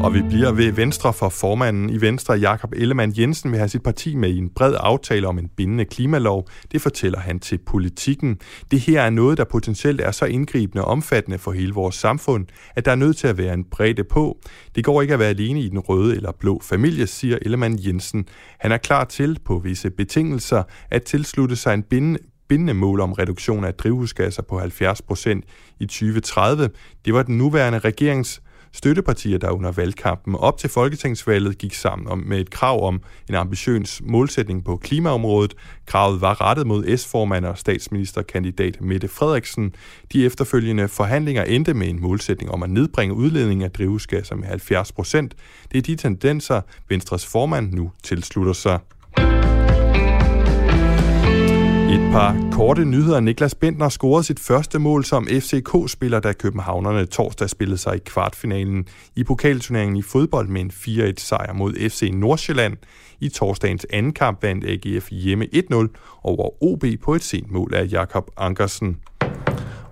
Og 0.06 0.14
vi 0.14 0.22
bliver 0.22 0.52
ved 0.52 0.72
Venstre 0.72 1.14
for 1.14 1.30
formanden 1.30 1.90
i 1.90 2.02
Venstre, 2.02 2.34
Jakob 2.34 2.74
Ellemann 2.76 3.14
Jensen, 3.18 3.52
vil 3.52 3.58
have 3.58 3.70
sit 3.70 3.84
parti 3.84 4.16
med 4.16 4.30
i 4.30 4.38
en 4.38 4.50
bred 4.50 4.76
aftale 4.80 5.28
om 5.28 5.40
en 5.40 5.50
bindende 5.58 5.86
klimalov. 5.86 6.48
Det 6.72 6.82
fortæller 6.82 7.20
han 7.20 7.40
til 7.40 7.58
politikken. 7.58 8.40
Det 8.72 8.80
her 8.80 9.02
er 9.02 9.10
noget, 9.10 9.38
der 9.38 9.44
potentielt 9.44 10.02
er 10.02 10.12
så 10.12 10.26
indgribende 10.26 10.84
og 10.84 10.92
omfattende 10.92 11.38
for 11.38 11.52
hele 11.52 11.74
vores 11.74 11.96
samfund, 11.96 12.46
at 12.76 12.86
der 12.86 12.92
er 12.92 12.96
nødt 12.96 13.18
til 13.18 13.28
at 13.28 13.38
være 13.38 13.54
en 13.54 13.64
bredde 13.64 14.04
på. 14.04 14.38
Det 14.76 14.84
går 14.84 15.02
ikke 15.02 15.14
at 15.14 15.20
være 15.20 15.30
alene 15.30 15.62
i 15.62 15.70
den 15.70 15.80
røde 15.80 16.16
eller 16.16 16.32
blå 16.40 16.62
familie, 16.64 17.08
siger 17.08 17.38
Ellemann 17.42 17.80
Jensen. 17.86 18.26
Han 18.60 18.72
er 18.72 18.78
klar 18.78 19.04
til, 19.04 19.40
på 19.46 19.60
visse 19.60 19.90
betingelser, 19.90 20.64
at 20.92 21.04
tilslutte 21.04 21.56
sig 21.56 21.74
en 21.74 21.84
bindende 21.84 22.20
bindende 22.48 22.74
mål 22.74 23.00
om 23.00 23.14
reduktion 23.14 23.66
af 23.66 23.74
drivhusgasser 23.74 24.42
på 24.42 24.60
70 24.60 25.02
procent 25.02 25.46
i 25.80 25.86
2030. 25.86 26.70
Det 27.06 27.14
var 27.14 27.24
den 27.24 27.38
nuværende 27.38 27.80
regerings 27.80 28.42
støttepartier, 28.76 29.38
der 29.38 29.50
under 29.50 29.72
valgkampen 29.72 30.36
op 30.36 30.58
til 30.58 30.70
folketingsvalget 30.70 31.58
gik 31.58 31.74
sammen 31.74 32.08
om, 32.08 32.18
med 32.18 32.40
et 32.40 32.50
krav 32.50 32.88
om 32.88 33.02
en 33.30 33.36
ambitiøs 33.36 34.02
målsætning 34.04 34.66
på 34.66 34.78
klimaområdet. 34.78 35.56
Kravet 35.86 36.22
var 36.22 36.42
rettet 36.42 36.68
mod 36.68 36.98
S-formand 36.98 37.46
og 37.46 37.58
statsministerkandidat 37.58 38.82
Mette 38.82 39.08
Frederiksen. 39.08 39.76
De 40.14 40.26
efterfølgende 40.26 40.88
forhandlinger 40.88 41.44
endte 41.44 41.74
med 41.74 41.88
en 41.88 42.02
målsætning 42.02 42.52
om 42.52 42.64
at 42.64 42.70
nedbringe 42.70 43.16
udledningen 43.16 43.64
af 43.64 43.72
drivhusgasser 43.72 44.36
med 44.36 44.48
70 44.48 44.92
procent. 44.92 45.36
Det 45.72 45.78
er 45.78 45.82
de 45.82 45.96
tendenser, 45.96 46.62
Venstres 46.90 47.26
formand 47.26 47.74
nu 47.74 47.92
tilslutter 48.04 48.54
sig. 48.54 48.80
Et 51.96 52.12
par 52.12 52.50
korte 52.52 52.86
nyheder. 52.86 53.20
Niklas 53.20 53.56
Bentner 53.56 53.90
scorede 53.90 54.24
sit 54.24 54.40
første 54.40 54.80
mål 54.80 55.06
som 55.06 55.28
FCK-spiller, 55.28 56.20
da 56.20 56.34
københavnerne 56.34 57.06
torsdag 57.06 57.50
spillede 57.50 57.78
sig 57.78 57.96
i 57.96 58.00
kvartfinalen 58.06 58.88
i 59.16 59.24
pokalturneringen 59.24 59.98
i 59.98 60.02
fodbold 60.02 60.48
med 60.48 60.62
en 60.62 60.72
4-1-sejr 60.72 61.54
mod 61.54 61.90
FC 61.90 62.10
Nordsjælland. 62.14 62.78
I 63.20 63.30
torsdagens 63.30 63.86
anden 63.90 64.14
kamp 64.14 64.44
vandt 64.44 64.66
AGF 64.66 65.10
hjemme 65.12 65.48
1-0 65.56 65.88
over 66.24 66.64
OB 66.64 66.86
på 67.04 67.14
et 67.16 67.24
sent 67.24 67.52
mål 67.52 67.74
af 67.74 67.88
Jakob 67.92 68.32
Ankersen. 68.38 68.98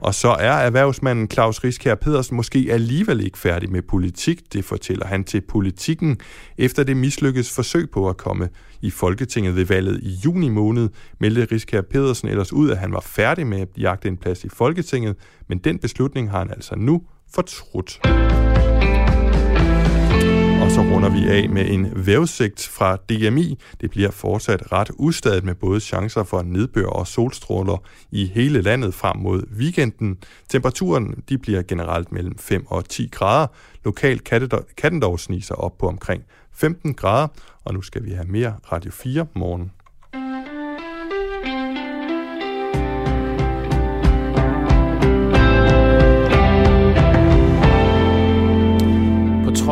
Og 0.03 0.13
så 0.13 0.29
er 0.29 0.51
erhvervsmanden 0.51 1.31
Claus 1.31 1.63
Riskær 1.63 1.95
Pedersen 1.95 2.35
måske 2.35 2.67
alligevel 2.71 3.25
ikke 3.25 3.37
færdig 3.37 3.71
med 3.71 3.81
politik, 3.81 4.53
det 4.53 4.65
fortæller 4.65 5.05
han 5.05 5.23
til 5.23 5.41
politikken, 5.41 6.19
efter 6.57 6.83
det 6.83 6.97
mislykkedes 6.97 7.55
forsøg 7.55 7.89
på 7.89 8.09
at 8.09 8.17
komme 8.17 8.49
i 8.81 8.89
Folketinget 8.89 9.55
ved 9.55 9.65
valget 9.65 9.99
i 10.03 10.19
juni 10.25 10.49
måned, 10.49 10.89
meldte 11.19 11.47
Riskær 11.51 11.81
Pedersen 11.81 12.27
ellers 12.27 12.53
ud, 12.53 12.69
at 12.69 12.77
han 12.77 12.91
var 12.91 13.03
færdig 13.05 13.47
med 13.47 13.61
at 13.61 13.67
jagte 13.77 14.07
en 14.07 14.17
plads 14.17 14.43
i 14.43 14.49
Folketinget, 14.49 15.15
men 15.49 15.57
den 15.57 15.79
beslutning 15.79 16.31
har 16.31 16.39
han 16.39 16.51
altså 16.51 16.75
nu 16.75 17.01
fortrudt. 17.33 17.99
Så 20.73 20.81
runder 20.81 21.09
vi 21.09 21.27
af 21.27 21.49
med 21.49 21.69
en 21.69 22.05
vævsigt 22.05 22.67
fra 22.67 22.95
DMI. 22.95 23.59
Det 23.81 23.89
bliver 23.89 24.11
fortsat 24.11 24.71
ret 24.71 24.91
ustadigt 24.97 25.45
med 25.45 25.55
både 25.55 25.79
chancer 25.79 26.23
for 26.23 26.41
nedbør 26.41 26.85
og 26.85 27.07
solstråler 27.07 27.77
i 28.11 28.25
hele 28.25 28.61
landet 28.61 28.93
frem 28.93 29.17
mod 29.17 29.43
weekenden. 29.57 30.17
Temperaturen 30.49 31.23
de 31.29 31.37
bliver 31.37 31.61
generelt 31.61 32.11
mellem 32.11 32.37
5 32.37 32.65
og 32.67 32.89
10 32.89 33.09
grader. 33.11 33.47
Lokalt 33.85 34.23
kan 34.77 34.91
den 34.91 35.01
dog 35.01 35.19
snige 35.19 35.41
sig 35.41 35.55
op 35.55 35.77
på 35.77 35.87
omkring 35.87 36.23
15 36.53 36.93
grader. 36.93 37.27
Og 37.63 37.73
nu 37.73 37.81
skal 37.81 38.05
vi 38.05 38.11
have 38.11 38.27
mere 38.27 38.53
Radio 38.71 38.91
4 38.91 39.25
morgen. 39.33 39.71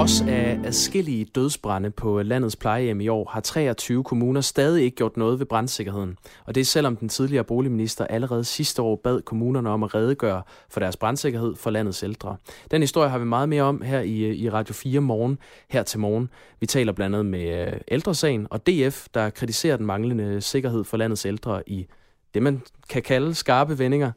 Trods 0.02 0.22
af 0.22 0.60
adskillige 0.64 1.26
dødsbrænde 1.26 1.92
på 1.92 2.22
landets 2.22 2.56
plejehjem 2.56 3.02
i 3.02 3.08
år, 3.08 3.30
har 3.30 3.40
23 3.40 4.04
kommuner 4.04 4.42
stadig 4.42 4.84
ikke 4.84 4.96
gjort 4.96 5.18
noget 5.18 5.40
ved 5.40 5.46
brandsikkerheden. 5.46 6.18
Og 6.46 6.56
det 6.56 6.62
er 6.62 6.66
selvom 6.66 6.96
den 6.96 7.10
tidligere 7.10 7.44
boligminister 7.44 8.08
allerede 8.08 8.44
sidste 8.44 8.82
år 8.82 8.96
bad 8.96 9.22
kommunerne 9.22 9.70
om 9.70 9.84
at 9.84 9.96
redegøre 9.96 10.44
for 10.70 10.80
deres 10.80 10.98
brandsikkerhed 10.98 11.56
for 11.56 11.70
landets 11.70 12.04
ældre. 12.04 12.38
Den 12.72 12.82
historie 12.82 13.10
har 13.10 13.18
vi 13.18 13.26
meget 13.26 13.50
mere 13.50 13.64
om 13.64 13.82
her 13.82 14.00
i, 14.00 14.36
i 14.36 14.50
Radio 14.50 14.74
4 14.74 15.00
morgen, 15.00 15.38
her 15.70 15.84
til 15.84 16.00
morgen. 16.00 16.30
Vi 16.60 16.66
taler 16.66 16.92
blandt 16.92 17.16
andet 17.16 17.32
med 17.32 17.68
øh, 17.68 17.74
ældresagen 17.88 18.48
og 18.50 18.68
DF, 18.68 19.08
der 19.14 19.30
kritiserer 19.30 19.78
den 19.78 19.86
manglende 19.86 20.42
sikkerhed 20.42 20.84
for 20.84 20.98
landets 20.98 21.26
ældre 21.26 21.70
i 21.70 21.88
det, 22.34 22.44
man 22.44 22.62
kan 22.90 23.02
kalde 23.02 23.36
skarpe 23.36 23.80
vendinger. 23.80 24.12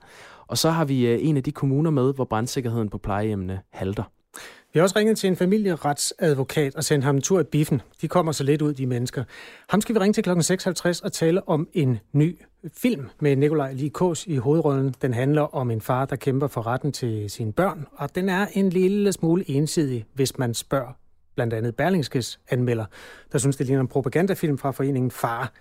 Og 0.46 0.58
så 0.58 0.70
har 0.70 0.84
vi 0.84 1.06
øh, 1.06 1.18
en 1.20 1.36
af 1.36 1.42
de 1.42 1.52
kommuner 1.52 1.90
med, 1.90 2.14
hvor 2.14 2.24
brandsikkerheden 2.24 2.88
på 2.88 2.98
plejehjemmene 2.98 3.60
halter. 3.70 4.13
Vi 4.74 4.78
har 4.78 4.82
også 4.82 4.98
ringet 4.98 5.18
til 5.18 5.28
en 5.28 5.36
familieretsadvokat 5.36 6.74
og 6.74 6.84
sendt 6.84 7.04
ham 7.04 7.16
en 7.16 7.22
tur 7.22 7.40
i 7.40 7.44
biffen. 7.44 7.82
De 8.00 8.08
kommer 8.08 8.32
så 8.32 8.44
lidt 8.44 8.62
ud, 8.62 8.74
de 8.74 8.86
mennesker. 8.86 9.24
Ham 9.68 9.80
skal 9.80 9.94
vi 9.94 10.00
ringe 10.00 10.12
til 10.12 10.22
kl. 10.22 10.30
6.50 10.30 11.04
og 11.04 11.12
tale 11.12 11.48
om 11.48 11.68
en 11.72 11.98
ny 12.12 12.38
film 12.76 13.08
med 13.20 13.36
Nikolaj 13.36 13.72
Likås 13.72 14.26
i 14.26 14.36
hovedrollen. 14.36 14.94
Den 15.02 15.14
handler 15.14 15.42
om 15.42 15.70
en 15.70 15.80
far, 15.80 16.04
der 16.04 16.16
kæmper 16.16 16.46
for 16.46 16.66
retten 16.66 16.92
til 16.92 17.30
sine 17.30 17.52
børn, 17.52 17.86
og 17.92 18.14
den 18.14 18.28
er 18.28 18.46
en 18.52 18.70
lille 18.70 19.12
smule 19.12 19.50
ensidig, 19.50 20.04
hvis 20.14 20.38
man 20.38 20.54
spørger 20.54 20.92
blandt 21.34 21.54
andet 21.54 21.76
Berlingskes 21.76 22.40
anmelder, 22.50 22.84
der 23.32 23.38
synes, 23.38 23.56
det 23.56 23.66
ligner 23.66 23.80
en 23.80 23.88
propagandafilm 23.88 24.58
fra 24.58 24.70
foreningen 24.70 25.10
Far. 25.10 25.52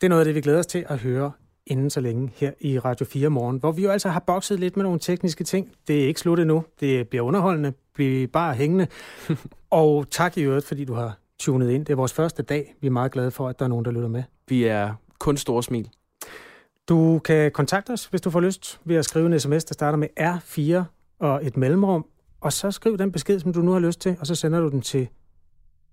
Det 0.00 0.06
er 0.06 0.08
noget 0.08 0.20
af 0.20 0.24
det, 0.24 0.34
vi 0.34 0.40
glæder 0.40 0.58
os 0.58 0.66
til 0.66 0.84
at 0.88 0.98
høre 0.98 1.32
inden 1.66 1.90
så 1.90 2.00
længe 2.00 2.32
her 2.34 2.52
i 2.60 2.78
Radio 2.78 3.06
4 3.06 3.28
morgen, 3.28 3.58
hvor 3.58 3.72
vi 3.72 3.82
jo 3.82 3.90
altså 3.90 4.08
har 4.08 4.20
bokset 4.20 4.60
lidt 4.60 4.76
med 4.76 4.84
nogle 4.84 4.98
tekniske 4.98 5.44
ting. 5.44 5.72
Det 5.88 6.02
er 6.02 6.06
ikke 6.06 6.20
slut 6.20 6.38
endnu. 6.38 6.64
Det 6.80 7.08
bliver 7.08 7.24
underholdende. 7.24 7.72
Bliver 7.96 8.26
bare 8.26 8.54
hængende. 8.54 8.86
og 9.70 10.10
tak 10.10 10.36
i 10.38 10.42
øvrigt, 10.42 10.66
fordi 10.66 10.84
du 10.84 10.94
har 10.94 11.18
tunet 11.38 11.70
ind. 11.70 11.86
Det 11.86 11.92
er 11.92 11.96
vores 11.96 12.12
første 12.12 12.42
dag. 12.42 12.74
Vi 12.80 12.86
er 12.86 12.90
meget 12.90 13.12
glade 13.12 13.30
for, 13.30 13.48
at 13.48 13.58
der 13.58 13.64
er 13.64 13.68
nogen, 13.68 13.84
der 13.84 13.90
lytter 13.90 14.08
med. 14.08 14.22
Vi 14.48 14.64
er 14.64 14.94
kun 15.18 15.36
store 15.36 15.62
smil. 15.62 15.90
Du 16.88 17.18
kan 17.18 17.52
kontakte 17.52 17.90
os, 17.90 18.06
hvis 18.06 18.20
du 18.20 18.30
får 18.30 18.40
lyst, 18.40 18.80
ved 18.84 18.96
at 18.96 19.04
skrive 19.04 19.26
en 19.26 19.40
sms, 19.40 19.64
der 19.64 19.72
starter 19.74 19.98
med 19.98 20.08
R4 20.20 20.82
og 21.18 21.46
et 21.46 21.56
mellemrum. 21.56 22.06
Og 22.40 22.52
så 22.52 22.70
skriv 22.70 22.98
den 22.98 23.12
besked, 23.12 23.40
som 23.40 23.52
du 23.52 23.60
nu 23.60 23.72
har 23.72 23.78
lyst 23.78 24.00
til, 24.00 24.16
og 24.20 24.26
så 24.26 24.34
sender 24.34 24.60
du 24.60 24.68
den 24.68 24.80
til 24.80 25.08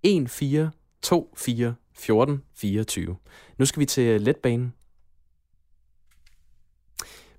1424 0.04 1.76
14 1.94 2.42
24. 2.56 3.16
Nu 3.58 3.66
skal 3.66 3.80
vi 3.80 3.86
til 3.86 4.22
letbanen. 4.22 4.74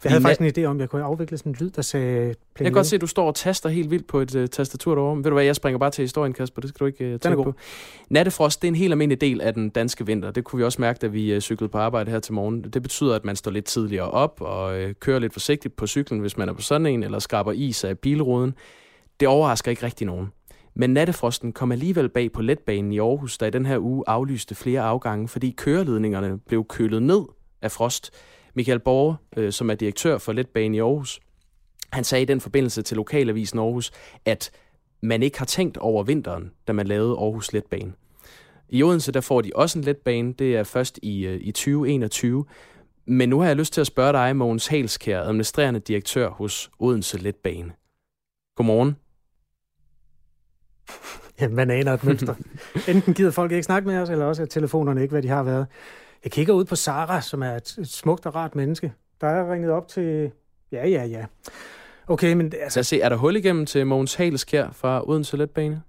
Jeg 0.04 0.12
havde 0.12 0.22
faktisk 0.22 0.58
en 0.58 0.64
idé 0.64 0.66
om, 0.68 0.76
at 0.76 0.80
jeg 0.80 0.88
kunne 0.88 1.02
afvikle 1.02 1.38
sådan 1.38 1.52
en 1.52 1.56
lyd, 1.60 1.70
der 1.70 1.82
sagde... 1.82 2.26
Jeg 2.26 2.64
kan 2.64 2.72
godt 2.72 2.86
se, 2.86 2.94
at 2.96 3.00
du 3.00 3.06
står 3.06 3.26
og 3.26 3.34
taster 3.34 3.68
helt 3.68 3.90
vildt 3.90 4.06
på 4.06 4.20
et 4.20 4.34
uh, 4.34 4.46
tastatur 4.46 4.94
derovre. 4.94 5.16
Ved 5.16 5.24
du 5.24 5.32
hvad, 5.32 5.44
jeg 5.44 5.56
springer 5.56 5.78
bare 5.78 5.90
til 5.90 6.02
historien, 6.02 6.32
Kasper. 6.32 6.60
Det 6.60 6.68
skal 6.68 6.80
du 6.80 6.86
ikke 6.86 7.14
uh, 7.14 7.20
tænke 7.20 7.42
på. 7.42 7.54
Nattefrost, 8.10 8.62
det 8.62 8.68
er 8.68 8.70
en 8.70 8.76
helt 8.76 8.92
almindelig 8.92 9.20
del 9.20 9.40
af 9.40 9.54
den 9.54 9.70
danske 9.70 10.06
vinter. 10.06 10.30
Det 10.30 10.44
kunne 10.44 10.58
vi 10.58 10.64
også 10.64 10.80
mærke, 10.80 10.98
da 10.98 11.06
vi 11.06 11.36
uh, 11.36 11.40
cyklede 11.40 11.68
på 11.68 11.78
arbejde 11.78 12.10
her 12.10 12.20
til 12.20 12.34
morgen. 12.34 12.64
Det 12.64 12.82
betyder, 12.82 13.14
at 13.14 13.24
man 13.24 13.36
står 13.36 13.50
lidt 13.50 13.64
tidligere 13.64 14.10
op 14.10 14.40
og 14.40 14.82
uh, 14.82 14.90
kører 15.00 15.18
lidt 15.18 15.32
forsigtigt 15.32 15.76
på 15.76 15.86
cyklen, 15.86 16.20
hvis 16.20 16.36
man 16.36 16.48
er 16.48 16.52
på 16.52 16.62
sådan 16.62 16.86
en, 16.86 17.02
eller 17.02 17.18
skraber 17.18 17.52
is 17.52 17.84
af 17.84 17.98
bilruden. 17.98 18.54
Det 19.20 19.28
overrasker 19.28 19.70
ikke 19.70 19.86
rigtig 19.86 20.06
nogen. 20.06 20.28
Men 20.76 20.90
nattefrosten 20.90 21.52
kom 21.52 21.72
alligevel 21.72 22.08
bag 22.08 22.32
på 22.32 22.42
letbanen 22.42 22.92
i 22.92 22.98
Aarhus, 22.98 23.38
der 23.38 23.46
i 23.46 23.50
den 23.50 23.66
her 23.66 23.78
uge 23.78 24.04
aflyste 24.06 24.54
flere 24.54 24.80
afgange, 24.80 25.28
fordi 25.28 25.54
køreledningerne 25.56 26.38
blev 26.38 26.64
kølet 26.68 27.02
ned 27.02 27.20
af 27.62 27.70
frost. 27.70 28.10
Michael 28.54 28.78
Borge, 28.78 29.16
øh, 29.36 29.52
som 29.52 29.70
er 29.70 29.74
direktør 29.74 30.18
for 30.18 30.32
Letbanen 30.32 30.74
i 30.74 30.78
Aarhus, 30.78 31.20
han 31.92 32.04
sagde 32.04 32.22
i 32.22 32.24
den 32.24 32.40
forbindelse 32.40 32.82
til 32.82 32.96
Lokalavisen 32.96 33.58
Aarhus, 33.58 33.92
at 34.24 34.50
man 35.02 35.22
ikke 35.22 35.38
har 35.38 35.46
tænkt 35.46 35.76
over 35.76 36.02
vinteren, 36.02 36.52
da 36.66 36.72
man 36.72 36.86
lavede 36.86 37.16
Aarhus 37.18 37.52
Letbane. 37.52 37.92
I 38.68 38.82
Odense 38.82 39.12
der 39.12 39.20
får 39.20 39.40
de 39.40 39.50
også 39.54 39.78
en 39.78 39.84
letbane, 39.84 40.32
det 40.32 40.56
er 40.56 40.62
først 40.62 40.98
i, 41.02 41.26
øh, 41.26 41.40
i 41.40 41.52
2021. 41.52 42.44
Men 43.06 43.28
nu 43.28 43.40
har 43.40 43.46
jeg 43.46 43.56
lyst 43.56 43.72
til 43.72 43.80
at 43.80 43.86
spørge 43.86 44.12
dig, 44.12 44.36
Mogens 44.36 44.66
Halskær, 44.66 45.20
administrerende 45.20 45.80
direktør 45.80 46.28
hos 46.28 46.70
Odense 46.78 47.18
Letbane. 47.18 47.72
Godmorgen. 48.56 48.96
Ja, 51.40 51.48
man 51.48 51.70
aner 51.70 51.92
et 51.92 52.04
mønster. 52.04 52.34
Enten 52.88 53.14
gider 53.14 53.30
folk 53.30 53.52
ikke 53.52 53.62
snakke 53.62 53.88
med 53.88 53.98
os, 53.98 54.10
eller 54.10 54.24
også 54.24 54.42
er 54.42 54.46
telefonerne 54.46 55.02
ikke, 55.02 55.12
hvad 55.12 55.22
de 55.22 55.28
har 55.28 55.42
været. 55.42 55.66
Jeg 56.24 56.32
kigger 56.32 56.54
ud 56.54 56.64
på 56.64 56.76
Sara, 56.76 57.20
som 57.20 57.42
er 57.42 57.56
et, 57.56 57.78
smukt 57.84 58.26
og 58.26 58.34
rart 58.34 58.54
menneske. 58.54 58.92
Der 59.20 59.26
er 59.26 59.52
ringet 59.52 59.70
op 59.70 59.88
til... 59.88 60.30
Ja, 60.72 60.88
ja, 60.88 61.04
ja. 61.04 61.24
Okay, 62.06 62.32
men... 62.32 62.46
Altså... 62.46 62.78
Lad 62.78 62.80
os 62.80 62.86
se, 62.86 63.00
er 63.00 63.08
der 63.08 63.16
hul 63.16 63.36
igennem 63.36 63.66
til 63.66 63.86
Mogens 63.86 64.14
Haleskær 64.14 64.70
fra 64.72 65.08
Odense 65.08 65.36
Letbane? 65.36 65.82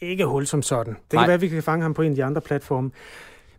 Ikke 0.00 0.24
hul 0.24 0.46
som 0.46 0.62
sådan. 0.62 0.94
Det 0.94 1.12
Nej. 1.12 1.22
kan 1.22 1.28
være, 1.28 1.34
at 1.34 1.40
vi 1.40 1.48
kan 1.48 1.62
fange 1.62 1.82
ham 1.82 1.94
på 1.94 2.02
en 2.02 2.10
af 2.10 2.16
de 2.16 2.24
andre 2.24 2.40
platforme. 2.40 2.90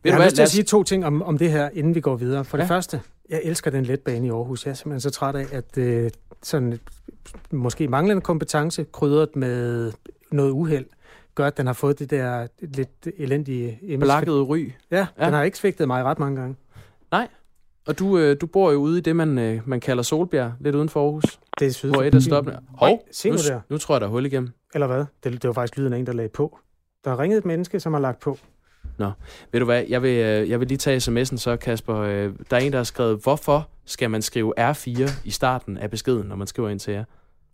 Ved 0.03 0.11
jeg 0.11 0.15
har 0.15 0.25
lyst 0.25 0.35
til 0.35 0.43
at 0.43 0.49
sige 0.49 0.63
to 0.63 0.83
ting 0.83 1.05
om, 1.05 1.21
om 1.21 1.37
det 1.37 1.51
her, 1.51 1.69
inden 1.73 1.95
vi 1.95 2.01
går 2.01 2.15
videre. 2.15 2.45
For 2.45 2.57
ja. 2.57 2.61
det 2.61 2.67
første, 2.67 3.01
jeg 3.29 3.41
elsker 3.43 3.71
den 3.71 3.83
letbane 3.85 4.27
i 4.27 4.29
Aarhus. 4.29 4.65
Jeg 4.65 4.71
er 4.71 4.75
simpelthen 4.75 5.01
så 5.01 5.09
træt 5.09 5.35
af, 5.35 5.45
at 5.51 5.77
øh, 5.77 6.11
sådan 6.43 6.79
måske 7.51 7.87
manglende 7.87 8.21
kompetence, 8.21 8.85
krydret 8.91 9.35
med 9.35 9.91
noget 10.31 10.51
uheld, 10.51 10.85
gør, 11.35 11.47
at 11.47 11.57
den 11.57 11.65
har 11.65 11.73
fået 11.73 11.99
det 11.99 12.09
der 12.09 12.47
lidt 12.61 13.07
elendige 13.17 13.79
image. 13.81 13.99
Blakkede 13.99 14.41
ry. 14.41 14.71
Ja, 14.91 15.07
ja, 15.19 15.25
den 15.25 15.33
har 15.33 15.43
ikke 15.43 15.57
svigtet 15.57 15.87
mig 15.87 16.03
ret 16.03 16.19
mange 16.19 16.41
gange. 16.41 16.55
Nej, 17.11 17.27
og 17.89 17.99
du, 17.99 18.17
øh, 18.17 18.37
du 18.41 18.45
bor 18.45 18.71
jo 18.71 18.77
ude 18.77 18.97
i 18.97 19.01
det, 19.01 19.15
man, 19.15 19.37
øh, 19.37 19.61
man 19.65 19.79
kalder 19.79 20.03
Solbjerg, 20.03 20.53
lidt 20.59 20.75
uden 20.75 20.89
for 20.89 21.03
Aarhus. 21.03 21.39
Det 21.59 21.67
er 21.67 21.71
syd 21.71 21.89
Hvor 21.89 22.03
et 22.03 22.15
er 22.15 22.19
stoppende. 22.19 22.59
Hov, 22.77 23.07
se 23.11 23.29
nu, 23.29 23.35
nu 23.35 23.41
der. 23.47 23.61
Nu 23.69 23.77
tror 23.77 23.95
jeg, 23.95 24.01
der 24.01 24.07
er 24.07 24.11
hul 24.11 24.25
igennem. 24.25 24.49
Eller 24.73 24.87
hvad? 24.87 25.05
Det, 25.23 25.31
det 25.31 25.47
var 25.47 25.53
faktisk 25.53 25.77
lyden 25.77 25.93
af 25.93 25.97
en, 25.97 26.05
der 26.05 26.13
lagde 26.13 26.29
på. 26.29 26.59
Der 27.05 27.11
er 27.11 27.19
ringet 27.19 27.37
et 27.37 27.45
menneske, 27.45 27.79
som 27.79 27.93
har 27.93 27.99
lagt 27.99 28.19
på. 28.19 28.37
Nå, 28.97 29.11
ved 29.51 29.59
du 29.59 29.65
hvad, 29.65 29.83
jeg 29.89 30.01
vil, 30.01 30.09
øh, 30.09 30.49
jeg 30.49 30.59
vil 30.59 30.67
lige 30.67 30.77
tage 30.77 30.97
sms'en 30.97 31.37
så, 31.37 31.57
Kasper. 31.61 31.95
Øh, 31.95 32.33
der 32.49 32.57
er 32.57 32.61
en, 32.61 32.71
der 32.71 32.77
har 32.79 32.83
skrevet, 32.83 33.19
hvorfor 33.23 33.69
skal 33.85 34.09
man 34.09 34.21
skrive 34.21 34.71
R4 34.71 35.11
i 35.25 35.31
starten 35.31 35.77
af 35.77 35.91
beskeden, 35.91 36.27
når 36.27 36.35
man 36.35 36.47
skriver 36.47 36.69
ind 36.69 36.79
til 36.79 36.93
jer? 36.93 37.03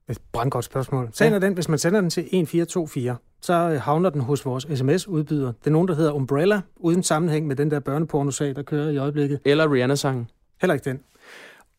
Et 0.10 0.18
brandgodt 0.32 0.66
spørgsmål. 0.66 1.10
Sagen 1.14 1.34
ja. 1.34 1.39
den, 1.39 1.53
hvis 1.53 1.70
man 1.70 1.80
sender 1.80 2.01
den 2.01 2.10
til 2.10 2.22
1424, 2.22 3.18
så 3.41 3.53
øh, 3.53 3.82
havner 3.82 4.10
den 4.10 4.22
hos 4.22 4.45
vores 4.45 4.68
sms-udbyder. 4.80 5.47
Det 5.47 5.68
er 5.68 5.72
nogen, 5.72 5.88
der 5.88 5.95
hedder 5.95 6.12
Umbrella, 6.12 6.62
uden 6.76 7.03
sammenhæng 7.03 7.47
med 7.47 7.56
den 7.56 7.72
der 7.72 7.80
børnepornosag, 7.80 8.56
der 8.56 8.64
kører 8.64 8.89
i 8.89 8.97
øjeblikket. 8.97 9.39
Eller 9.45 9.74
Rihanna-sangen. 9.74 10.30
Heller 10.62 10.74
ikke 10.74 10.89
den. 10.89 10.99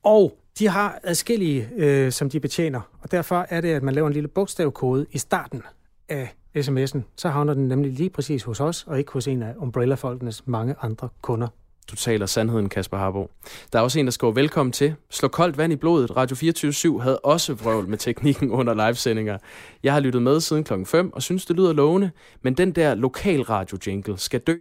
Og 0.03 0.39
De 0.59 0.69
har 0.69 1.01
adskillige, 1.03 1.69
øh, 1.77 2.13
som 2.13 2.31
de 2.31 2.41
betjener, 2.41 2.81
og 3.03 3.11
derfor 3.11 3.47
er 3.49 3.61
det, 3.61 3.69
at 3.69 3.83
man 3.83 3.95
laver 3.95 4.07
en 4.07 4.13
lille 4.13 4.29
bogstavkode 4.29 5.07
i 5.13 5.19
starten 5.19 5.63
af 6.09 6.35
sms'en. 6.57 7.01
Så 7.17 7.29
havner 7.29 7.55
den 7.55 7.69
nemlig 7.69 7.93
lige 7.93 8.11
præcis 8.11 8.43
hos 8.43 8.61
os, 8.61 8.85
og 8.87 8.99
ikke 8.99 9.13
hos 9.13 9.29
en 9.29 9.43
af 9.43 9.55
Umbrella-folkenes 9.57 10.47
mange 10.47 10.75
andre 10.83 11.09
kunder. 11.23 11.49
Du 11.91 11.97
taler 11.97 12.27
sandheden, 12.27 12.69
Kasper 12.69 12.97
Harbo. 12.97 13.31
Der 13.73 13.79
er 13.79 13.83
også 13.83 13.99
en, 13.99 14.07
der 14.07 14.11
skriver 14.11 14.33
velkommen 14.33 14.73
til. 14.73 14.95
Slå 15.11 15.29
koldt 15.29 15.59
vand 15.59 15.73
i 15.73 15.77
blodet. 15.77 16.17
Radio 16.17 16.37
24 16.37 17.03
havde 17.03 17.19
også 17.19 17.55
vrøvl 17.55 17.89
med 17.89 17.99
teknikken 17.99 18.51
under 18.51 18.87
livesendinger. 18.87 19.39
Jeg 19.83 19.93
har 19.93 20.01
lyttet 20.01 20.23
med 20.23 20.41
siden 20.41 20.65
klokken 20.65 20.87
5 20.87 21.13
og 21.13 21.23
synes, 21.23 21.47
det 21.47 21.57
lyder 21.57 21.73
lovende, 21.73 22.11
men 22.43 22.55
den 22.55 22.73
der 22.73 22.95
lokalradio-jingle 22.95 24.19
skal 24.19 24.41
dø. 24.41 24.57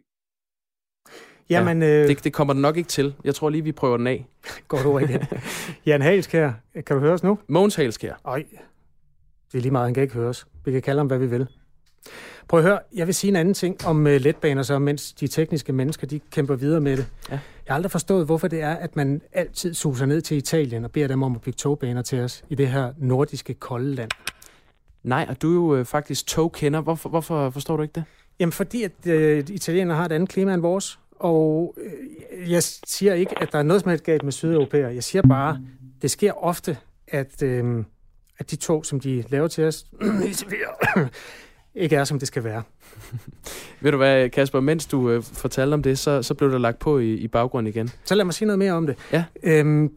Jamen, 1.49 1.81
ja, 1.81 1.87
øh, 1.87 2.07
det, 2.07 2.23
det 2.23 2.33
kommer 2.33 2.53
den 2.53 2.61
nok 2.61 2.77
ikke 2.77 2.87
til. 2.87 3.15
Jeg 3.23 3.35
tror 3.35 3.49
lige, 3.49 3.63
vi 3.63 3.71
prøver 3.71 3.97
den 3.97 4.07
af. 4.07 4.25
Godt 4.67 4.85
ord 4.85 5.01
igen. 5.01 5.23
Jan 5.85 6.01
Halskær, 6.01 6.51
kan 6.73 6.95
du 6.95 6.99
høre 6.99 7.13
os 7.13 7.23
nu? 7.23 7.39
Mogens 7.47 7.75
Halskær. 7.75 8.13
Oj, 8.23 8.45
det 9.51 9.57
er 9.57 9.61
lige 9.61 9.71
meget, 9.71 9.85
han 9.85 9.93
kan 9.93 10.03
ikke 10.03 10.15
høre 10.15 10.29
os. 10.29 10.47
Vi 10.65 10.71
kan 10.71 10.81
kalde 10.81 10.99
ham, 10.99 11.07
hvad 11.07 11.17
vi 11.17 11.27
vil. 11.27 11.47
Prøv 12.47 12.59
at 12.59 12.65
høre, 12.65 12.79
jeg 12.95 13.07
vil 13.07 13.15
sige 13.15 13.29
en 13.29 13.35
anden 13.35 13.53
ting 13.53 13.85
om 13.85 14.05
uh, 14.05 14.11
letbaner, 14.11 14.63
så 14.63 14.79
mens 14.79 15.13
de 15.13 15.27
tekniske 15.27 15.73
mennesker 15.73 16.07
de 16.07 16.19
kæmper 16.19 16.55
videre 16.55 16.81
med 16.81 16.97
det. 16.97 17.07
Ja. 17.29 17.33
Jeg 17.33 17.71
har 17.71 17.75
aldrig 17.75 17.91
forstået, 17.91 18.25
hvorfor 18.25 18.47
det 18.47 18.61
er, 18.61 18.73
at 18.73 18.95
man 18.95 19.21
altid 19.33 19.73
suser 19.73 20.05
ned 20.05 20.21
til 20.21 20.37
Italien 20.37 20.85
og 20.85 20.91
beder 20.91 21.07
dem 21.07 21.23
om 21.23 21.35
at 21.35 21.41
bygge 21.41 21.57
togbaner 21.57 22.01
til 22.01 22.19
os 22.19 22.43
i 22.49 22.55
det 22.55 22.67
her 22.67 22.93
nordiske 22.97 23.53
kolde 23.53 23.95
land. 23.95 24.11
Nej, 25.03 25.25
og 25.29 25.41
du 25.41 25.49
er 25.49 25.53
jo 25.53 25.79
øh, 25.79 25.85
faktisk 25.85 26.27
togkender. 26.27 26.81
Hvorfor, 26.81 27.09
hvorfor 27.09 27.49
forstår 27.49 27.77
du 27.77 27.83
ikke 27.83 27.93
det? 27.95 28.03
Jamen, 28.39 28.53
fordi 28.53 28.83
at 28.83 28.91
øh, 29.07 29.43
italienere 29.49 29.97
har 29.97 30.05
et 30.05 30.11
andet 30.11 30.29
klima 30.29 30.53
end 30.53 30.61
vores. 30.61 30.99
Og 31.19 31.75
øh, 31.77 32.51
jeg 32.51 32.63
siger 32.63 33.13
ikke, 33.13 33.41
at 33.41 33.51
der 33.51 33.59
er 33.59 33.63
noget 33.63 33.81
som 33.81 33.89
helst 33.89 34.03
galt 34.03 34.23
med 34.23 34.31
sydeuropæere. 34.31 34.93
Jeg 34.93 35.03
siger 35.03 35.21
bare, 35.21 35.59
det 36.01 36.11
sker 36.11 36.31
ofte, 36.31 36.77
at, 37.07 37.43
øh, 37.43 37.83
at 38.37 38.51
de 38.51 38.55
tog, 38.55 38.85
som 38.85 38.99
de 38.99 39.23
laver 39.29 39.47
til 39.47 39.63
os, 39.63 39.85
ikke 41.75 41.95
er, 41.95 42.03
som 42.03 42.19
det 42.19 42.27
skal 42.27 42.43
være. 42.43 42.63
Ved 43.81 43.91
du 43.91 43.97
hvad, 43.97 44.29
Kasper, 44.29 44.59
mens 44.59 44.85
du 44.85 45.09
øh, 45.09 45.23
fortalte 45.23 45.73
om 45.73 45.83
det, 45.83 45.99
så, 45.99 46.23
så 46.23 46.33
blev 46.33 46.51
der 46.51 46.57
lagt 46.57 46.79
på 46.79 46.99
i, 46.99 47.13
i 47.13 47.27
baggrunden 47.27 47.73
igen. 47.73 47.89
Så 48.03 48.15
lad 48.15 48.25
mig 48.25 48.33
sige 48.33 48.45
noget 48.45 48.59
mere 48.59 48.73
om 48.73 48.87
det. 48.87 48.95
Ja. 49.11 49.23
Øhm, 49.43 49.91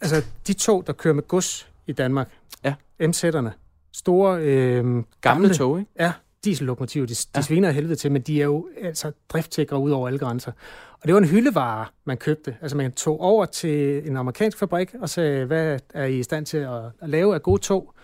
altså, 0.00 0.24
de 0.46 0.52
tog, 0.52 0.86
der 0.86 0.92
kører 0.92 1.14
med 1.14 1.22
gods 1.28 1.68
i 1.86 1.92
Danmark, 1.92 2.28
ja. 2.64 2.74
MZ'erne, 3.02 3.50
store... 3.92 4.40
Øh, 4.42 4.84
gamle, 4.84 5.04
gamle 5.20 5.54
tog, 5.54 5.78
ikke? 5.78 5.90
Ja, 6.00 6.12
diesellokomotiver, 6.44 7.06
de, 7.06 7.14
de 7.14 7.20
ja. 7.36 7.42
sviner 7.42 7.70
helvede 7.70 7.96
til, 7.96 8.12
men 8.12 8.22
de 8.22 8.40
er 8.40 8.44
jo 8.44 8.68
altså 8.82 9.12
driftsikre 9.28 9.78
ud 9.78 9.90
over 9.90 10.06
alle 10.06 10.18
grænser. 10.18 10.52
Og 10.92 11.06
det 11.06 11.14
var 11.14 11.20
en 11.20 11.28
hyldevare, 11.28 11.86
man 12.04 12.16
købte. 12.16 12.56
Altså 12.62 12.76
man 12.76 12.92
tog 12.92 13.20
over 13.20 13.44
til 13.44 14.08
en 14.08 14.16
amerikansk 14.16 14.58
fabrik 14.58 14.94
og 15.00 15.08
sagde, 15.08 15.44
hvad 15.44 15.78
er 15.94 16.04
I 16.04 16.18
i 16.18 16.22
stand 16.22 16.46
til 16.46 16.58
at, 16.58 16.82
at 17.00 17.08
lave 17.08 17.34
af 17.34 17.42
gode 17.42 17.62
tog? 17.62 17.94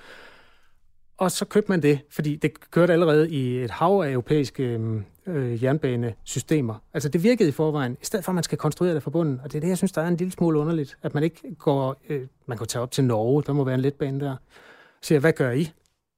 Og 1.17 1.31
så 1.31 1.45
købte 1.45 1.71
man 1.71 1.83
det, 1.83 2.01
fordi 2.11 2.37
det 2.37 2.71
kørte 2.71 2.93
allerede 2.93 3.31
i 3.31 3.59
et 3.59 3.71
hav 3.71 4.03
af 4.05 4.11
europæiske 4.13 4.81
øh, 5.27 5.65
jernbanesystemer. 5.65 6.75
Altså 6.95 7.09
det 7.09 7.23
virkede 7.23 7.49
i 7.49 7.53
forvejen, 7.53 7.97
i 8.03 8.05
stedet 8.05 8.25
for 8.25 8.33
at 8.33 8.35
man 8.35 8.45
skal 8.45 8.59
konstruere 8.59 8.95
det 8.95 9.03
fra 9.03 9.11
bunden. 9.11 9.41
Og 9.45 9.53
det 9.53 9.59
er 9.59 9.61
det, 9.61 9.69
jeg 9.69 9.79
synes, 9.79 9.93
der 9.93 10.03
er 10.03 10.09
en 10.09 10.17
lille 10.17 10.33
smule 10.33 10.59
underligt, 10.59 10.97
at 11.03 11.15
man 11.15 11.23
ikke 11.23 11.55
går... 11.59 11.97
Øh, 12.09 12.27
man 12.47 12.59
kan 12.59 12.67
tage 12.67 12.83
op 12.83 12.91
til 12.91 13.05
Norge, 13.05 13.43
der 13.43 13.53
må 13.53 13.65
være 13.65 13.75
en 13.75 13.81
letbane 13.81 14.21
der. 14.21 14.37
Siger, 15.03 15.19
hvad 15.19 15.33
gør 15.33 15.51
I, 15.51 15.73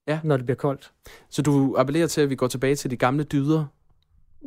ja. 0.08 0.20
når 0.24 0.36
det 0.36 0.46
bliver 0.46 0.56
koldt? 0.56 0.92
Så 1.30 1.42
du 1.42 1.74
appellerer 1.78 2.06
til, 2.06 2.20
at 2.20 2.30
vi 2.30 2.34
går 2.34 2.46
tilbage 2.46 2.74
til 2.74 2.90
de 2.90 2.96
gamle 2.96 3.24
dyder? 3.24 3.64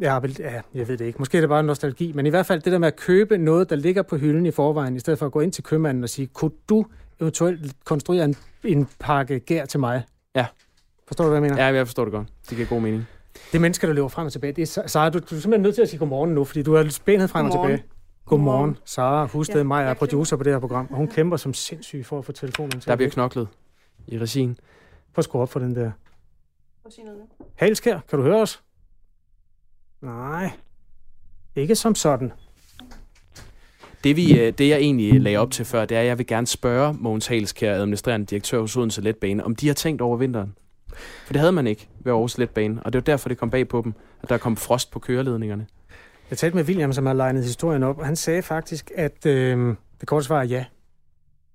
Ja, 0.01 0.19
ja, 0.39 0.61
jeg 0.73 0.87
ved 0.87 0.97
det 0.97 1.05
ikke. 1.05 1.19
Måske 1.19 1.37
er 1.37 1.41
det 1.41 1.49
bare 1.49 1.63
nostalgi, 1.63 2.11
men 2.13 2.25
i 2.25 2.29
hvert 2.29 2.45
fald 2.45 2.61
det 2.61 2.71
der 2.71 2.79
med 2.79 2.87
at 2.87 2.95
købe 2.95 3.37
noget, 3.37 3.69
der 3.69 3.75
ligger 3.75 4.01
på 4.01 4.17
hylden 4.17 4.45
i 4.45 4.51
forvejen, 4.51 4.95
i 4.95 4.99
stedet 4.99 5.19
for 5.19 5.25
at 5.25 5.31
gå 5.31 5.39
ind 5.39 5.51
til 5.51 5.63
købmanden 5.63 6.03
og 6.03 6.09
sige, 6.09 6.27
kunne 6.27 6.51
du 6.69 6.85
eventuelt 7.19 7.75
konstruere 7.85 8.25
en, 8.25 8.35
en 8.63 8.87
pakke 8.99 9.39
gær 9.39 9.65
til 9.65 9.79
mig? 9.79 10.03
Ja. 10.35 10.45
Forstår 11.07 11.23
du, 11.23 11.29
hvad 11.29 11.41
jeg 11.41 11.51
mener? 11.51 11.65
Ja, 11.65 11.73
jeg 11.73 11.87
forstår 11.87 12.05
det 12.05 12.11
godt. 12.11 12.27
Det 12.49 12.57
giver 12.57 12.69
god 12.69 12.81
mening. 12.81 13.07
Det 13.33 13.57
er 13.57 13.59
mennesker, 13.59 13.87
der 13.87 13.93
løber 13.93 14.07
frem 14.07 14.25
og 14.25 14.31
tilbage. 14.31 14.53
Det 14.53 14.77
er, 14.77 14.87
Sarah, 14.87 15.13
du, 15.13 15.19
du 15.19 15.23
er 15.35 15.39
simpelthen 15.39 15.61
nødt 15.61 15.75
til 15.75 15.81
at 15.81 15.89
sige 15.89 15.99
godmorgen 15.99 16.31
nu, 16.33 16.43
fordi 16.43 16.63
du 16.63 16.75
har 16.75 16.89
spændet 16.89 17.29
frem 17.29 17.45
godmorgen. 17.45 17.71
og 17.71 17.77
tilbage. 17.77 17.89
Godmorgen. 18.25 18.59
godmorgen. 18.59 18.77
Sara 18.85 19.25
Husted 19.25 19.55
ja, 19.55 19.63
mig 19.63 19.83
er 19.83 19.93
producer 19.93 20.37
på 20.37 20.43
det 20.43 20.53
her 20.53 20.59
program, 20.59 20.87
og 20.91 20.97
hun 20.97 21.07
kæmper 21.07 21.37
som 21.37 21.53
sindssyg 21.53 22.05
for 22.05 22.19
at 22.19 22.25
få 22.25 22.31
telefonen 22.31 22.71
til. 22.71 22.87
Der 22.87 22.95
bliver 22.95 23.09
knoklet 23.09 23.47
i 24.07 24.19
regien. 24.19 24.57
Prøv 25.13 25.19
at 25.19 25.23
skrue 25.23 25.41
op 25.41 25.49
for 25.49 25.59
den 25.59 25.75
der. 25.75 25.91
Halskær, 27.55 27.99
kan 28.09 28.19
du 28.19 28.25
høre 28.25 28.41
os? 28.41 28.63
Nej, 30.01 30.51
ikke 31.55 31.75
som 31.75 31.95
sådan. 31.95 32.31
Det, 34.03 34.15
vi, 34.15 34.39
øh, 34.39 34.53
det 34.57 34.69
jeg 34.69 34.77
egentlig 34.77 35.21
lagde 35.21 35.37
op 35.37 35.51
til 35.51 35.65
før, 35.65 35.85
det 35.85 35.97
er, 35.97 36.01
at 36.01 36.07
jeg 36.07 36.17
vil 36.17 36.27
gerne 36.27 36.47
spørge 36.47 36.95
Mogens 36.99 37.27
Halskær, 37.27 37.73
administrerende 37.73 38.25
direktør 38.25 38.59
hos 38.59 38.77
Odense 38.77 39.01
Letbane, 39.01 39.45
om 39.45 39.55
de 39.55 39.67
har 39.67 39.73
tænkt 39.73 40.01
over 40.01 40.17
vinteren. 40.17 40.55
For 41.25 41.33
det 41.33 41.39
havde 41.39 41.51
man 41.51 41.67
ikke 41.67 41.87
ved 41.99 42.11
Aarhus 42.11 42.37
Letbane, 42.37 42.81
og 42.85 42.93
det 42.93 42.99
var 42.99 43.03
derfor, 43.03 43.29
det 43.29 43.37
kom 43.37 43.49
bag 43.49 43.67
på 43.67 43.81
dem, 43.83 43.93
at 44.23 44.29
der 44.29 44.37
kom 44.37 44.57
frost 44.57 44.91
på 44.91 44.99
køreledningerne. 44.99 45.67
Jeg 46.29 46.37
talte 46.37 46.55
med 46.55 46.63
William, 46.63 46.93
som 46.93 47.05
har 47.05 47.13
legnet 47.13 47.43
historien 47.43 47.83
op, 47.83 47.97
og 47.99 48.05
han 48.05 48.15
sagde 48.15 48.41
faktisk, 48.41 48.91
at 48.95 49.25
øh, 49.25 49.75
det 49.99 50.07
korte 50.07 50.25
svar 50.25 50.39
er 50.39 50.43
ja. 50.43 50.65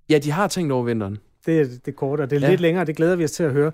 Ja, 0.09 0.17
de 0.17 0.31
har 0.31 0.47
tænkt 0.47 0.71
over 0.71 0.83
vinteren. 0.83 1.17
Det 1.45 1.61
er 1.61 1.65
det 1.85 1.95
korte, 1.95 2.21
og 2.21 2.29
det 2.29 2.35
er 2.35 2.39
ja. 2.39 2.49
lidt 2.49 2.61
længere, 2.61 2.85
det 2.85 2.95
glæder 2.95 3.15
vi 3.15 3.23
os 3.23 3.31
til 3.31 3.43
at 3.43 3.51
høre. 3.51 3.71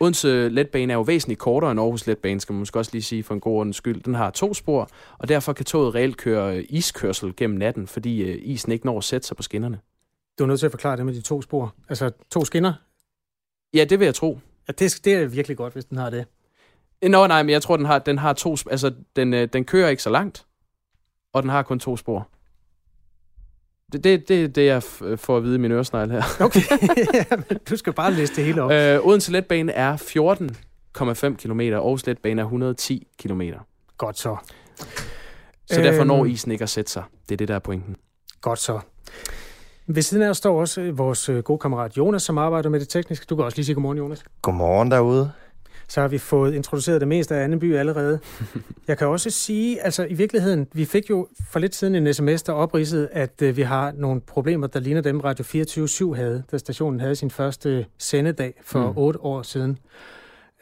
Odense 0.00 0.48
Letbane 0.48 0.92
er 0.92 0.96
jo 0.96 1.02
væsentligt 1.02 1.40
kortere 1.40 1.70
end 1.70 1.80
Aarhus 1.80 2.06
Letbane, 2.06 2.40
skal 2.40 2.52
man 2.52 2.58
måske 2.58 2.78
også 2.78 2.90
lige 2.92 3.02
sige 3.02 3.22
for 3.22 3.34
en 3.34 3.40
god 3.40 3.58
ordens 3.58 3.76
skyld. 3.76 4.02
Den 4.02 4.14
har 4.14 4.30
to 4.30 4.54
spor, 4.54 4.88
og 5.18 5.28
derfor 5.28 5.52
kan 5.52 5.64
toget 5.64 5.94
reelt 5.94 6.16
køre 6.16 6.62
iskørsel 6.62 7.36
gennem 7.36 7.58
natten, 7.58 7.86
fordi 7.86 8.22
øh, 8.22 8.38
isen 8.42 8.72
ikke 8.72 8.86
når 8.86 8.98
at 8.98 9.04
sætte 9.04 9.26
sig 9.26 9.36
på 9.36 9.42
skinnerne. 9.42 9.78
Du 10.38 10.44
er 10.44 10.48
nødt 10.48 10.60
til 10.60 10.66
at 10.66 10.72
forklare 10.72 10.96
det 10.96 11.06
med 11.06 11.14
de 11.14 11.20
to 11.20 11.42
spor. 11.42 11.74
Altså 11.88 12.10
to 12.30 12.44
skinner? 12.44 12.72
Ja, 13.74 13.84
det 13.84 13.98
vil 13.98 14.04
jeg 14.04 14.14
tro. 14.14 14.38
Ja, 14.68 14.72
det, 14.72 15.00
det 15.04 15.14
er 15.14 15.26
virkelig 15.26 15.56
godt, 15.56 15.72
hvis 15.72 15.84
den 15.84 15.98
har 15.98 16.10
det. 16.10 16.26
Nå, 17.02 17.26
nej, 17.26 17.42
men 17.42 17.50
jeg 17.50 17.62
tror, 17.62 17.76
den 17.76 17.86
har, 17.86 17.98
den 17.98 18.18
har 18.18 18.32
to... 18.32 18.56
Altså, 18.70 18.94
den, 19.16 19.34
øh, 19.34 19.48
den 19.52 19.64
kører 19.64 19.88
ikke 19.88 20.02
så 20.02 20.10
langt, 20.10 20.46
og 21.32 21.42
den 21.42 21.50
har 21.50 21.62
kun 21.62 21.80
to 21.80 21.96
spor. 21.96 22.28
Det 23.92 23.98
er 23.98 24.02
det, 24.02 24.28
det, 24.28 24.56
det, 24.56 24.66
jeg 24.66 24.82
får 25.16 25.36
at 25.36 25.42
vide 25.42 25.54
i 25.54 25.58
min 25.58 25.72
øresnegl 25.72 26.10
her. 26.10 26.22
Okay, 26.44 26.60
du 27.70 27.76
skal 27.76 27.92
bare 27.92 28.12
læse 28.12 28.36
det 28.36 28.44
hele 28.44 28.62
op. 28.62 28.70
Øh, 28.70 29.06
Odense 29.06 29.32
Letbane 29.32 29.72
er 29.72 29.96
14,5 29.96 31.36
km, 31.36 31.60
Aarhus 31.60 32.06
Letbane 32.06 32.40
er 32.40 32.44
110 32.44 33.06
km. 33.18 33.42
Godt 33.98 34.18
så. 34.18 34.36
Så 35.66 35.80
derfor 35.80 36.00
øhm, 36.00 36.06
når 36.06 36.24
isen 36.24 36.52
ikke 36.52 36.62
at 36.62 36.68
sætte 36.68 36.90
sig. 36.90 37.02
Det 37.28 37.34
er 37.34 37.36
det, 37.36 37.48
der 37.48 37.54
er 37.54 37.58
pointen. 37.58 37.96
Godt 38.40 38.58
så. 38.58 38.80
Ved 39.86 40.02
siden 40.02 40.22
af 40.22 40.28
os 40.28 40.36
står 40.36 40.60
også 40.60 40.80
øh, 40.80 40.98
vores 40.98 41.28
øh, 41.28 41.42
gode 41.42 41.58
kammerat 41.58 41.96
Jonas, 41.96 42.22
som 42.22 42.38
arbejder 42.38 42.68
med 42.70 42.80
det 42.80 42.88
tekniske. 42.88 43.26
Du 43.30 43.36
kan 43.36 43.44
også 43.44 43.58
lige 43.58 43.64
sige 43.64 43.74
godmorgen, 43.74 43.98
Jonas. 43.98 44.24
Godmorgen 44.42 44.90
derude 44.90 45.32
så 45.94 46.00
har 46.00 46.08
vi 46.08 46.18
fået 46.18 46.54
introduceret 46.54 47.00
det 47.00 47.08
meste 47.08 47.34
af 47.34 47.44
Anneby 47.44 47.76
allerede. 47.76 48.18
Jeg 48.88 48.98
kan 48.98 49.06
også 49.06 49.30
sige, 49.30 49.82
altså 49.82 50.06
i 50.10 50.14
virkeligheden, 50.14 50.66
vi 50.72 50.84
fik 50.84 51.10
jo 51.10 51.28
for 51.50 51.58
lidt 51.58 51.74
siden 51.74 51.94
en 51.94 52.14
sms, 52.14 52.42
der 52.42 52.52
opridsede, 52.52 53.08
at 53.08 53.42
uh, 53.42 53.56
vi 53.56 53.62
har 53.62 53.92
nogle 53.92 54.20
problemer, 54.20 54.66
der 54.66 54.80
ligner 54.80 55.00
dem 55.00 55.20
Radio 55.20 55.44
24 55.44 56.16
havde, 56.16 56.42
da 56.52 56.58
stationen 56.58 57.00
havde 57.00 57.16
sin 57.16 57.30
første 57.30 57.86
sendedag 57.98 58.54
for 58.62 58.90
mm. 58.90 58.98
otte 58.98 59.20
år 59.20 59.42
siden. 59.42 59.78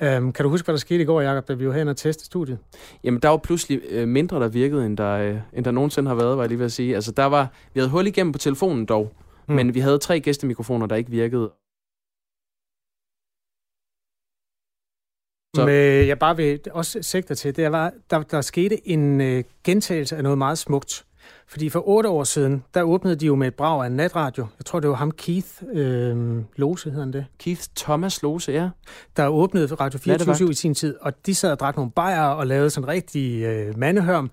Um, 0.00 0.32
kan 0.32 0.42
du 0.42 0.48
huske, 0.48 0.66
hvad 0.66 0.72
der 0.72 0.78
skete 0.78 1.02
i 1.02 1.06
går, 1.06 1.20
Jacob, 1.20 1.48
da 1.48 1.54
vi 1.54 1.68
var 1.68 1.74
hen 1.74 1.88
og 1.88 1.96
testede 1.96 2.26
studiet? 2.26 2.58
Jamen, 3.04 3.20
der 3.20 3.28
var 3.28 3.36
pludselig 3.36 3.80
øh, 3.90 4.08
mindre, 4.08 4.40
der 4.40 4.48
virkede, 4.48 4.86
end 4.86 4.96
der, 4.96 5.12
øh, 5.12 5.36
end 5.52 5.64
der 5.64 5.70
nogensinde 5.70 6.08
har 6.08 6.14
været, 6.14 6.36
var 6.36 6.42
jeg 6.42 6.48
lige 6.48 6.58
ved 6.58 6.66
at 6.66 6.72
sige. 6.72 6.94
Altså, 6.94 7.12
der 7.12 7.24
var, 7.24 7.52
vi 7.74 7.80
havde 7.80 7.90
hul 7.90 8.06
igennem 8.06 8.32
på 8.32 8.38
telefonen 8.38 8.86
dog, 8.86 9.12
mm. 9.48 9.54
men 9.54 9.74
vi 9.74 9.80
havde 9.80 9.98
tre 9.98 10.20
gæstemikrofoner, 10.20 10.86
der 10.86 10.96
ikke 10.96 11.10
virkede. 11.10 11.50
Så. 15.56 15.66
Med, 15.66 16.04
jeg 16.04 16.18
bare 16.18 16.36
vil 16.36 16.60
også 16.70 16.98
sigte 17.02 17.34
til, 17.34 17.56
det 17.56 17.72
var, 17.72 17.92
der, 18.10 18.22
der 18.22 18.40
skete 18.40 18.88
en 18.88 19.20
øh, 19.20 19.44
gentagelse 19.64 20.16
af 20.16 20.22
noget 20.22 20.38
meget 20.38 20.58
smukt. 20.58 21.04
Fordi 21.46 21.68
for 21.68 21.88
otte 21.88 22.08
år 22.08 22.24
siden, 22.24 22.64
der 22.74 22.82
åbnede 22.82 23.16
de 23.16 23.26
jo 23.26 23.34
med 23.34 23.48
et 23.48 23.54
brag 23.54 23.82
af 23.82 23.86
en 23.86 23.92
natradio. 23.92 24.46
Jeg 24.58 24.66
tror, 24.66 24.80
det 24.80 24.90
var 24.90 24.96
ham 24.96 25.10
Keith 25.10 25.48
øh, 25.72 26.42
Lose, 26.56 26.90
hedder 26.90 27.04
han 27.04 27.12
det? 27.12 27.26
Keith 27.38 27.62
Thomas 27.76 28.22
Lose, 28.22 28.52
ja. 28.52 28.68
Der 29.16 29.28
åbnede 29.28 29.74
Radio 29.74 29.98
24 29.98 30.50
i 30.50 30.54
sin 30.54 30.74
tid, 30.74 30.96
og 31.00 31.26
de 31.26 31.34
sad 31.34 31.52
og 31.52 31.60
drak 31.60 31.76
nogle 31.76 31.90
bajer 31.90 32.26
og 32.26 32.46
lavede 32.46 32.70
sådan 32.70 32.84
en 32.84 32.88
rigtig 32.88 33.42
øh, 33.42 33.78
mandehørm. 33.78 34.30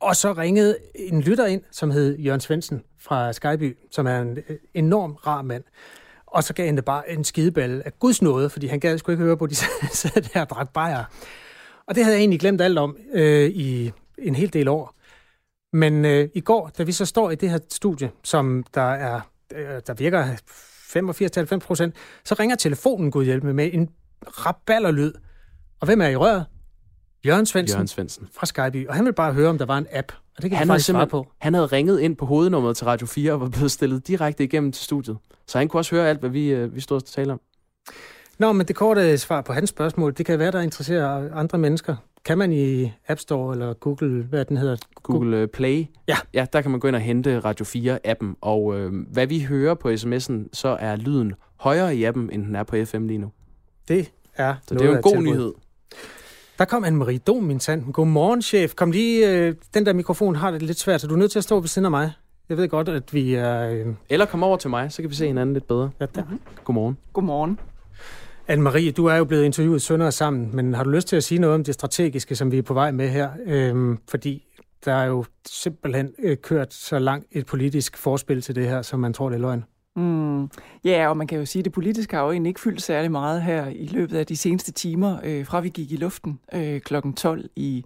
Og 0.00 0.16
så 0.16 0.32
ringede 0.32 0.76
en 0.94 1.20
lytter 1.20 1.46
ind, 1.46 1.62
som 1.70 1.90
hed 1.90 2.18
Jørgen 2.18 2.40
Svendsen 2.40 2.82
fra 3.00 3.32
Skyby, 3.32 3.76
som 3.90 4.06
er 4.06 4.20
en 4.20 4.38
øh, 4.48 4.56
enorm 4.74 5.12
rar 5.12 5.42
mand. 5.42 5.64
Og 6.34 6.44
så 6.44 6.54
gav 6.54 6.66
han 6.66 6.76
det 6.76 6.84
bare 6.84 7.10
en 7.10 7.24
skideball 7.24 7.82
af 7.84 7.98
Guds 7.98 8.22
nåde, 8.22 8.50
fordi 8.50 8.66
han 8.66 8.80
gad 8.80 8.98
sgu 8.98 9.12
ikke 9.12 9.24
høre 9.24 9.36
på, 9.36 9.44
at 9.44 9.50
de 9.50 9.54
sad 10.02 10.22
der 10.22 10.40
og 10.40 10.50
drak 10.50 10.72
bajer. 10.72 11.04
Og 11.86 11.94
det 11.94 12.04
havde 12.04 12.16
jeg 12.16 12.20
egentlig 12.20 12.40
glemt 12.40 12.60
alt 12.60 12.78
om 12.78 12.96
øh, 13.12 13.50
i 13.50 13.92
en 14.18 14.34
hel 14.34 14.52
del 14.52 14.68
år. 14.68 14.94
Men 15.72 16.04
øh, 16.04 16.28
i 16.34 16.40
går, 16.40 16.70
da 16.78 16.82
vi 16.82 16.92
så 16.92 17.04
står 17.04 17.30
i 17.30 17.34
det 17.34 17.50
her 17.50 17.58
studie, 17.70 18.10
som 18.24 18.64
der 18.74 18.92
er 18.92 19.20
øh, 19.54 19.80
der 19.86 19.94
virker 19.94 20.36
85-90 21.56 21.58
procent, 21.58 21.94
så 22.24 22.34
ringer 22.38 22.56
telefonen, 22.56 23.10
Gud 23.10 23.24
hjælpe 23.24 23.52
med 23.52 23.70
en 23.72 23.88
raballerlyd. 24.22 25.12
Og 25.80 25.86
hvem 25.86 26.00
er 26.00 26.08
i 26.08 26.16
røret? 26.16 26.46
Jørgen 27.26 27.46
Svendsen, 27.46 27.76
Jørgen 27.76 27.88
Svendsen. 27.88 28.28
fra 28.32 28.46
Skyby, 28.46 28.88
og 28.88 28.94
han 28.94 29.04
vil 29.04 29.12
bare 29.12 29.32
høre, 29.32 29.48
om 29.48 29.58
der 29.58 29.66
var 29.66 29.78
en 29.78 29.86
app, 29.92 30.12
og 30.36 30.42
det 30.42 30.50
kan 30.50 30.58
han 30.58 30.66
faktisk 30.66 30.86
svare 30.86 31.00
simpelthen, 31.00 31.24
på. 31.24 31.32
han 31.38 31.54
havde 31.54 31.66
ringet 31.66 32.00
ind 32.00 32.16
på 32.16 32.26
hovednummeret 32.26 32.76
til 32.76 32.84
Radio 32.84 33.06
4 33.06 33.32
og 33.32 33.40
var 33.40 33.48
blevet 33.48 33.70
stillet 33.70 34.06
direkte 34.06 34.44
igennem 34.44 34.72
til 34.72 34.84
studiet. 34.84 35.16
Så 35.46 35.58
han 35.58 35.68
kunne 35.68 35.80
også 35.80 35.94
høre 35.94 36.08
alt, 36.08 36.20
hvad 36.20 36.30
vi, 36.30 36.48
øh, 36.48 36.74
vi 36.74 36.80
stod 36.80 36.96
og 36.96 37.04
talte 37.04 37.30
om. 37.32 37.40
Nå, 38.38 38.52
men 38.52 38.66
det 38.68 38.76
korte 38.76 39.18
svar 39.18 39.40
på 39.40 39.52
hans 39.52 39.70
spørgsmål, 39.70 40.14
det 40.16 40.26
kan 40.26 40.38
være, 40.38 40.50
der 40.50 40.60
interesserer 40.60 41.34
andre 41.34 41.58
mennesker. 41.58 41.96
Kan 42.24 42.38
man 42.38 42.52
i 42.52 42.92
App 43.08 43.20
Store 43.20 43.52
eller 43.54 43.74
Google, 43.74 44.22
hvad 44.24 44.44
den 44.44 44.56
hedder? 44.56 44.76
Google 45.02 45.36
øh, 45.36 45.48
Play. 45.48 45.86
Ja. 46.08 46.16
ja. 46.34 46.46
der 46.52 46.60
kan 46.60 46.70
man 46.70 46.80
gå 46.80 46.88
ind 46.88 46.96
og 46.96 47.02
hente 47.02 47.40
Radio 47.40 47.64
4-appen. 47.64 48.26
Og 48.40 48.78
øh, 48.78 48.92
hvad 49.12 49.26
vi 49.26 49.40
hører 49.40 49.74
på 49.74 49.88
sms'en, 49.88 50.48
så 50.52 50.76
er 50.80 50.96
lyden 50.96 51.34
højere 51.56 51.96
i 51.96 52.04
appen, 52.04 52.30
end 52.32 52.44
den 52.44 52.54
er 52.56 52.62
på 52.62 52.76
FM 52.84 53.06
lige 53.06 53.18
nu. 53.18 53.30
Det 53.88 54.12
er 54.36 54.54
Så 54.68 54.74
det 54.74 54.80
er 54.80 54.84
jo 54.84 54.90
noget 54.90 54.96
en 54.96 55.02
god 55.02 55.12
tilbud. 55.12 55.26
nyhed. 55.26 55.52
Der 56.58 56.64
kom 56.64 56.84
Anne-Marie 56.84 57.18
Dom, 57.18 57.42
min 57.42 57.60
sand. 57.60 57.92
Godmorgen, 57.92 58.42
chef. 58.42 58.74
Kom 58.74 58.90
lige, 58.90 59.30
øh, 59.30 59.54
den 59.74 59.86
der 59.86 59.92
mikrofon 59.92 60.36
har 60.36 60.50
det 60.50 60.62
lidt 60.62 60.78
svært, 60.78 61.00
så 61.00 61.06
du 61.06 61.14
er 61.14 61.18
nødt 61.18 61.30
til 61.30 61.38
at 61.38 61.44
stå 61.44 61.60
ved 61.60 61.68
siden 61.68 61.84
af 61.84 61.90
mig. 61.90 62.12
Jeg 62.48 62.56
ved 62.56 62.68
godt, 62.68 62.88
at 62.88 63.14
vi 63.14 63.34
er... 63.34 63.68
Øh... 63.68 63.86
Eller 64.08 64.26
kom 64.26 64.42
over 64.42 64.56
til 64.56 64.70
mig, 64.70 64.92
så 64.92 65.02
kan 65.02 65.10
vi 65.10 65.14
se 65.14 65.26
hinanden 65.26 65.54
lidt 65.54 65.66
bedre. 65.66 65.90
Ja, 66.00 66.06
der. 66.14 66.22
Godmorgen. 66.64 66.98
Godmorgen. 67.12 67.58
Anne-Marie, 68.48 68.92
du 68.92 69.06
er 69.06 69.16
jo 69.16 69.24
blevet 69.24 69.44
interviewet 69.44 69.82
sønder 69.82 70.10
sammen, 70.10 70.56
men 70.56 70.74
har 70.74 70.84
du 70.84 70.90
lyst 70.90 71.08
til 71.08 71.16
at 71.16 71.24
sige 71.24 71.38
noget 71.38 71.54
om 71.54 71.64
det 71.64 71.74
strategiske, 71.74 72.36
som 72.36 72.52
vi 72.52 72.58
er 72.58 72.62
på 72.62 72.74
vej 72.74 72.90
med 72.90 73.08
her? 73.08 73.30
Øhm, 73.46 73.98
fordi 74.08 74.46
der 74.84 74.92
er 74.92 75.06
jo 75.06 75.24
simpelthen 75.46 76.12
øh, 76.18 76.36
kørt 76.36 76.74
så 76.74 76.98
langt 76.98 77.26
et 77.32 77.46
politisk 77.46 77.96
forspil 77.96 78.42
til 78.42 78.54
det 78.54 78.68
her, 78.68 78.82
som 78.82 79.00
man 79.00 79.12
tror, 79.12 79.28
det 79.28 79.36
er 79.36 79.40
løgn. 79.40 79.64
Mm. 79.96 80.48
Ja, 80.84 81.08
og 81.08 81.16
man 81.16 81.26
kan 81.26 81.38
jo 81.38 81.44
sige, 81.44 81.60
at 81.60 81.64
det 81.64 81.72
politiske 81.72 82.16
har 82.16 82.24
jo 82.24 82.30
egentlig 82.30 82.50
ikke 82.50 82.60
fyldt 82.60 82.82
særlig 82.82 83.10
meget 83.10 83.42
her 83.42 83.66
i 83.66 83.86
løbet 83.86 84.16
af 84.16 84.26
de 84.26 84.36
seneste 84.36 84.72
timer, 84.72 85.18
øh, 85.24 85.46
fra 85.46 85.60
vi 85.60 85.68
gik 85.68 85.92
i 85.92 85.96
luften 85.96 86.40
øh, 86.54 86.80
klokken 86.80 87.12
12 87.12 87.44
i 87.56 87.84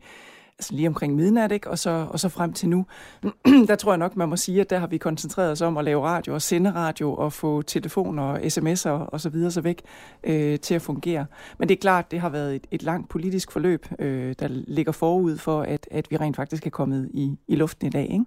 altså 0.58 0.74
lige 0.74 0.88
omkring 0.88 1.14
midnat, 1.14 1.52
ikke? 1.52 1.70
Og, 1.70 1.78
så, 1.78 2.06
og 2.10 2.20
så 2.20 2.28
frem 2.28 2.52
til 2.52 2.68
nu. 2.68 2.86
der 3.68 3.76
tror 3.76 3.92
jeg 3.92 3.98
nok, 3.98 4.16
man 4.16 4.28
må 4.28 4.36
sige, 4.36 4.60
at 4.60 4.70
der 4.70 4.78
har 4.78 4.86
vi 4.86 4.98
koncentreret 4.98 5.52
os 5.52 5.60
om 5.60 5.76
at 5.76 5.84
lave 5.84 6.02
radio 6.02 6.34
og 6.34 6.42
sende 6.42 6.70
radio 6.70 7.14
og 7.14 7.32
få 7.32 7.62
telefoner 7.62 8.22
og 8.22 8.38
sms'er 8.38 8.88
og 8.88 9.20
så 9.20 9.28
videre 9.28 9.50
så 9.50 9.60
væk 9.60 9.82
øh, 10.24 10.58
til 10.58 10.74
at 10.74 10.82
fungere. 10.82 11.26
Men 11.58 11.68
det 11.68 11.74
er 11.74 11.80
klart, 11.80 12.10
det 12.10 12.20
har 12.20 12.28
været 12.28 12.54
et, 12.54 12.66
et 12.70 12.82
langt 12.82 13.08
politisk 13.08 13.52
forløb, 13.52 13.86
øh, 13.98 14.34
der 14.38 14.48
ligger 14.50 14.92
forud 14.92 15.36
for, 15.36 15.62
at, 15.62 15.88
at 15.90 16.06
vi 16.10 16.16
rent 16.16 16.36
faktisk 16.36 16.66
er 16.66 16.70
kommet 16.70 17.10
i, 17.14 17.38
i 17.48 17.56
luften 17.56 17.86
i 17.86 17.90
dag, 17.90 18.10
ikke? 18.12 18.24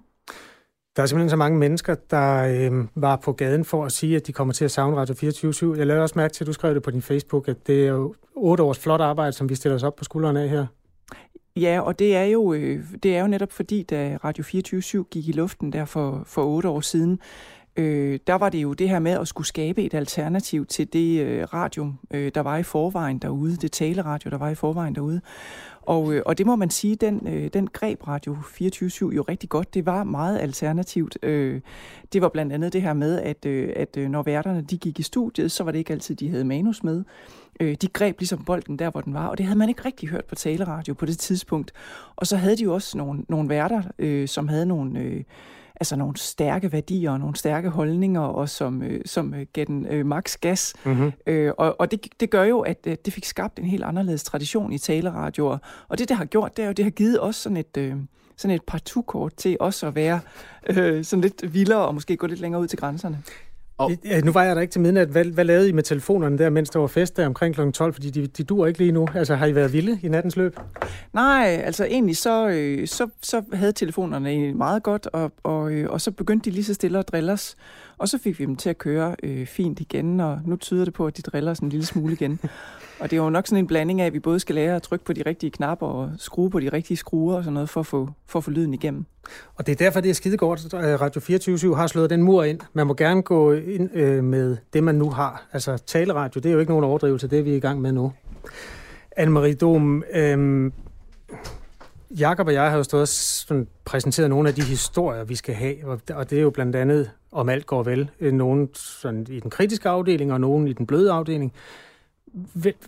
Der 0.96 1.02
er 1.02 1.06
simpelthen 1.06 1.30
så 1.30 1.36
mange 1.36 1.58
mennesker, 1.58 1.96
der 1.96 2.44
øh, 2.72 2.88
var 2.96 3.16
på 3.16 3.32
gaden 3.34 3.66
for 3.66 3.86
at 3.86 3.92
sige, 3.92 4.16
at 4.16 4.28
de 4.28 4.34
kommer 4.34 4.54
til 4.54 4.66
at 4.66 4.72
savne 4.72 4.98
Radio 4.98 5.16
24 5.16 5.52
/7. 5.52 5.78
Jeg 5.78 5.88
lavede 5.88 6.04
også 6.04 6.20
mærke 6.20 6.34
til, 6.34 6.44
at 6.44 6.48
du 6.48 6.54
skrev 6.54 6.74
det 6.74 6.84
på 6.84 6.92
din 6.92 7.02
Facebook, 7.02 7.48
at 7.48 7.68
det 7.68 7.84
er 7.84 7.88
jo 7.88 8.16
otte 8.36 8.64
års 8.64 8.80
flot 8.80 9.02
arbejde, 9.02 9.32
som 9.32 9.50
vi 9.50 9.56
stiller 9.56 9.76
os 9.76 9.84
op 9.84 9.96
på 9.96 10.04
skuldrene 10.04 10.42
af 10.42 10.50
her. 10.50 10.66
Ja, 11.56 11.82
og 11.82 12.00
det 12.00 12.16
er 12.16 12.24
jo, 12.24 12.54
øh, 12.54 12.84
det 13.04 13.16
er 13.16 13.22
jo 13.22 13.28
netop 13.28 13.52
fordi, 13.52 13.84
da 13.84 14.18
Radio 14.24 14.44
24 14.44 15.04
gik 15.04 15.28
i 15.28 15.32
luften 15.32 15.74
der 15.74 15.86
for, 15.86 16.24
for 16.26 16.46
otte 16.46 16.70
år 16.70 16.82
siden, 16.82 17.20
øh, 17.76 18.20
der 18.28 18.34
var 18.34 18.50
det 18.50 18.64
jo 18.64 18.74
det 18.74 18.90
her 18.90 19.00
med 19.00 19.12
at 19.12 19.28
skulle 19.28 19.48
skabe 19.48 19.84
et 19.84 19.94
alternativ 19.94 20.66
til 20.66 20.94
det 20.94 21.22
øh, 21.22 21.44
radio, 21.54 21.94
øh, 22.12 22.32
der 22.36 22.42
var 22.42 22.58
i 22.58 22.64
forvejen 22.64 23.18
derude, 23.18 23.56
det 23.56 23.72
taleradio, 23.72 24.30
der 24.30 24.38
var 24.38 24.50
i 24.50 24.56
forvejen 24.56 24.96
derude. 24.96 25.22
Og, 25.82 26.14
øh, 26.14 26.22
og 26.26 26.38
det 26.38 26.46
må 26.46 26.56
man 26.56 26.70
sige, 26.70 26.96
den, 26.96 27.28
øh, 27.28 27.50
den 27.54 27.68
greb 27.68 28.08
Radio 28.08 28.38
24 28.52 29.12
jo 29.14 29.22
rigtig 29.22 29.50
godt. 29.50 29.74
Det 29.74 29.86
var 29.86 30.04
meget 30.04 30.40
alternativt. 30.40 31.18
Øh, 31.24 31.62
det 32.14 32.22
var 32.22 32.30
blandt 32.30 32.54
andet 32.54 32.74
det 32.74 32.82
her 32.82 32.94
med, 32.94 33.20
at, 33.20 33.46
øh, 33.46 33.74
at 33.76 33.98
øh, 33.98 34.10
når 34.10 34.24
værterne 34.24 34.62
de 34.62 34.78
gik 34.78 35.00
i 35.00 35.04
studiet, 35.04 35.52
så 35.52 35.64
var 35.64 35.72
det 35.72 35.80
ikke 35.80 35.94
altid, 35.94 36.16
de 36.16 36.30
havde 36.30 36.46
manus 36.46 36.84
med. 36.84 37.04
Øh, 37.60 37.76
de 37.82 37.88
greb 37.88 38.20
ligesom 38.20 38.46
bolden 38.46 38.80
der, 38.80 38.90
hvor 38.90 39.02
den 39.02 39.14
var, 39.14 39.28
og 39.28 39.38
det 39.38 39.46
havde 39.46 39.60
man 39.60 39.70
ikke 39.70 39.86
rigtig 39.86 40.10
hørt 40.10 40.26
på 40.26 40.36
taleradio 40.36 40.94
på 40.94 41.06
det 41.06 41.18
tidspunkt. 41.18 41.72
Og 42.16 42.28
så 42.28 42.38
havde 42.38 42.58
de 42.58 42.64
jo 42.64 42.74
også 42.74 42.98
nogle, 42.98 43.24
nogle 43.30 43.50
værter, 43.50 43.82
øh, 44.00 44.28
som 44.28 44.48
havde 44.48 44.66
nogle... 44.66 45.00
Øh, 45.00 45.24
altså 45.76 45.96
nogle 45.96 46.18
stærke 46.18 46.72
værdier 46.72 47.12
og 47.12 47.20
nogle 47.20 47.36
stærke 47.36 47.70
holdninger, 47.70 48.22
og 48.22 48.50
som, 48.50 48.84
øh, 48.84 49.02
som 49.06 49.34
øh, 49.34 49.46
gav 49.54 49.66
den 49.66 49.86
øh, 49.86 50.06
max 50.06 50.38
gas. 50.38 50.74
Mm-hmm. 50.86 51.12
Øh, 51.28 51.54
og 51.58 51.80
og 51.80 51.92
det, 51.92 52.08
det 52.20 52.30
gør 52.30 52.44
jo, 52.44 52.60
at 52.60 52.78
øh, 52.88 52.98
det 53.06 53.14
fik 53.14 53.26
skabt 53.26 53.60
en 53.60 53.66
helt 53.66 53.84
anderledes 53.84 54.24
tradition 54.24 54.74
i 54.74 54.78
taleradioer. 54.78 55.58
Og 55.88 55.98
det, 55.98 56.10
det 56.10 56.18
har 56.18 56.26
gjort, 56.26 56.58
det 56.58 56.64
er 56.64 56.68
jo, 56.68 56.74
det 56.74 56.86
har 56.86 56.90
givet 56.90 57.22
os 57.22 57.36
sådan 57.36 57.58
et... 57.58 57.78
Øh, 57.78 57.96
sådan 58.38 58.56
et 58.56 58.64
partout-kort 58.68 59.34
til 59.36 59.58
også 59.60 59.88
at 59.88 59.96
være 59.96 60.20
øh, 60.70 61.06
sådan 61.06 61.22
lidt 61.22 61.54
vildere 61.54 61.88
og 61.88 61.94
måske 61.94 62.18
gå 62.18 62.28
lidt 62.28 62.40
længere 62.40 62.62
ud 62.62 62.68
til 62.68 62.80
grænserne. 62.80 63.24
Og... 63.82 63.92
Ja, 64.06 64.22
nu 64.22 64.32
var 64.32 64.44
jeg 64.44 64.56
der 64.56 64.62
ikke 64.62 64.72
til 64.72 64.82
midnat. 64.82 65.08
Hvad, 65.08 65.26
hvad 65.26 65.46
lavede 65.46 65.70
I 65.70 65.72
med 65.72 65.84
telefonerne 65.84 66.38
der, 66.38 66.50
mens 66.50 66.70
der 66.70 66.80
var 66.80 66.88
fest 66.88 67.18
der 67.18 67.26
omkring 67.26 67.56
kl. 67.56 67.72
12? 67.72 67.94
Fordi 67.94 68.10
de, 68.10 68.28
de 68.28 68.44
dur 68.44 68.68
ikke 68.68 68.80
lige 68.80 68.92
nu. 68.92 69.08
Altså, 69.16 69.36
har 69.36 69.46
I 69.46 69.56
været 69.56 69.74
vilde 69.74 70.00
i 70.04 70.08
nattens 70.08 70.38
løb? 70.38 70.60
Nej, 71.14 71.62
altså 71.66 71.86
egentlig 71.86 72.18
så, 72.18 72.48
øh, 72.48 72.88
så, 72.88 73.08
så 73.22 73.44
havde 73.54 73.72
telefonerne 73.72 74.30
egentlig 74.30 74.58
meget 74.58 74.84
godt, 74.84 75.08
og, 75.14 75.32
og, 75.44 75.72
øh, 75.72 75.90
og 75.90 76.02
så 76.02 76.12
begyndte 76.12 76.50
de 76.50 76.56
lige 76.56 76.64
så 76.64 76.74
stille 76.74 77.00
at 77.00 77.08
drille 77.08 77.32
os. 77.32 77.56
Og 77.98 78.10
så 78.10 78.18
fik 78.18 78.40
vi 78.40 78.46
dem 78.46 78.56
til 78.56 78.70
at 78.70 78.78
køre 78.78 79.16
øh, 79.24 79.46
fint 79.48 79.80
igen, 79.80 80.20
og 80.20 80.40
nu 80.46 80.56
tyder 80.56 80.86
det 80.86 80.94
på, 80.94 81.08
at 81.08 81.18
de 81.18 81.22
driller 81.22 81.52
os 81.52 81.60
en 81.60 81.70
lille 81.70 81.86
smule 81.86 82.14
igen. 82.14 82.40
og 83.00 83.12
det 83.12 83.18
er 83.18 83.24
jo 83.24 83.30
nok 83.30 83.48
sådan 83.48 83.64
en 83.64 83.68
blanding 83.68 84.02
af, 84.02 84.06
at 84.06 84.14
vi 84.14 84.20
både 84.20 84.40
skal 84.40 84.56
lære 84.56 84.76
at 84.76 84.82
trykke 84.82 85.06
på 85.06 85.14
de 85.14 85.24
rigtige 85.26 85.50
knapper 85.52 85.88
og 85.88 86.12
skrue 86.18 86.50
på 86.50 86.60
de 86.60 86.70
rigtige 86.70 86.98
skruer 86.98 87.36
og 87.36 87.44
sådan 87.44 87.54
noget, 87.54 87.70
for 87.70 87.80
at 87.80 87.86
få, 87.86 88.10
for 88.28 88.40
at 88.40 88.44
få 88.44 88.52
lyden 88.52 88.74
igennem. 88.74 89.06
Og 89.56 89.66
det 89.66 89.72
er 89.72 89.76
derfor, 89.76 90.02
det 90.02 90.10
er 90.10 90.14
skide 90.14 90.38
godt, 90.38 90.74
at 90.74 90.94
øh, 90.94 91.02
Radio 91.02 91.22
24 91.22 91.76
har 91.76 91.88
slået 91.88 92.10
den 92.10 92.24
mur 92.24 92.44
ind. 92.44 92.60
Man 92.74 92.88
må 92.88 92.94
gerne 92.94 93.22
gå 93.22 93.54
ind 93.54 93.90
øh, 93.94 94.24
med 94.24 94.58
det, 94.74 94.84
man 94.84 94.96
nu 94.96 95.10
har. 95.10 95.48
Altså 95.54 95.78
taleradio, 95.78 96.40
det 96.40 96.50
er 96.50 96.54
jo 96.54 96.60
ikke 96.60 96.72
nogen 96.72 96.86
overdrivelse, 96.86 97.28
det 97.28 97.40
er 97.40 97.44
vi 97.44 97.56
i 97.56 97.60
gang 97.60 97.82
med 97.82 97.92
nu. 97.92 98.14
Anne-Marie 99.20 99.56
Dom, 99.56 100.04
øh, 100.14 100.72
Jakob 102.20 102.48
og 102.48 102.54
jeg 102.54 102.70
har 102.70 102.78
jo 102.78 102.84
stået 102.84 103.02
og 103.02 103.08
sådan 103.08 103.68
præsenteret 103.86 104.30
nogle 104.30 104.50
af 104.50 104.56
de 104.56 104.62
historier, 104.62 105.24
vi 105.24 105.36
skal 105.36 105.56
have, 105.56 105.76
og 106.14 106.30
det 106.30 106.38
er 106.38 106.42
jo 106.42 106.50
blandt 106.50 106.76
andet, 106.76 107.12
om 107.32 107.50
alt 107.50 107.66
går 107.66 107.84
vel, 107.84 108.10
øh, 108.20 108.34
nogen 108.34 108.70
sådan 108.74 109.26
i 109.30 109.40
den 109.40 109.50
kritiske 109.50 109.90
afdeling 109.90 110.34
og 110.34 110.42
nogen 110.42 110.68
i 110.68 110.74
den 110.74 110.86
bløde 110.86 111.12
afdeling. 111.12 111.54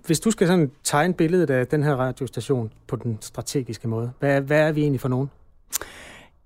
Hvis 0.05 0.19
du 0.19 0.31
skal 0.31 0.47
sådan 0.47 0.71
tegne 0.83 1.13
billedet 1.13 1.49
af 1.49 1.67
den 1.67 1.83
her 1.83 1.95
radiostation 1.95 2.71
på 2.87 2.95
den 2.95 3.17
strategiske 3.21 3.87
måde, 3.87 4.11
hvad, 4.19 4.41
hvad 4.41 4.59
er 4.59 4.71
vi 4.71 4.81
egentlig 4.81 5.01
for 5.01 5.09
nogen? 5.09 5.29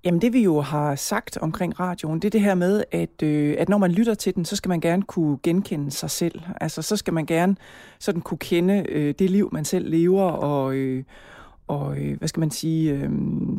Jamen 0.04 0.20
det 0.20 0.32
vi 0.32 0.42
jo 0.42 0.60
har 0.60 0.94
sagt 0.94 1.36
omkring 1.36 1.80
radioen, 1.80 2.20
det 2.20 2.28
er 2.28 2.30
det 2.30 2.40
her 2.40 2.54
med, 2.54 2.84
at, 2.92 3.22
øh, 3.22 3.56
at 3.58 3.68
når 3.68 3.78
man 3.78 3.92
lytter 3.92 4.14
til 4.14 4.34
den, 4.34 4.44
så 4.44 4.56
skal 4.56 4.68
man 4.68 4.80
gerne 4.80 5.02
kunne 5.02 5.38
genkende 5.42 5.90
sig 5.90 6.10
selv. 6.10 6.40
Altså 6.60 6.82
så 6.82 6.96
skal 6.96 7.14
man 7.14 7.26
gerne 7.26 7.56
sådan 7.98 8.20
kunne 8.20 8.38
kende 8.38 8.84
øh, 8.88 9.14
det 9.18 9.30
liv, 9.30 9.48
man 9.52 9.64
selv 9.64 9.90
lever, 9.90 10.22
og, 10.22 10.74
øh, 10.74 11.04
og 11.68 11.98
øh, 11.98 12.18
hvad 12.18 12.28
skal 12.28 12.40
man 12.40 12.50
sige, 12.50 12.92
øh, 12.92 13.10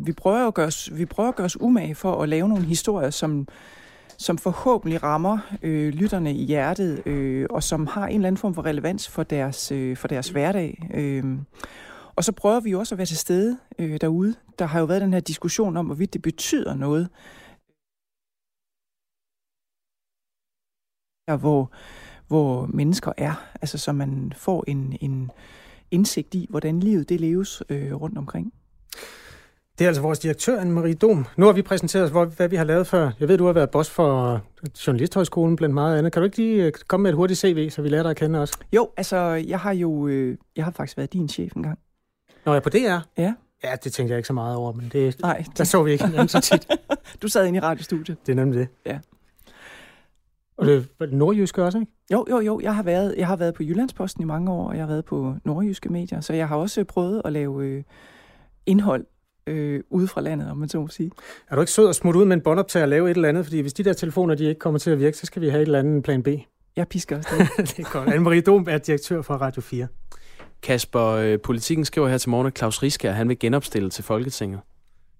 vi, 0.06 0.12
prøver 0.12 0.46
at 0.46 0.54
gøre 0.54 0.66
os, 0.66 0.90
vi 0.92 1.06
prøver 1.06 1.28
at 1.28 1.36
gøre 1.36 1.44
os 1.44 1.60
umage 1.60 1.94
for 1.94 2.22
at 2.22 2.28
lave 2.28 2.48
nogle 2.48 2.64
historier, 2.64 3.10
som, 3.10 3.48
som 4.18 4.38
forhåbentlig 4.38 5.02
rammer 5.02 5.38
øh, 5.62 5.92
lytterne 5.92 6.34
i 6.34 6.44
hjertet, 6.44 7.06
øh, 7.06 7.46
og 7.50 7.62
som 7.62 7.86
har 7.86 8.06
en 8.06 8.14
eller 8.14 8.26
anden 8.26 8.40
form 8.40 8.54
for 8.54 8.66
relevans 8.66 9.08
for 9.08 9.22
deres, 9.22 9.72
øh, 9.72 9.96
for 9.96 10.08
deres 10.08 10.28
hverdag. 10.28 10.88
Øh, 10.94 11.24
og 12.20 12.24
så 12.24 12.32
prøver 12.32 12.60
vi 12.60 12.70
jo 12.70 12.78
også 12.78 12.94
at 12.94 12.98
være 12.98 13.06
til 13.06 13.16
stede 13.16 13.58
øh, 13.78 14.00
derude. 14.00 14.34
Der 14.58 14.64
har 14.64 14.80
jo 14.80 14.86
været 14.86 15.02
den 15.02 15.12
her 15.12 15.20
diskussion 15.20 15.76
om, 15.76 15.86
hvorvidt 15.86 16.12
det 16.12 16.22
betyder 16.22 16.74
noget, 16.74 17.08
hvor, 21.40 21.72
hvor 22.28 22.66
mennesker 22.66 23.12
er. 23.16 23.48
Altså 23.62 23.78
så 23.78 23.92
man 23.92 24.32
får 24.36 24.64
en, 24.68 24.96
en 25.00 25.30
indsigt 25.90 26.34
i, 26.34 26.46
hvordan 26.50 26.80
livet 26.80 27.08
det 27.08 27.20
leves 27.20 27.62
øh, 27.68 27.94
rundt 27.94 28.18
omkring. 28.18 28.52
Det 29.78 29.84
er 29.84 29.88
altså 29.88 30.02
vores 30.02 30.18
direktør, 30.18 30.60
Anne-Marie 30.60 30.94
Dom. 30.94 31.26
Nu 31.36 31.46
har 31.46 31.52
vi 31.52 31.62
præsenteret 31.62 32.16
os, 32.16 32.34
hvad 32.36 32.48
vi 32.48 32.56
har 32.56 32.64
lavet 32.64 32.86
før. 32.86 33.10
Jeg 33.20 33.28
ved, 33.28 33.38
du 33.38 33.46
har 33.46 33.52
været 33.52 33.70
boss 33.70 33.90
for 33.90 34.40
Journalisthøjskolen 34.86 35.56
blandt 35.56 35.74
meget 35.74 35.98
andet. 35.98 36.12
Kan 36.12 36.22
du 36.22 36.24
ikke 36.24 36.36
lige 36.36 36.64
øh, 36.64 36.72
komme 36.72 37.02
med 37.02 37.10
et 37.10 37.16
hurtigt 37.16 37.40
CV, 37.40 37.70
så 37.70 37.82
vi 37.82 37.88
lærer 37.88 38.02
dig 38.02 38.10
at 38.10 38.16
kende 38.16 38.38
os? 38.38 38.52
Jo, 38.72 38.90
altså 38.96 39.16
jeg 39.32 39.60
har 39.60 39.72
jo 39.72 40.08
øh, 40.08 40.38
jeg 40.56 40.64
har 40.64 40.72
faktisk 40.72 40.96
været 40.96 41.12
din 41.12 41.28
chef 41.28 41.52
engang. 41.56 41.78
Nå, 42.46 42.52
jeg 42.52 42.62
på 42.62 42.68
DR? 42.68 42.98
Ja. 43.18 43.34
Ja, 43.64 43.74
det 43.84 43.92
tænkte 43.92 44.12
jeg 44.12 44.18
ikke 44.18 44.26
så 44.26 44.32
meget 44.32 44.56
over, 44.56 44.72
men 44.72 44.90
det, 44.92 45.20
Nej, 45.20 45.44
der 45.58 45.64
så 45.64 45.82
vi 45.82 45.92
ikke 45.92 46.04
hinanden 46.04 46.28
så 46.28 46.40
tit. 46.40 46.66
du 47.22 47.28
sad 47.28 47.46
inde 47.46 47.56
i 47.56 47.60
radiostudiet. 47.60 48.26
Det 48.26 48.32
er 48.32 48.36
nemlig 48.36 48.60
det. 48.60 48.68
Ja. 48.86 48.98
Og 50.56 50.66
det 50.66 50.88
var 50.98 51.06
det 51.06 51.14
nordjyske 51.14 51.64
også, 51.64 51.78
ikke? 51.78 51.92
Jo, 52.12 52.26
jo, 52.30 52.40
jo. 52.40 52.60
Jeg 52.60 52.74
har, 52.74 52.82
været, 52.82 53.14
jeg 53.18 53.26
har 53.26 53.36
været 53.36 53.54
på 53.54 53.62
Jyllandsposten 53.62 54.22
i 54.22 54.24
mange 54.24 54.52
år, 54.52 54.68
og 54.68 54.74
jeg 54.76 54.82
har 54.82 54.88
været 54.88 55.04
på 55.04 55.34
nordjyske 55.44 55.88
medier, 55.88 56.20
så 56.20 56.32
jeg 56.32 56.48
har 56.48 56.56
også 56.56 56.84
prøvet 56.84 57.22
at 57.24 57.32
lave 57.32 57.64
øh, 57.64 57.82
indhold 58.66 59.06
øh, 59.46 59.80
ude 59.90 60.08
fra 60.08 60.20
landet, 60.20 60.50
om 60.50 60.56
man 60.56 60.68
så 60.68 60.80
må 60.80 60.88
sige. 60.88 61.10
Er 61.50 61.54
du 61.54 61.60
ikke 61.60 61.72
sød 61.72 61.88
at 61.88 61.96
smutte 61.96 62.20
ud 62.20 62.24
med 62.24 62.36
en 62.36 62.40
båndoptager 62.42 62.84
og 62.84 62.88
lave 62.88 63.10
et 63.10 63.14
eller 63.14 63.28
andet? 63.28 63.44
Fordi 63.44 63.60
hvis 63.60 63.72
de 63.72 63.84
der 63.84 63.92
telefoner 63.92 64.34
de 64.34 64.44
ikke 64.44 64.58
kommer 64.58 64.78
til 64.78 64.90
at 64.90 64.98
virke, 64.98 65.16
så 65.16 65.26
skal 65.26 65.42
vi 65.42 65.48
have 65.48 65.62
et 65.62 65.66
eller 65.66 65.78
andet 65.78 66.02
plan 66.02 66.22
B. 66.22 66.28
Jeg 66.76 66.88
pisker 66.88 67.16
også 67.16 67.28
det. 67.56 67.76
det 67.76 67.78
er 67.86 67.92
godt. 67.92 68.08
Anne-Marie 68.08 68.42
Dom 68.42 68.66
er 68.70 68.78
direktør 68.78 69.22
for 69.22 69.34
Radio 69.34 69.62
4. 69.62 69.86
Kasper, 70.62 71.06
øh, 71.06 71.40
politikken 71.40 71.84
skriver 71.84 72.08
her 72.08 72.18
til 72.18 72.30
morgen, 72.30 72.46
at 72.46 72.58
Claus 72.58 72.82
Rieskær, 72.82 73.12
han 73.12 73.28
vil 73.28 73.38
genopstille 73.38 73.90
til 73.90 74.04
Folketinget. 74.04 74.60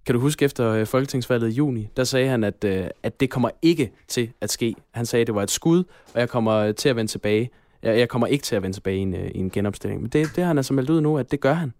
Kan 0.06 0.14
du 0.14 0.20
huske 0.20 0.44
efter 0.44 0.70
øh, 0.70 0.86
folketingsvalget 0.86 1.48
i 1.48 1.52
juni, 1.52 1.88
der 1.96 2.04
sagde 2.04 2.28
han, 2.28 2.44
at, 2.44 2.64
øh, 2.64 2.86
at 3.02 3.20
det 3.20 3.30
kommer 3.30 3.50
ikke 3.62 3.92
til 4.08 4.30
at 4.40 4.50
ske. 4.50 4.74
Han 4.90 5.06
sagde, 5.06 5.20
at 5.20 5.26
det 5.26 5.34
var 5.34 5.42
et 5.42 5.50
skud, 5.50 5.84
og 6.14 6.20
jeg 6.20 6.28
kommer 6.28 6.72
til 6.72 6.88
at 6.88 6.96
vende 6.96 7.10
tilbage. 7.10 7.50
Jeg, 7.82 7.98
jeg 7.98 8.08
kommer 8.08 8.26
ikke 8.26 8.42
til 8.42 8.56
at 8.56 8.62
vende 8.62 8.76
tilbage 8.76 8.96
i 8.96 9.00
en, 9.00 9.14
øh, 9.14 9.30
i 9.34 9.38
en 9.38 9.50
genopstilling. 9.50 10.00
Men 10.00 10.10
det, 10.10 10.26
det 10.36 10.44
har 10.44 10.46
han 10.46 10.58
altså 10.58 10.74
meldt 10.74 10.90
ud 10.90 11.00
nu, 11.00 11.18
at 11.18 11.30
det 11.30 11.40
gør 11.40 11.52
han. 11.52 11.72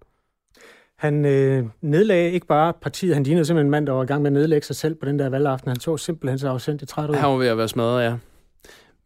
Han 0.99 1.25
øh, 1.25 1.65
nedlagde 1.81 2.31
ikke 2.31 2.47
bare 2.47 2.73
partiet, 2.83 3.15
han 3.15 3.23
lignede 3.23 3.45
simpelthen 3.45 3.67
en 3.67 3.71
mand, 3.71 3.87
der 3.87 3.93
var 3.93 4.03
i 4.03 4.07
gang 4.07 4.23
med 4.23 4.31
at 4.31 4.33
nedlægge 4.33 4.67
sig 4.67 4.77
selv 4.77 4.95
på 4.95 5.07
den 5.07 5.19
der 5.19 5.29
valgaften. 5.29 5.69
Han 5.69 5.81
så 5.81 5.97
simpelthen 5.97 6.39
så 6.39 6.49
afsendt 6.49 6.83
i 6.83 6.87
træt 6.87 7.11
ud. 7.11 7.15
Han 7.15 7.31
var 7.31 7.37
ved 7.37 7.47
at 7.47 7.59
være 7.59 7.69
smadret, 7.69 8.05
ja. 8.05 8.17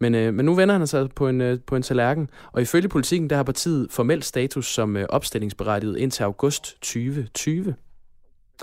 Men, 0.01 0.15
øh, 0.15 0.35
men 0.35 0.47
nu 0.47 0.55
vender 0.55 0.79
han 0.79 0.87
sig 0.87 1.11
på 1.11 1.29
en, 1.29 1.41
øh, 1.41 1.59
på 1.67 1.77
en 1.77 1.83
tallerken, 1.83 2.31
og 2.53 2.63
ifølge 2.63 2.89
politikken, 2.89 3.31
der 3.31 3.37
har 3.37 3.43
partiet 3.43 3.87
formelt 3.91 4.25
status 4.25 4.67
som 4.67 4.97
øh, 4.97 5.07
opstillingsberettiget 5.09 5.97
indtil 5.97 6.23
august 6.23 6.65
2020. 6.65 7.75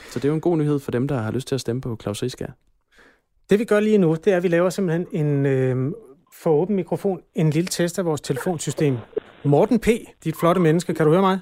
Så 0.10 0.20
det 0.20 0.26
er 0.26 0.30
jo 0.30 0.36
en 0.36 0.42
god 0.42 0.58
nyhed 0.58 0.80
for 0.80 0.92
dem, 0.92 1.08
der 1.08 1.22
har 1.22 1.32
lyst 1.32 1.48
til 1.48 1.56
at 1.56 1.62
stemme 1.62 1.82
på 1.82 1.98
Claus 2.02 2.24
Rieskær. 2.24 2.48
Det 3.50 3.60
vi 3.60 3.66
gør 3.66 3.80
lige 3.80 3.98
nu, 3.98 4.16
det 4.24 4.34
er, 4.34 4.38
at 4.38 4.44
vi 4.44 4.48
laver 4.48 4.70
simpelthen 4.70 5.08
en 5.12 5.46
øh, 5.46 5.92
for 6.34 6.52
åben 6.52 6.76
mikrofon, 6.76 7.22
en 7.36 7.50
lille 7.50 7.68
test 7.68 8.00
af 8.00 8.06
vores 8.06 8.22
telefonsystem. 8.22 8.98
Morten 9.44 9.80
P., 9.80 9.88
dit 10.24 10.36
flotte 10.40 10.62
menneske, 10.62 10.94
kan 10.94 11.06
du 11.06 11.12
høre 11.12 11.22
mig? 11.22 11.40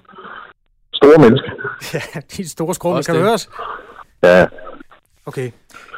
Store 0.93 1.17
menneske. 1.19 1.51
Ja, 1.93 1.99
dit 2.37 2.49
store 2.49 2.75
skrummer. 2.75 3.01
Kan 3.01 3.15
du 3.15 3.21
høre 3.21 3.33
os? 3.33 3.49
Ja. 4.23 4.47
Okay. 5.25 5.51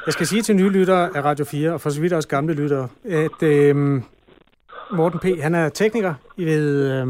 Jeg 0.05 0.13
skal 0.13 0.27
sige 0.27 0.41
til 0.41 0.55
nye 0.55 0.69
lyttere 0.69 1.17
af 1.17 1.23
Radio 1.23 1.45
4, 1.45 1.73
og 1.73 1.81
for 1.81 1.89
så 1.89 2.01
vidt 2.01 2.13
også 2.13 2.27
gamle 2.27 2.53
lyttere, 2.53 2.87
at 3.09 3.43
øh, 3.43 3.75
Morten 4.93 5.19
P., 5.19 5.41
han 5.41 5.55
er 5.55 5.69
tekniker 5.69 6.13
i 6.37 6.45
ved, 6.45 6.91
øh, 6.91 7.07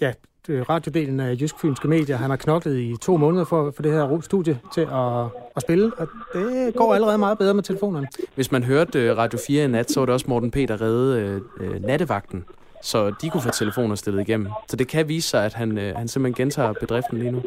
ja, 0.00 0.12
radiodelen 0.48 1.20
af 1.20 1.36
Jysk 1.40 1.54
Fynske 1.60 1.88
Medier. 1.88 2.16
Han 2.16 2.30
har 2.30 2.36
knoklet 2.36 2.78
i 2.78 2.94
to 3.02 3.16
måneder 3.16 3.44
for, 3.44 3.72
for 3.76 3.82
det 3.82 3.92
her 3.92 4.20
studie 4.20 4.58
til 4.74 4.80
at, 4.80 5.24
at 5.56 5.62
spille, 5.62 5.92
og 5.96 6.08
det 6.34 6.74
går 6.74 6.94
allerede 6.94 7.18
meget 7.18 7.38
bedre 7.38 7.54
med 7.54 7.62
telefonerne. 7.62 8.06
Hvis 8.34 8.52
man 8.52 8.62
hørte 8.62 9.00
øh, 9.00 9.16
Radio 9.16 9.38
4 9.46 9.64
i 9.64 9.66
nat, 9.66 9.90
så 9.90 10.00
var 10.00 10.06
det 10.06 10.12
også 10.12 10.26
Morten 10.28 10.50
P., 10.50 10.54
der 10.54 10.80
redde 10.80 11.40
øh, 11.60 11.82
nattevagten, 11.82 12.44
så 12.82 13.10
de 13.22 13.30
kunne 13.30 13.42
få 13.42 13.50
telefoner 13.50 13.94
stillet 13.94 14.20
igennem. 14.20 14.48
Så 14.68 14.76
det 14.76 14.88
kan 14.88 15.08
vise 15.08 15.28
sig, 15.28 15.44
at 15.44 15.54
han, 15.54 15.78
øh, 15.78 15.96
han 15.96 16.08
simpelthen 16.08 16.44
gentager 16.44 16.72
bedriften 16.72 17.18
lige 17.18 17.30
nu. 17.30 17.42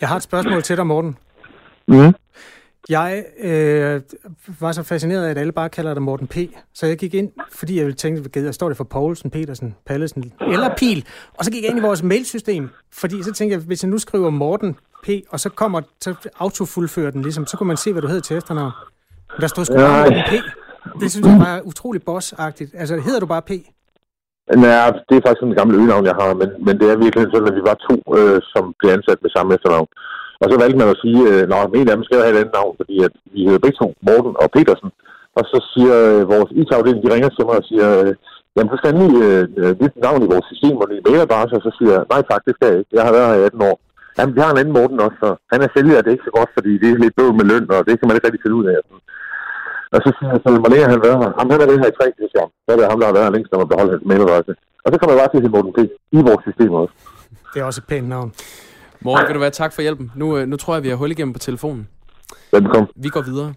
Jeg 0.00 0.08
har 0.08 0.16
et 0.16 0.22
spørgsmål 0.22 0.62
til 0.62 0.76
dig, 0.76 0.86
Morten. 0.86 1.16
Mm. 1.86 2.14
Jeg 2.88 3.24
øh, 3.38 4.00
var 4.60 4.72
så 4.72 4.82
fascineret 4.82 5.26
af, 5.26 5.30
at 5.30 5.38
alle 5.38 5.52
bare 5.52 5.68
kalder 5.68 5.94
dig 5.94 6.02
Morten 6.02 6.26
P. 6.26 6.36
Så 6.74 6.86
jeg 6.86 6.98
gik 6.98 7.14
ind, 7.14 7.32
fordi 7.52 7.76
jeg 7.76 7.84
ville 7.84 7.96
tænke, 7.96 8.40
hvad 8.40 8.52
står 8.52 8.68
det 8.68 8.76
for 8.76 8.84
Poulsen, 8.84 9.30
Petersen, 9.30 9.76
Pallesen 9.86 10.32
eller 10.40 10.74
Pil? 10.76 11.06
Og 11.34 11.44
så 11.44 11.50
gik 11.50 11.62
jeg 11.62 11.70
ind 11.70 11.78
i 11.78 11.82
vores 11.82 12.02
mailsystem, 12.02 12.70
fordi 12.92 13.22
så 13.22 13.32
tænkte 13.32 13.56
jeg, 13.56 13.64
hvis 13.66 13.82
jeg 13.82 13.90
nu 13.90 13.98
skriver 13.98 14.30
Morten 14.30 14.76
P, 15.04 15.08
og 15.30 15.40
så 15.40 15.48
kommer 15.48 15.80
så 16.00 16.14
autofuldfører 16.38 17.10
den 17.10 17.22
ligesom, 17.22 17.46
så 17.46 17.56
kunne 17.56 17.66
man 17.66 17.76
se, 17.76 17.92
hvad 17.92 18.02
du 18.02 18.08
hedder 18.08 18.22
til 18.22 18.36
efternavn. 18.36 18.72
Der 19.40 19.46
stod 19.46 19.64
sgu 19.64 19.74
bare 19.74 20.10
Morten 20.10 20.22
P. 20.28 20.32
Det 21.00 21.10
synes 21.10 21.26
jeg 21.26 21.38
var 21.38 21.60
utrolig 21.64 22.02
bossagtigt. 22.02 22.74
Altså, 22.74 22.96
hedder 22.96 23.20
du 23.20 23.26
bare 23.26 23.42
P? 23.42 23.50
Nej, 24.56 24.90
det 25.08 25.14
er 25.16 25.22
faktisk 25.26 25.42
en 25.42 25.54
gammel 25.54 25.76
øgenavn, 25.76 26.04
jeg 26.04 26.14
har, 26.20 26.34
men, 26.34 26.48
men 26.66 26.74
det 26.80 26.90
er 26.90 26.96
virkelig 26.96 27.26
sådan, 27.32 27.48
at 27.48 27.54
vi 27.54 27.64
var 27.70 27.76
to, 27.88 27.96
øh, 28.18 28.40
som 28.52 28.74
blev 28.78 28.90
ansat 28.92 29.18
med 29.22 29.30
samme 29.30 29.54
efternavn. 29.54 29.88
Og 30.42 30.46
så 30.50 30.56
valgte 30.62 30.80
man 30.80 30.92
at 30.94 31.00
sige, 31.04 31.20
øh, 31.30 31.42
at 31.62 31.70
en 31.80 31.90
af 31.90 31.96
dem 31.96 32.06
skal 32.06 32.18
have 32.24 32.34
et 32.34 32.40
andet 32.40 32.56
navn, 32.58 32.74
fordi 32.80 32.96
at 33.06 33.14
vi 33.34 33.40
hedder 33.46 33.64
begge 33.64 33.78
to, 33.82 33.88
Morten 34.06 34.34
og 34.42 34.48
Petersen. 34.54 34.90
Og 35.38 35.44
så 35.50 35.58
siger 35.72 35.94
øh, 36.08 36.22
vores 36.34 36.50
IT-afdeling, 36.60 37.02
de 37.04 37.14
ringer 37.14 37.30
til 37.32 37.44
mig 37.48 37.56
og 37.60 37.66
siger, 37.70 37.88
øh, 38.00 38.12
jamen 38.54 38.70
så 38.70 38.76
skal 38.76 38.88
jeg 38.90 38.98
lige 39.00 39.18
øh, 39.28 39.44
øh, 39.60 39.72
nyt 39.82 39.96
navn 40.06 40.20
i 40.22 40.30
vores 40.32 40.46
system 40.52 40.76
og 40.82 40.88
ny 40.92 40.98
mailadresse, 41.06 41.54
og 41.58 41.62
så 41.66 41.70
siger 41.78 41.92
jeg, 41.96 42.02
nej 42.12 42.22
tak, 42.30 42.42
det 42.46 42.54
skal 42.54 42.68
jeg 42.70 42.78
ikke. 42.80 42.94
Jeg 42.96 43.04
har 43.06 43.12
været 43.16 43.28
her 43.30 43.40
i 43.40 43.46
18 43.48 43.68
år. 43.70 43.76
Jamen, 44.16 44.34
vi 44.36 44.40
har 44.42 44.50
en 44.52 44.60
anden 44.60 44.76
Morten 44.78 45.00
også, 45.06 45.18
så 45.24 45.30
han 45.52 45.60
er 45.64 45.68
sælger, 45.74 46.02
det 46.02 46.10
er 46.10 46.16
ikke 46.16 46.28
så 46.30 46.34
godt, 46.38 46.50
fordi 46.56 46.72
det 46.82 46.88
er 46.88 47.02
lidt 47.02 47.16
bøv 47.18 47.30
med 47.38 47.46
løn, 47.50 47.66
og 47.76 47.80
det 47.86 47.94
kan 47.98 48.06
man 48.06 48.16
ikke 48.16 48.26
rigtig 48.26 48.44
finde 48.44 48.58
ud 48.60 48.66
af. 48.72 48.78
Og 49.94 49.98
så 50.04 50.08
siger 50.16 50.30
jeg, 50.32 50.40
så 50.44 50.48
hvor 50.62 50.70
længe 50.72 50.84
har 50.86 50.94
han 50.96 51.06
været 51.06 51.18
her? 51.22 51.30
Jamen, 51.36 51.50
han 51.52 51.60
er 51.60 51.70
været 51.70 51.82
her 51.82 51.92
i 51.92 51.98
tre 51.98 52.06
år. 52.42 52.48
Så 52.64 52.68
er 52.72 52.76
det 52.76 52.90
ham, 52.92 53.00
der 53.00 53.06
har 53.08 53.16
været 53.16 53.26
her 53.28 53.34
længst, 53.36 53.50
når 53.52 53.60
man 53.62 53.70
beholder 53.72 53.92
hans 53.94 54.06
mailadresse. 54.10 54.52
Og 54.84 54.88
så 54.90 54.96
kommer 54.98 55.12
jeg 55.12 55.20
bare 55.22 55.30
til 55.32 55.46
at 55.48 55.54
Morten 55.56 55.72
P. 55.76 55.78
i 56.18 56.20
vores 56.28 56.42
system 56.48 56.72
også. 56.82 56.94
Det 57.52 57.58
er 57.60 57.66
også 57.70 57.80
et 57.82 57.88
pænt 57.92 58.08
navn. 58.14 58.30
Morgen, 59.00 59.26
kan 59.26 59.34
du 59.34 59.40
være 59.40 59.50
tak 59.50 59.72
for 59.72 59.82
hjælpen. 59.82 60.12
Nu, 60.14 60.44
nu 60.44 60.56
tror 60.56 60.74
jeg, 60.74 60.82
vi 60.82 60.88
har 60.88 60.96
hul 60.96 61.10
igennem 61.10 61.32
på 61.32 61.38
telefonen. 61.38 61.88
Velkommen. 62.52 62.88
Vi 62.96 63.08
går 63.08 63.22
videre. 63.22 63.54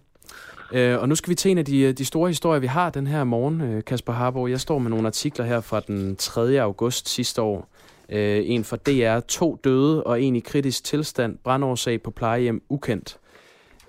Uh, 0.71 1.01
og 1.01 1.09
nu 1.09 1.15
skal 1.15 1.29
vi 1.29 1.35
til 1.35 1.51
en 1.51 1.57
af 1.57 1.65
de, 1.65 1.93
de 1.93 2.05
store 2.05 2.29
historier, 2.29 2.59
vi 2.59 2.67
har 2.67 2.89
den 2.89 3.07
her 3.07 3.23
morgen, 3.23 3.81
Kasper 3.81 4.13
Harborg. 4.13 4.49
Jeg 4.49 4.59
står 4.59 4.79
med 4.79 4.89
nogle 4.89 5.07
artikler 5.07 5.45
her 5.45 5.61
fra 5.61 5.79
den 5.79 6.15
3. 6.15 6.61
august 6.61 7.09
sidste 7.09 7.41
år. 7.41 7.67
En 8.09 8.63
fra 8.63 8.77
DR, 8.77 9.19
to 9.19 9.59
døde 9.63 10.03
og 10.03 10.21
en 10.21 10.35
i 10.35 10.39
kritisk 10.39 10.83
tilstand, 10.83 11.37
brandårsag 11.43 12.01
på 12.01 12.11
plejehjem 12.11 12.61
ukendt. 12.69 13.17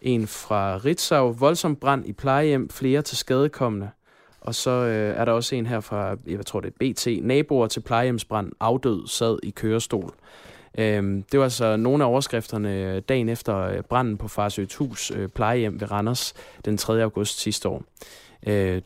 En 0.03 0.27
fra 0.27 0.77
Ritzau, 0.77 1.33
voldsom 1.33 1.77
brand 1.77 2.07
i 2.07 2.13
plejehjem, 2.13 2.69
flere 2.69 3.03
til 3.03 3.17
skadekommende. 3.17 3.91
Og 4.41 4.55
så 4.55 4.71
uh, 4.71 5.21
er 5.21 5.25
der 5.25 5.33
også 5.33 5.55
en 5.55 5.67
her 5.67 5.81
fra, 5.81 6.17
jeg 6.27 6.47
tror 6.47 6.61
det 6.61 6.73
er 6.81 6.93
BT, 6.93 7.27
naboer 7.27 7.67
til 7.67 7.81
plejehjemsbrand, 7.81 8.53
afdød, 8.61 9.07
sad 9.07 9.39
i 9.43 9.51
kørestol. 9.51 10.15
Øhm, 10.79 11.23
det 11.33 11.39
var 11.39 11.45
altså 11.45 11.77
nogle 11.77 12.05
af 12.05 12.09
overskrifterne 12.09 12.75
øh, 12.75 13.03
dagen 13.09 13.29
efter 13.29 13.59
øh, 13.59 13.83
branden 13.83 14.17
på 14.17 14.29
Farsøt 14.29 14.75
Hus 14.75 15.11
øh, 15.11 15.29
plejehjem 15.29 15.81
ved 15.81 15.91
Randers 15.91 16.35
den 16.65 16.77
3. 16.77 17.03
august 17.03 17.41
sidste 17.41 17.69
år. 17.69 17.83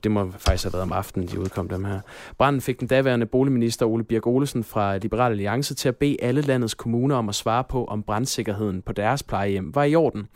det 0.03 0.11
må 0.11 0.31
faktisk 0.39 0.65
have 0.65 0.73
været 0.73 0.83
om 0.83 0.93
aftenen, 0.93 1.29
de 1.29 1.41
udkom 1.41 1.69
dem 1.69 1.85
her. 1.85 2.01
Branden 2.39 2.63
fik 2.63 2.81
den 2.81 2.89
daværende 2.89 3.27
boligminister 3.27 3.87
Ole 3.87 4.05
Birk 4.05 4.27
Olesen 4.27 4.65
fra 4.65 4.97
Liberal 4.97 5.31
Alliance 5.31 5.75
til 5.75 5.89
at 5.89 5.97
bede 5.97 6.17
alle 6.23 6.41
landets 6.41 6.75
kommuner 6.75 7.17
om 7.17 7.29
at 7.29 7.35
svare 7.35 7.65
på, 7.65 7.85
om 7.85 8.03
brandsikkerheden 8.03 8.83
på 8.83 8.93
deres 8.93 9.23
plejehjem 9.23 9.75
var 9.75 9.85
i 9.85 9.95
orden. 9.95 10.29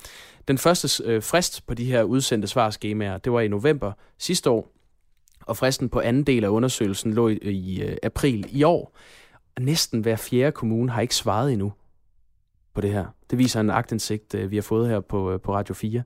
Den 0.48 0.58
første 0.58 1.20
frist 1.20 1.66
på 1.66 1.74
de 1.74 1.84
her 1.84 2.02
udsendte 2.02 2.48
svarskemaer, 2.48 3.18
det 3.18 3.32
var 3.32 3.40
i 3.40 3.48
november 3.48 3.92
sidste 4.18 4.50
år, 4.50 4.72
og 5.40 5.56
fristen 5.56 5.88
på 5.88 6.00
anden 6.00 6.24
del 6.24 6.44
af 6.44 6.48
undersøgelsen 6.48 7.14
lå 7.14 7.28
i, 7.28 7.38
i 7.42 7.82
april 8.02 8.46
i 8.50 8.62
år 8.62 8.96
næsten 9.60 10.00
hver 10.00 10.16
fjerde 10.16 10.52
kommune 10.52 10.92
har 10.92 11.00
ikke 11.00 11.14
svaret 11.14 11.52
endnu 11.52 11.72
på 12.74 12.80
det 12.80 12.92
her. 12.92 13.06
Det 13.30 13.38
viser 13.38 13.60
en 13.60 13.70
agtindsigt, 13.70 14.34
øh, 14.34 14.50
vi 14.50 14.56
har 14.56 14.62
fået 14.62 14.88
her 14.88 15.00
på, 15.00 15.32
øh, 15.32 15.40
på 15.40 15.54
Radio 15.54 15.74
4. 15.74 16.02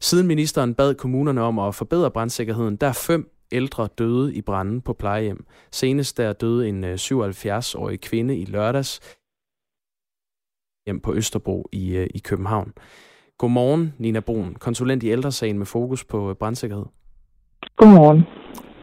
Siden 0.00 0.26
ministeren 0.26 0.74
bad 0.74 0.94
kommunerne 0.94 1.40
om 1.42 1.58
at 1.58 1.74
forbedre 1.74 2.10
brandsikkerheden, 2.10 2.76
der 2.76 2.86
er 2.86 2.92
fem 2.92 3.30
ældre 3.52 3.88
døde 3.98 4.34
i 4.34 4.42
branden 4.42 4.80
på 4.80 4.92
plejehjem. 4.92 5.46
Senest 5.72 6.16
der 6.16 6.32
døde 6.32 6.68
en 6.68 6.84
77-årig 6.84 7.92
øh, 7.92 7.98
kvinde 7.98 8.36
i 8.36 8.44
lørdags 8.44 9.00
hjem 10.86 11.00
på 11.00 11.14
Østerbro 11.14 11.68
i, 11.72 11.96
i 12.14 12.18
København. 12.18 12.72
Godmorgen, 13.38 13.94
Nina 13.98 14.20
Brun, 14.20 14.54
konsulent 14.54 15.02
i 15.02 15.10
ældresagen 15.10 15.58
med 15.58 15.66
fokus 15.66 16.04
på 16.04 16.34
brandsikkerhed. 16.34 16.84
Godmorgen. 17.76 18.22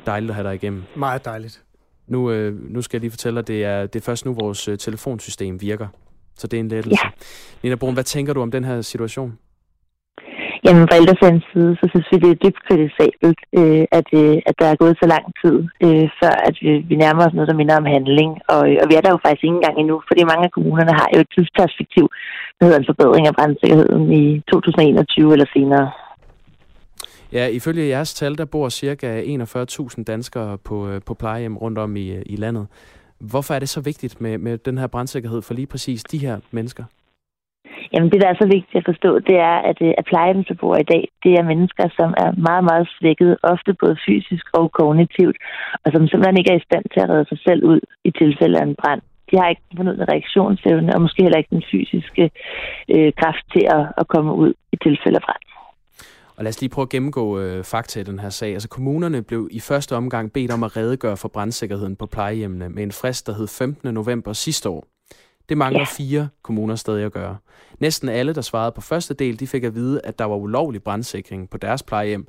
Dejligt 0.05 0.30
at 0.30 0.36
have 0.36 0.47
dig 0.47 0.55
igennem. 0.55 0.84
Meget 0.95 1.26
dejligt. 1.26 1.66
Nu, 2.08 2.32
øh, 2.32 2.53
nu 2.74 2.82
skal 2.82 2.97
jeg 2.97 3.01
lige 3.01 3.12
fortælle 3.12 3.38
dig, 3.39 3.47
det 3.47 3.64
er, 3.64 3.86
det 3.86 3.99
er 3.99 4.05
først 4.05 4.26
nu, 4.26 4.34
vores 4.34 4.68
øh, 4.68 4.78
telefonsystem 4.78 5.62
virker. 5.62 5.88
Så 6.36 6.47
det 6.47 6.58
er 6.58 6.62
en 6.62 6.68
lettelse. 6.68 7.05
Ja. 7.05 7.10
Nina 7.64 7.76
Brun, 7.76 7.93
hvad 7.93 8.03
tænker 8.03 8.34
du 8.34 8.41
om 8.41 8.51
den 8.51 8.64
her 8.64 8.82
situation? 8.82 9.38
Jamen 10.66 10.88
fra 10.88 10.99
ældresagens 11.01 11.45
side, 11.53 11.72
så 11.80 11.86
synes 11.91 12.08
vi, 12.12 12.18
det 12.24 12.32
er 12.32 12.43
dybt 12.43 12.62
kritisabelt, 12.68 13.41
øh, 13.60 13.86
at, 13.99 14.08
øh, 14.22 14.38
at 14.49 14.55
der 14.62 14.68
er 14.70 14.82
gået 14.84 14.95
så 15.01 15.08
lang 15.14 15.26
tid, 15.41 15.58
øh, 15.86 16.08
før 16.20 16.36
at 16.47 16.55
vi, 16.64 16.72
vi 16.89 16.95
nærmer 17.03 17.22
os 17.26 17.36
noget, 17.36 17.49
der 17.51 17.60
minder 17.62 17.76
om 17.82 17.91
handling. 17.95 18.32
Og, 18.53 18.62
og 18.82 18.86
vi 18.89 18.93
er 18.95 19.03
der 19.03 19.12
jo 19.14 19.20
faktisk 19.26 19.43
ikke 19.43 19.60
engang 19.60 19.78
endnu, 19.78 19.95
fordi 20.10 20.22
mange 20.32 20.45
af 20.47 20.53
kommunerne 20.55 20.93
har 20.99 21.08
jo 21.14 21.20
et 21.24 21.34
tidsperspektiv, 21.36 22.05
der 22.58 22.64
hedder 22.66 22.80
en 22.82 22.89
forbedring 22.91 23.26
af 23.28 23.36
brandsikkerheden 23.39 24.05
i 24.22 24.24
2021 24.51 25.34
eller 25.36 25.47
senere. 25.55 25.86
Ja, 27.34 27.47
ifølge 27.47 27.88
jeres 27.88 28.13
tal, 28.13 28.38
der 28.38 28.45
bor 28.45 28.69
cirka 28.69 29.21
41.000 29.21 30.03
danskere 30.03 30.57
på, 30.57 30.89
øh, 30.89 31.01
på 31.07 31.13
plejehjem 31.13 31.57
rundt 31.57 31.78
om 31.78 31.95
i, 31.95 32.11
øh, 32.11 32.21
i 32.25 32.36
landet. 32.36 32.67
Hvorfor 33.19 33.53
er 33.53 33.59
det 33.59 33.69
så 33.69 33.82
vigtigt 33.82 34.21
med, 34.21 34.38
med 34.38 34.57
den 34.57 34.78
her 34.78 34.88
brandsikkerhed 34.88 35.41
for 35.41 35.53
lige 35.53 35.67
præcis 35.67 36.03
de 36.03 36.17
her 36.17 36.39
mennesker? 36.51 36.84
Jamen 37.93 38.11
det, 38.11 38.21
der 38.21 38.30
er 38.30 38.38
så 38.41 38.47
vigtigt 38.55 38.80
at 38.82 38.89
forstå, 38.91 39.19
det 39.19 39.38
er, 39.51 39.57
at, 39.69 39.78
øh, 39.82 39.93
at 39.97 40.05
plejehjemsbeboere 40.05 40.82
i 40.82 40.89
dag, 40.93 41.03
det 41.23 41.34
er 41.39 41.49
mennesker, 41.51 41.86
som 41.99 42.09
er 42.23 42.32
meget, 42.47 42.63
meget 42.71 42.88
svækket, 42.99 43.38
ofte 43.43 43.73
både 43.73 43.97
fysisk 44.07 44.45
og 44.53 44.71
kognitivt, 44.71 45.38
og 45.84 45.91
som 45.91 46.07
simpelthen 46.07 46.38
ikke 46.38 46.51
er 46.51 46.59
i 46.59 46.67
stand 46.69 46.86
til 46.93 46.99
at 47.03 47.09
redde 47.09 47.30
sig 47.30 47.39
selv 47.47 47.61
ud 47.71 47.80
i 48.03 48.11
tilfælde 48.11 48.59
af 48.59 48.63
en 48.63 48.80
brand. 48.82 49.01
De 49.32 49.38
har 49.38 49.49
ikke 49.49 49.61
fundet 49.78 50.09
reaktionsevne, 50.11 50.95
og 50.95 51.01
måske 51.01 51.23
heller 51.23 51.41
ikke 51.41 51.55
den 51.57 51.67
fysiske 51.71 52.23
øh, 52.93 53.11
kraft 53.21 53.43
til 53.53 53.63
at, 53.75 53.84
at 53.97 54.07
komme 54.07 54.32
ud 54.34 54.53
i 54.73 54.78
tilfælde 54.86 55.19
af 55.19 55.25
brand. 55.28 55.43
Og 56.38 56.44
lad 56.44 56.50
os 56.50 56.62
lige 56.62 56.70
prøve 56.70 56.84
at 56.84 56.90
gennemgå 56.90 57.40
øh, 57.40 57.64
fakta 57.64 58.00
i 58.00 58.04
den 58.04 58.20
her 58.20 58.30
sag. 58.30 58.54
Altså 58.54 58.68
kommunerne 58.68 59.22
blev 59.22 59.48
i 59.52 59.60
første 59.60 59.96
omgang 59.96 60.34
bedt 60.34 60.52
om 60.52 60.64
at 60.64 60.78
redegøre 60.78 61.18
for 61.18 61.28
brandsikkerheden 61.28 61.96
på 61.96 62.06
plejehjemmene 62.06 62.70
med 62.70 62.84
en 62.84 62.92
frist, 62.92 63.28
der 63.28 63.34
hed 63.34 63.48
15. 63.48 63.94
november 63.94 64.34
sidste 64.34 64.70
år. 64.70 64.88
Det 65.50 65.58
mangler 65.58 65.80
ja. 65.80 65.86
fire 65.86 66.30
kommuner 66.44 66.76
stadig 66.76 67.06
at 67.06 67.12
gøre. 67.12 67.38
Næsten 67.80 68.10
alle, 68.10 68.34
der 68.34 68.42
svarede 68.42 68.72
på 68.72 68.82
første 68.82 69.14
del, 69.14 69.40
de 69.40 69.48
fik 69.48 69.64
at 69.64 69.76
vide, 69.76 70.02
at 70.04 70.20
der 70.20 70.26
var 70.26 70.36
ulovlig 70.36 70.84
brandsikring 70.84 71.50
på 71.50 71.58
deres 71.58 71.84
plejehjem. 71.84 72.28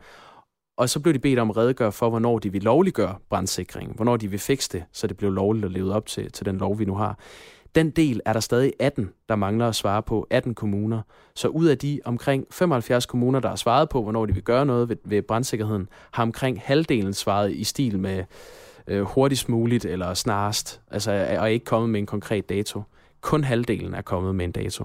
Og 0.79 0.89
så 0.89 1.01
blev 1.01 1.15
de 1.15 1.19
bedt 1.19 1.39
om 1.39 1.51
at 1.51 1.57
redegøre 1.57 1.93
for, 1.93 2.11
hvornår 2.11 2.39
de 2.39 2.53
vil 2.53 2.63
lovliggøre 2.63 3.17
brandsikringen. 3.31 3.97
Hvornår 3.97 4.17
de 4.17 4.29
vil 4.29 4.39
fikse 4.39 4.69
det, 4.73 4.85
så 4.93 5.07
det 5.07 5.17
blev 5.17 5.31
lovligt 5.31 5.65
at 5.65 5.73
leve 5.73 5.93
op 5.93 6.07
til, 6.07 6.33
til 6.33 6.47
den 6.47 6.59
lov, 6.59 6.79
vi 6.79 6.85
nu 6.85 6.95
har. 6.95 7.19
Den 7.75 7.91
del 7.91 8.21
er 8.25 8.33
der 8.33 8.41
stadig 8.41 8.73
18, 8.81 9.11
der 9.29 9.37
mangler 9.37 9.69
at 9.69 9.75
svare 9.75 10.03
på. 10.03 10.27
18 10.31 10.55
kommuner. 10.55 11.03
Så 11.35 11.49
ud 11.49 11.67
af 11.67 11.79
de 11.79 12.01
omkring 12.05 12.47
75 12.51 13.07
kommuner, 13.07 13.41
der 13.41 13.49
har 13.49 13.57
svaret 13.57 13.89
på, 13.89 14.03
hvornår 14.03 14.27
de 14.27 14.35
vil 14.35 14.43
gøre 14.43 14.67
noget 14.67 14.89
ved, 14.89 14.97
ved 15.05 15.23
brandsikkerheden, 15.23 15.89
har 16.11 16.23
omkring 16.23 16.61
halvdelen 16.65 17.15
svaret 17.15 17.53
i 17.53 17.65
stil 17.65 17.99
med 17.99 18.25
øh, 18.87 19.03
hurtigst 19.03 19.49
muligt 19.49 19.85
eller 19.85 20.15
snarest, 20.15 20.81
altså, 20.91 21.11
og 21.11 21.17
er 21.19 21.47
ikke 21.47 21.65
kommet 21.65 21.91
med 21.91 22.01
en 22.01 22.07
konkret 22.07 22.49
dato. 22.49 22.83
Kun 23.21 23.45
halvdelen 23.45 23.95
er 23.95 24.03
kommet 24.03 24.35
med 24.35 24.45
en 24.45 24.53
dato. 24.53 24.85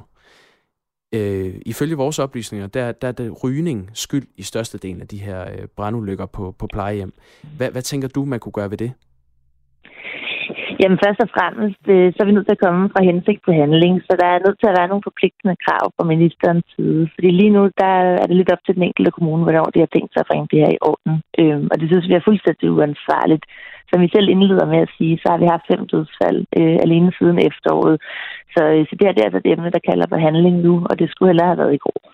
Øh, 1.14 1.56
ifølge 1.66 1.96
vores 1.96 2.20
oplysninger, 2.20 2.68
der, 2.68 2.92
der 2.92 3.08
er 3.08 3.12
det 3.12 3.44
rygning 3.44 3.90
skyld 3.94 4.28
i 4.38 4.44
størstedelen 4.44 5.02
af 5.02 5.08
de 5.08 5.18
her 5.18 5.52
øh, 5.52 5.68
brandulykker 5.68 6.26
på, 6.26 6.56
på 6.60 6.68
plejehjem. 6.68 7.14
Hvad, 7.58 7.72
hvad 7.72 7.82
tænker 7.82 8.08
du, 8.08 8.26
man 8.26 8.40
kunne 8.40 8.54
gøre 8.54 8.72
ved 8.72 8.78
det? 8.78 8.92
Jamen 10.82 11.00
først 11.04 11.20
og 11.26 11.30
fremmest, 11.36 11.84
øh, 11.96 12.08
så 12.14 12.18
er 12.20 12.28
vi 12.30 12.36
nødt 12.36 12.48
til 12.48 12.58
at 12.58 12.66
komme 12.66 12.84
fra 12.94 13.06
hensigt 13.10 13.42
til 13.44 13.54
handling, 13.62 13.94
så 14.08 14.14
der 14.22 14.28
er 14.32 14.44
nødt 14.46 14.58
til 14.60 14.70
at 14.70 14.78
være 14.80 14.92
nogle 14.92 15.08
forpligtende 15.10 15.56
krav 15.66 15.86
fra 15.96 16.10
ministerens 16.14 16.68
side. 16.76 17.02
Fordi 17.14 17.30
lige 17.32 17.56
nu, 17.58 17.62
der 17.82 17.94
er 18.22 18.26
det 18.28 18.36
lidt 18.38 18.54
op 18.54 18.64
til 18.64 18.76
den 18.78 18.84
enkelte 18.90 19.16
kommune, 19.16 19.44
hvornår 19.44 19.68
de 19.74 19.84
har 19.84 19.92
tænkt 19.92 20.12
sig 20.12 20.22
at 20.24 20.30
bringe 20.30 20.48
det 20.52 20.60
her 20.64 20.72
i 20.74 20.84
orden. 20.92 21.14
Øhm, 21.42 21.68
og 21.72 21.76
det 21.80 21.88
synes 21.90 22.10
vi 22.10 22.16
er 22.18 22.28
fuldstændig 22.28 22.68
uansvarligt. 22.72 23.46
Som 23.90 24.02
vi 24.04 24.10
selv 24.16 24.28
indleder 24.30 24.68
med 24.74 24.80
at 24.86 24.94
sige, 24.98 25.16
så 25.22 25.28
har 25.32 25.40
vi 25.42 25.54
haft 25.54 25.70
fem 25.72 25.82
dødsfald 25.94 26.40
øh, 26.60 26.78
alene 26.86 27.10
siden 27.18 27.38
efteråret. 27.50 27.98
Så, 28.54 28.62
øh, 28.74 28.82
så 28.88 28.94
det 28.96 29.06
her 29.06 29.16
det 29.16 29.22
er 29.22 29.30
altså 29.30 29.42
det 29.44 29.52
emne, 29.52 29.76
der 29.76 29.88
kalder 29.90 30.08
på 30.10 30.18
handling 30.26 30.56
nu, 30.68 30.74
og 30.90 30.94
det 31.00 31.08
skulle 31.10 31.30
heller 31.32 31.46
have 31.50 31.62
været 31.64 31.78
i 31.78 31.84
går. 31.86 32.13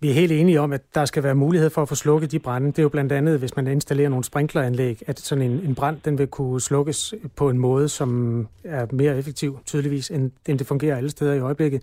Vi 0.00 0.10
er 0.10 0.14
helt 0.14 0.32
enige 0.32 0.60
om, 0.60 0.72
at 0.72 0.94
der 0.94 1.04
skal 1.04 1.22
være 1.22 1.34
mulighed 1.34 1.70
for 1.70 1.82
at 1.82 1.88
få 1.88 1.94
slukket 1.94 2.32
de 2.32 2.38
brænde. 2.38 2.66
Det 2.66 2.78
er 2.78 2.82
jo 2.82 2.88
blandt 2.88 3.12
andet, 3.12 3.38
hvis 3.38 3.56
man 3.56 3.66
installerer 3.66 4.08
nogle 4.08 4.24
sprinkleranlæg, 4.24 5.02
at 5.06 5.20
sådan 5.20 5.50
en, 5.50 5.50
en 5.50 5.74
brand 5.74 6.00
den 6.04 6.18
vil 6.18 6.26
kunne 6.26 6.60
slukkes 6.60 7.14
på 7.36 7.50
en 7.50 7.58
måde, 7.58 7.88
som 7.88 8.48
er 8.64 8.86
mere 8.92 9.18
effektiv, 9.18 9.58
tydeligvis, 9.66 10.10
end, 10.10 10.30
end 10.48 10.58
det 10.58 10.66
fungerer 10.66 10.96
alle 10.96 11.10
steder 11.10 11.34
i 11.34 11.38
øjeblikket. 11.38 11.82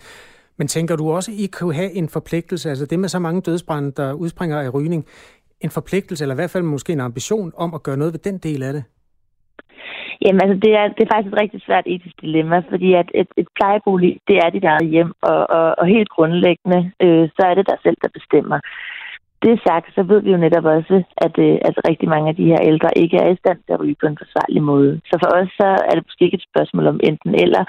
Men 0.57 0.67
tænker 0.67 0.95
du 0.95 1.11
også, 1.11 1.31
at 1.31 1.37
I 1.37 1.47
kunne 1.47 1.73
have 1.73 1.91
en 1.91 2.09
forpligtelse, 2.09 2.69
altså 2.69 2.85
det 2.85 2.99
med 2.99 3.09
så 3.09 3.19
mange 3.19 3.41
dødsbrænde, 3.41 3.91
der 3.91 4.13
udspringer 4.13 4.61
af 4.61 4.73
rygning, 4.73 5.05
en 5.61 5.69
forpligtelse, 5.69 6.23
eller 6.23 6.35
i 6.35 6.35
hvert 6.35 6.49
fald 6.49 6.63
måske 6.63 6.93
en 6.93 6.99
ambition 6.99 7.51
om 7.55 7.73
at 7.73 7.83
gøre 7.83 7.97
noget 7.97 8.13
ved 8.13 8.19
den 8.19 8.37
del 8.37 8.63
af 8.63 8.73
det? 8.73 8.83
Jamen 10.21 10.41
altså, 10.43 10.57
det 10.65 10.71
er, 10.79 10.85
det 10.95 11.01
er 11.03 11.13
faktisk 11.13 11.33
et 11.33 11.41
rigtig 11.41 11.61
svært 11.61 11.85
etisk 11.87 12.21
dilemma, 12.21 12.57
fordi 12.69 12.93
at 12.93 13.09
et, 13.21 13.27
et 13.37 13.47
plejebolig, 13.55 14.11
det 14.27 14.37
er 14.37 14.49
dit 14.49 14.63
eget 14.63 14.89
hjem, 14.89 15.11
og, 15.21 15.49
og, 15.49 15.75
og 15.79 15.85
helt 15.85 16.09
grundlæggende, 16.09 16.91
øh, 17.01 17.29
så 17.35 17.41
er 17.49 17.53
det 17.55 17.69
dig 17.69 17.77
selv, 17.83 17.97
der 18.03 18.09
bestemmer 18.19 18.59
det 19.43 19.55
sagt, 19.67 19.87
så 19.95 20.01
ved 20.03 20.19
vi 20.21 20.31
jo 20.31 20.37
netop 20.37 20.65
også, 20.77 20.95
at, 21.25 21.35
øh, 21.47 21.57
at 21.67 21.75
rigtig 21.89 22.07
mange 22.13 22.29
af 22.29 22.35
de 22.35 22.49
her 22.51 22.61
ældre 22.71 22.89
ikke 23.03 23.17
er 23.17 23.29
i 23.31 23.41
stand 23.41 23.59
til 23.61 23.73
at 23.73 23.79
ryge 23.81 24.01
på 24.01 24.07
en 24.07 24.21
forsvarlig 24.23 24.63
måde. 24.73 24.91
Så 25.09 25.15
for 25.23 25.29
os 25.39 25.49
så 25.59 25.69
er 25.87 25.93
det 25.95 26.07
måske 26.07 26.25
ikke 26.25 26.39
et 26.41 26.49
spørgsmål 26.51 26.87
om 26.87 26.99
enten 27.09 27.33
eller. 27.43 27.63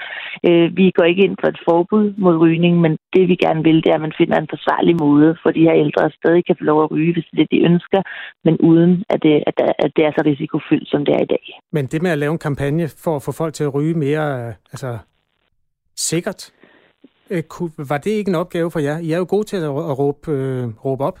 Øh, 0.47 0.67
vi 0.79 0.85
går 0.97 1.05
ikke 1.11 1.25
ind 1.27 1.35
for 1.41 1.47
et 1.53 1.61
forbud 1.69 2.05
mod 2.17 2.35
rygning, 2.45 2.73
men 2.83 2.93
det 3.15 3.23
vi 3.31 3.35
gerne 3.45 3.61
vil, 3.67 3.77
det 3.83 3.89
er, 3.89 3.99
at 3.99 4.05
man 4.07 4.19
finder 4.21 4.37
en 4.37 4.53
forsvarlig 4.55 4.95
måde, 5.05 5.29
for 5.43 5.49
de 5.51 5.65
her 5.67 5.75
ældre 5.83 6.11
stadig 6.19 6.45
kan 6.45 6.55
få 6.59 6.63
lov 6.71 6.79
at 6.83 6.91
ryge, 6.91 7.13
hvis 7.13 7.25
det 7.27 7.33
er 7.33 7.41
det, 7.41 7.51
de 7.55 7.65
ønsker, 7.69 8.01
men 8.45 8.55
uden 8.69 9.03
at 9.13 9.19
det, 9.25 9.35
at, 9.49 9.55
at 9.85 9.91
det 9.95 10.03
er 10.05 10.11
så 10.17 10.21
risikofyldt, 10.25 10.89
som 10.89 11.05
det 11.05 11.13
er 11.17 11.23
i 11.23 11.31
dag. 11.35 11.45
Men 11.71 11.85
det 11.85 12.01
med 12.01 12.11
at 12.11 12.21
lave 12.23 12.31
en 12.31 12.45
kampagne 12.47 12.85
for 13.03 13.15
at 13.15 13.23
få 13.27 13.31
folk 13.31 13.53
til 13.53 13.63
at 13.63 13.73
ryge 13.75 13.95
mere 14.05 14.25
øh, 14.39 14.53
altså, 14.73 14.97
sikkert, 15.95 16.41
var 17.77 17.97
det 17.97 18.11
ikke 18.11 18.29
en 18.29 18.35
opgave 18.35 18.71
for 18.71 18.79
jer? 18.79 18.97
I 18.99 19.11
er 19.11 19.17
jo 19.17 19.25
gode 19.29 19.43
til 19.43 19.57
at 19.57 19.99
råbe, 19.99 20.31
øh, 20.31 20.67
råbe 20.85 21.03
op. 21.03 21.19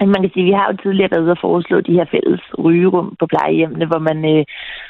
Man 0.00 0.22
kan 0.22 0.30
sige, 0.34 0.44
vi 0.44 0.52
har 0.52 0.66
jo 0.70 0.76
tidligere 0.82 1.10
været 1.10 1.22
ude 1.22 1.30
og 1.30 1.40
foreslå 1.40 1.80
de 1.80 1.92
her 1.92 2.06
fælles 2.10 2.42
rygerum 2.58 3.16
på 3.20 3.26
plejehjemmene, 3.26 3.86
hvor 3.86 3.98
man... 3.98 4.16
Øh, 4.16 4.44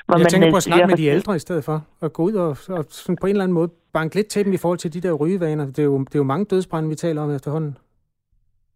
hvor 0.07 0.17
jeg 0.17 0.25
man, 0.25 0.31
tænker 0.31 0.51
på 0.51 0.57
at 0.57 0.63
snakke 0.63 0.87
med 0.87 0.97
de 0.97 1.07
ældre 1.07 1.37
i 1.37 1.45
stedet 1.47 1.65
for, 1.65 1.79
at 2.03 2.13
gå 2.13 2.23
ud 2.23 2.35
og, 2.35 2.49
og 2.49 2.85
sådan 2.89 3.19
på 3.21 3.27
en 3.27 3.31
eller 3.31 3.45
anden 3.45 3.59
måde 3.59 3.71
banke 3.93 4.15
lidt 4.15 4.27
til 4.27 4.45
dem 4.45 4.53
i 4.53 4.63
forhold 4.63 4.79
til 4.79 4.95
de 4.95 5.01
der 5.01 5.13
rygevaner. 5.13 5.67
Det 5.67 5.79
er 5.79 5.89
jo, 5.93 5.99
det 5.99 6.15
er 6.15 6.23
jo 6.25 6.33
mange 6.33 6.45
dødsbrænde, 6.45 6.89
vi 6.89 6.95
taler 6.95 7.23
om 7.23 7.35
efterhånden. 7.35 7.77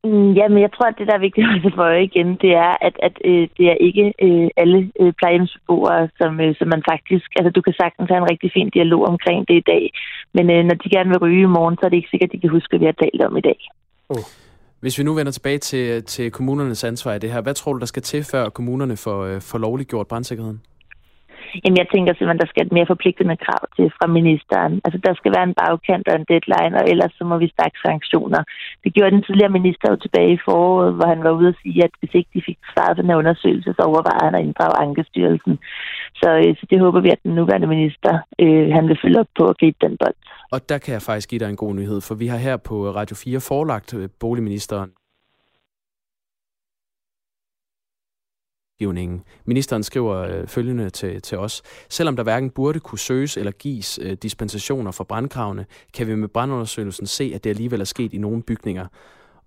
Mm, 0.05 0.33
ja, 0.39 0.49
men 0.49 0.61
jeg 0.63 0.73
tror, 0.73 0.87
at 0.89 0.99
det, 0.99 1.07
der 1.07 1.15
er 1.15 1.27
vigtigt 1.27 1.47
at 1.67 1.73
få 1.81 1.87
igen, 2.09 2.29
det 2.45 2.53
er, 2.67 2.73
at, 2.87 2.95
at 3.09 3.17
øh, 3.31 3.49
det 3.57 3.67
er 3.73 3.79
ikke 3.89 4.07
øh, 4.27 4.49
alle 4.57 4.79
øh, 5.01 5.13
plejehjemsbeboere, 5.19 6.09
som, 6.19 6.41
øh, 6.41 6.55
som 6.59 6.69
man 6.75 6.83
faktisk... 6.93 7.29
Altså, 7.39 7.51
du 7.51 7.61
kan 7.63 7.75
sagtens 7.83 8.09
have 8.11 8.23
en 8.23 8.31
rigtig 8.33 8.51
fin 8.57 8.71
dialog 8.77 9.03
omkring 9.13 9.49
det 9.49 9.57
i 9.59 9.69
dag, 9.73 9.85
men 10.37 10.51
øh, 10.55 10.65
når 10.65 10.75
de 10.75 10.89
gerne 10.97 11.11
vil 11.11 11.23
ryge 11.25 11.43
i 11.43 11.55
morgen, 11.59 11.77
så 11.77 11.83
er 11.85 11.91
det 11.91 11.97
ikke 11.97 12.13
sikkert, 12.13 12.29
at 12.31 12.35
de 12.35 12.41
kan 12.41 12.57
huske, 12.57 12.71
hvad 12.71 12.79
vi 12.79 12.91
har 12.91 12.99
talt 13.03 13.23
om 13.29 13.37
i 13.37 13.47
dag. 13.51 13.59
Oh. 14.09 14.25
Hvis 14.85 14.99
vi 14.99 15.03
nu 15.03 15.15
vender 15.15 15.33
tilbage 15.33 15.59
til, 15.59 16.03
til 16.03 16.31
kommunernes 16.31 16.85
ansvar 16.85 17.15
i 17.15 17.19
det 17.19 17.33
her, 17.33 17.41
hvad 17.41 17.55
tror 17.55 17.73
du, 17.73 17.79
der 17.79 17.87
skal 17.87 18.03
til, 18.03 18.25
før 18.25 18.49
kommunerne 18.49 18.97
får, 18.97 19.25
øh, 19.25 19.41
får 19.41 19.59
lovliggjort 19.59 20.07
brandsikkerheden? 20.07 20.61
Jamen, 21.63 21.79
jeg 21.83 21.89
tænker 21.95 22.13
simpelthen, 22.13 22.43
der 22.45 22.53
skal 22.53 22.63
et 22.67 22.77
mere 22.77 22.91
forpligtende 22.93 23.37
krav 23.45 23.63
til 23.77 23.87
fra 23.97 24.07
ministeren. 24.19 24.73
Altså, 24.85 24.99
der 25.07 25.13
skal 25.15 25.33
være 25.37 25.47
en 25.51 25.59
bagkant 25.61 26.07
og 26.11 26.15
en 26.17 26.29
deadline, 26.33 26.75
og 26.79 26.85
ellers 26.93 27.13
så 27.19 27.25
må 27.31 27.35
vi 27.43 27.55
stærke 27.57 27.79
sanktioner. 27.87 28.41
Det 28.85 28.95
gjorde 28.95 29.15
den 29.17 29.23
tidligere 29.27 29.57
minister 29.59 29.87
jo 29.93 29.97
tilbage 30.05 30.33
i 30.35 30.45
foråret, 30.47 30.91
hvor 30.97 31.07
han 31.13 31.21
var 31.27 31.33
ude 31.39 31.49
at 31.53 31.61
sige, 31.63 31.79
at 31.87 31.93
hvis 32.01 32.15
ikke 32.19 32.31
de 32.35 32.43
fik 32.49 32.59
svaret 32.73 32.97
på 32.97 33.03
den 33.03 33.11
her 33.11 33.23
undersøgelse, 33.23 33.71
så 33.77 33.83
overvejer 33.91 34.25
han 34.27 34.35
at 34.39 34.45
inddrage 34.47 34.77
Ankestyrelsen. 34.85 35.55
Så, 36.21 36.29
øh, 36.43 36.51
så 36.59 36.65
det 36.71 36.79
håber 36.85 37.01
vi, 37.05 37.11
at 37.17 37.23
den 37.27 37.35
nuværende 37.39 37.69
minister, 37.75 38.13
øh, 38.45 38.67
han 38.77 38.85
vil 38.89 38.99
følge 39.03 39.21
op 39.23 39.31
på 39.39 39.45
at 39.51 39.59
gribe 39.61 39.79
den 39.87 39.95
bold. 40.03 40.17
Og 40.55 40.59
der 40.69 40.79
kan 40.79 40.93
jeg 40.97 41.03
faktisk 41.03 41.29
give 41.31 41.39
dig 41.43 41.51
en 41.51 41.63
god 41.65 41.75
nyhed, 41.75 42.01
for 42.09 42.15
vi 42.15 42.27
har 42.33 42.39
her 42.49 42.57
på 42.57 42.77
Radio 43.01 43.17
4 43.17 43.41
forelagt 43.41 43.91
øh, 43.99 44.09
boligministeren 44.21 44.91
lovgivningen. 48.81 49.23
Ministeren 49.45 49.83
skriver 49.83 50.17
øh, 50.17 50.47
følgende 50.47 50.91
til, 50.91 51.23
til 51.23 51.39
os. 51.39 51.63
Selvom 51.89 52.17
der 52.17 52.23
hverken 52.23 52.51
burde 52.51 52.81
kunne 52.81 52.99
søges 52.99 53.37
eller 53.37 53.53
gives 53.53 53.99
øh, 54.03 54.13
dispensationer 54.13 54.91
for 54.91 55.05
brandkravene, 55.05 55.67
kan 55.95 56.07
vi 56.07 56.15
med 56.15 56.29
brandundersøgelsen 56.29 57.07
se, 57.07 57.33
at 57.35 57.45
det 57.45 57.51
alligevel 57.51 57.81
er 57.81 57.85
sket 57.85 58.13
i 58.13 58.19
nogle 58.19 58.43
bygninger. 58.43 58.87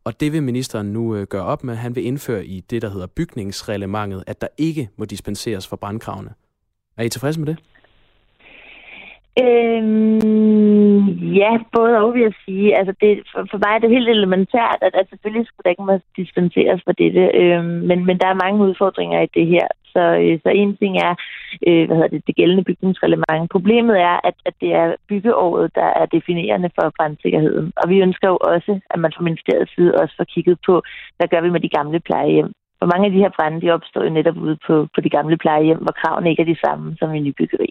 Og 0.03 0.19
det 0.19 0.33
vil 0.33 0.43
ministeren 0.43 0.87
nu 0.87 1.15
øh, 1.15 1.27
gøre 1.27 1.43
op 1.43 1.63
med. 1.63 1.75
Han 1.75 1.95
vil 1.95 2.05
indføre 2.05 2.45
i 2.45 2.59
det, 2.69 2.81
der 2.81 2.89
hedder 2.89 3.07
bygningsreglementet, 3.07 4.23
at 4.27 4.41
der 4.41 4.47
ikke 4.57 4.89
må 4.97 5.05
dispenseres 5.05 5.67
for 5.67 5.75
brandkravene. 5.75 6.29
Er 6.97 7.03
I 7.03 7.09
tilfredse 7.09 7.39
med 7.39 7.47
det? 7.47 7.57
Øhm, 9.39 10.76
ja, 11.41 11.51
både 11.75 11.97
og 11.97 12.13
vil 12.13 12.21
jeg 12.21 12.33
sige. 12.45 12.77
Altså 12.79 12.93
det, 13.01 13.11
for, 13.31 13.47
for 13.51 13.57
mig 13.63 13.71
er 13.75 13.81
det 13.81 13.95
helt 13.95 14.09
elementært, 14.09 14.79
at, 14.81 14.93
at 14.99 15.09
selvfølgelig 15.09 15.47
skulle 15.47 15.63
der 15.63 15.73
ikke 15.73 15.89
må 15.89 15.99
dispenseres 16.21 16.81
for 16.85 16.91
dette, 16.91 17.23
øhm, 17.41 17.77
men, 17.89 18.05
men 18.05 18.17
der 18.21 18.27
er 18.27 18.43
mange 18.43 18.63
udfordringer 18.67 19.21
i 19.21 19.29
det 19.37 19.47
her. 19.47 19.67
Så, 19.93 20.03
øh, 20.23 20.39
så 20.43 20.49
en 20.49 20.77
ting 20.77 20.93
er, 21.07 21.13
øh, 21.67 21.83
hvad 21.85 21.95
hedder 21.95 22.13
det, 22.15 22.27
det 22.27 22.35
gældende 22.35 22.63
bygningsreglement. 22.69 23.51
Problemet 23.55 23.97
er, 24.11 24.15
at, 24.29 24.35
at 24.45 24.55
det 24.61 24.71
er 24.81 24.95
byggeåret, 25.09 25.75
der 25.75 25.89
er 26.01 26.05
definerende 26.05 26.69
for 26.75 26.93
brandsikkerheden. 26.97 27.71
Og 27.81 27.89
vi 27.89 27.97
ønsker 28.05 28.27
jo 28.27 28.37
også, 28.53 28.79
at 28.89 28.99
man 28.99 29.11
fra 29.15 29.23
ministeriets 29.23 29.75
side 29.75 29.95
også 30.01 30.13
får 30.17 30.27
kigget 30.33 30.57
på, 30.65 30.81
hvad 31.17 31.27
gør 31.27 31.41
vi 31.41 31.49
med 31.49 31.59
de 31.59 31.75
gamle 31.77 31.99
plejehjem. 31.99 32.51
For 32.79 32.87
mange 32.91 33.05
af 33.05 33.11
de 33.11 33.23
her 33.23 33.31
brænde, 33.37 33.61
de 33.61 33.71
opstår 33.71 34.03
jo 34.03 34.09
netop 34.09 34.37
ude 34.37 34.57
på, 34.67 34.87
på 34.95 35.01
de 35.01 35.09
gamle 35.09 35.37
plejehjem, 35.37 35.77
hvor 35.77 35.95
kravene 36.01 36.29
ikke 36.29 36.41
er 36.41 36.53
de 36.53 36.63
samme 36.65 36.95
som 36.99 37.13
i 37.13 37.19
nybyggeri. 37.19 37.69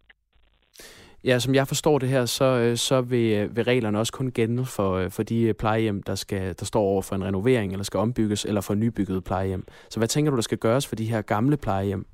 Ja, 1.27 1.39
som 1.39 1.55
jeg 1.55 1.67
forstår 1.67 1.99
det 1.99 2.09
her, 2.09 2.25
så, 2.25 2.45
øh, 2.45 2.77
så 2.77 3.01
vil, 3.01 3.33
øh, 3.39 3.57
vil 3.57 3.65
reglerne 3.65 3.99
også 3.99 4.13
kun 4.13 4.31
gælde 4.31 4.65
for, 4.77 4.91
øh, 4.97 5.11
for 5.11 5.23
de 5.23 5.55
plejehjem, 5.59 6.03
der, 6.03 6.15
skal, 6.15 6.55
der 6.61 6.65
står 6.65 6.81
over 6.81 7.03
for 7.03 7.15
en 7.15 7.25
renovering, 7.25 7.73
eller 7.73 7.85
skal 7.85 8.01
ombygges, 8.01 8.45
eller 8.45 8.61
for 8.61 8.75
nybygget 8.75 9.25
plejehjem. 9.25 9.65
Så 9.89 10.01
hvad 10.01 10.09
tænker 10.09 10.31
du, 10.31 10.37
der 10.37 10.43
skal 10.43 10.59
gøres 10.59 10.89
for 10.89 10.97
de 10.97 11.11
her 11.11 11.23
gamle 11.23 11.57
plejehjem? 11.57 12.07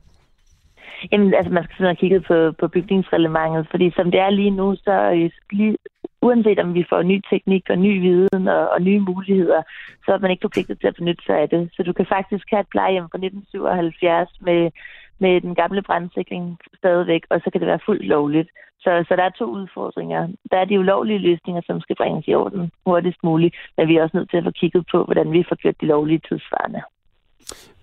Jamen, 1.13 1.35
altså, 1.35 1.53
man 1.53 1.65
skal 1.65 1.77
simpelthen 1.77 2.03
kigge 2.03 2.21
på, 2.21 2.53
på 2.61 2.69
bygningsreglementet, 2.69 3.67
fordi 3.71 3.93
som 3.97 4.11
det 4.11 4.21
er 4.21 4.31
lige 4.31 4.51
nu, 4.51 4.77
så 4.77 4.95
lige, 5.53 5.77
uanset 6.23 6.59
om 6.59 6.75
vi 6.75 6.85
får 6.89 7.03
ny 7.03 7.21
teknik 7.31 7.65
og 7.71 7.79
ny 7.79 8.01
viden 8.01 8.49
og, 8.49 8.69
og 8.69 8.83
nye 8.83 9.01
muligheder, 9.01 9.63
så 10.05 10.13
er 10.13 10.19
man 10.19 10.31
ikke 10.31 10.45
forpligtet 10.45 10.81
til 10.81 10.87
at 10.87 10.99
benytte 10.99 11.25
sig 11.27 11.37
af 11.39 11.49
det. 11.49 11.71
Så 11.75 11.83
du 11.83 11.93
kan 11.93 12.07
faktisk 12.07 12.45
have 12.51 12.61
et 12.61 12.73
plejehjem 12.75 13.07
fra 13.11 13.19
1977 13.19 14.31
med 14.41 14.71
med 15.25 15.41
den 15.41 15.55
gamle 15.55 15.83
brandsikring 15.83 16.59
stadigvæk, 16.81 17.23
og 17.31 17.41
så 17.45 17.51
kan 17.51 17.61
det 17.61 17.69
være 17.73 17.87
fuldt 17.87 18.07
lovligt. 18.15 18.51
Så, 18.85 19.05
så 19.09 19.17
der 19.17 19.23
er 19.23 19.39
to 19.39 19.45
udfordringer. 19.45 20.29
Der 20.51 20.57
er 20.57 20.65
de 20.65 20.79
ulovlige 20.79 21.19
løsninger, 21.19 21.63
som 21.67 21.81
skal 21.81 21.97
bringes 21.97 22.29
i 22.29 22.35
orden 22.35 22.71
hurtigst 22.87 23.21
muligt, 23.25 23.55
men 23.77 23.89
vi 23.89 23.97
er 23.97 24.03
også 24.03 24.17
nødt 24.17 24.31
til 24.31 24.37
at 24.37 24.45
få 24.45 24.51
kigget 24.51 24.85
på, 24.93 25.05
hvordan 25.05 25.33
vi 25.33 25.45
får 25.49 25.57
gjort 25.57 25.81
de 25.81 25.87
lovlige 25.87 26.21
tidsvarende. 26.29 26.83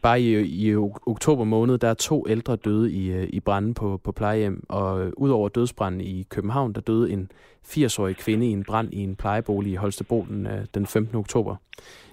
Bare 0.02 0.22
i, 0.22 0.40
i 0.42 0.76
oktober 1.14 1.44
måned, 1.44 1.78
der 1.78 1.88
er 1.88 1.94
to 1.94 2.26
ældre 2.30 2.56
døde 2.56 2.92
i, 2.92 3.12
øh, 3.12 3.28
i 3.30 3.40
branden 3.40 3.74
på, 3.74 4.02
på 4.04 4.12
plejehjem, 4.12 4.64
og 4.70 5.06
øh, 5.06 5.12
udover 5.18 5.50
dødsbranden 5.50 6.02
i 6.02 6.26
København, 6.30 6.74
der 6.74 6.82
døde 6.82 7.12
en 7.12 7.32
80-årig 7.68 8.16
kvinde 8.16 8.48
i 8.48 8.52
en 8.52 8.64
brand 8.64 8.94
i 8.94 9.04
en 9.04 9.16
plejebolig 9.16 9.72
i 9.72 9.76
Holstebro 9.76 10.26
øh, 10.30 10.36
den, 10.36 10.68
den 10.74 10.86
15. 10.86 11.16
oktober. 11.16 11.56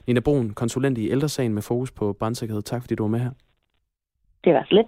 Nina 0.07 0.21
Brun, 0.21 0.51
konsulent 0.51 0.99
i 0.99 1.11
ældresagen 1.11 1.55
med 1.55 1.63
fokus 1.63 1.91
på 1.91 2.13
brandsikkerhed. 2.13 2.63
Tak 2.63 2.83
fordi 2.83 2.95
du 2.95 3.03
var 3.03 3.11
med 3.11 3.21
her. 3.21 3.31
Det 4.47 4.55
var 4.55 4.67
slet. 4.69 4.87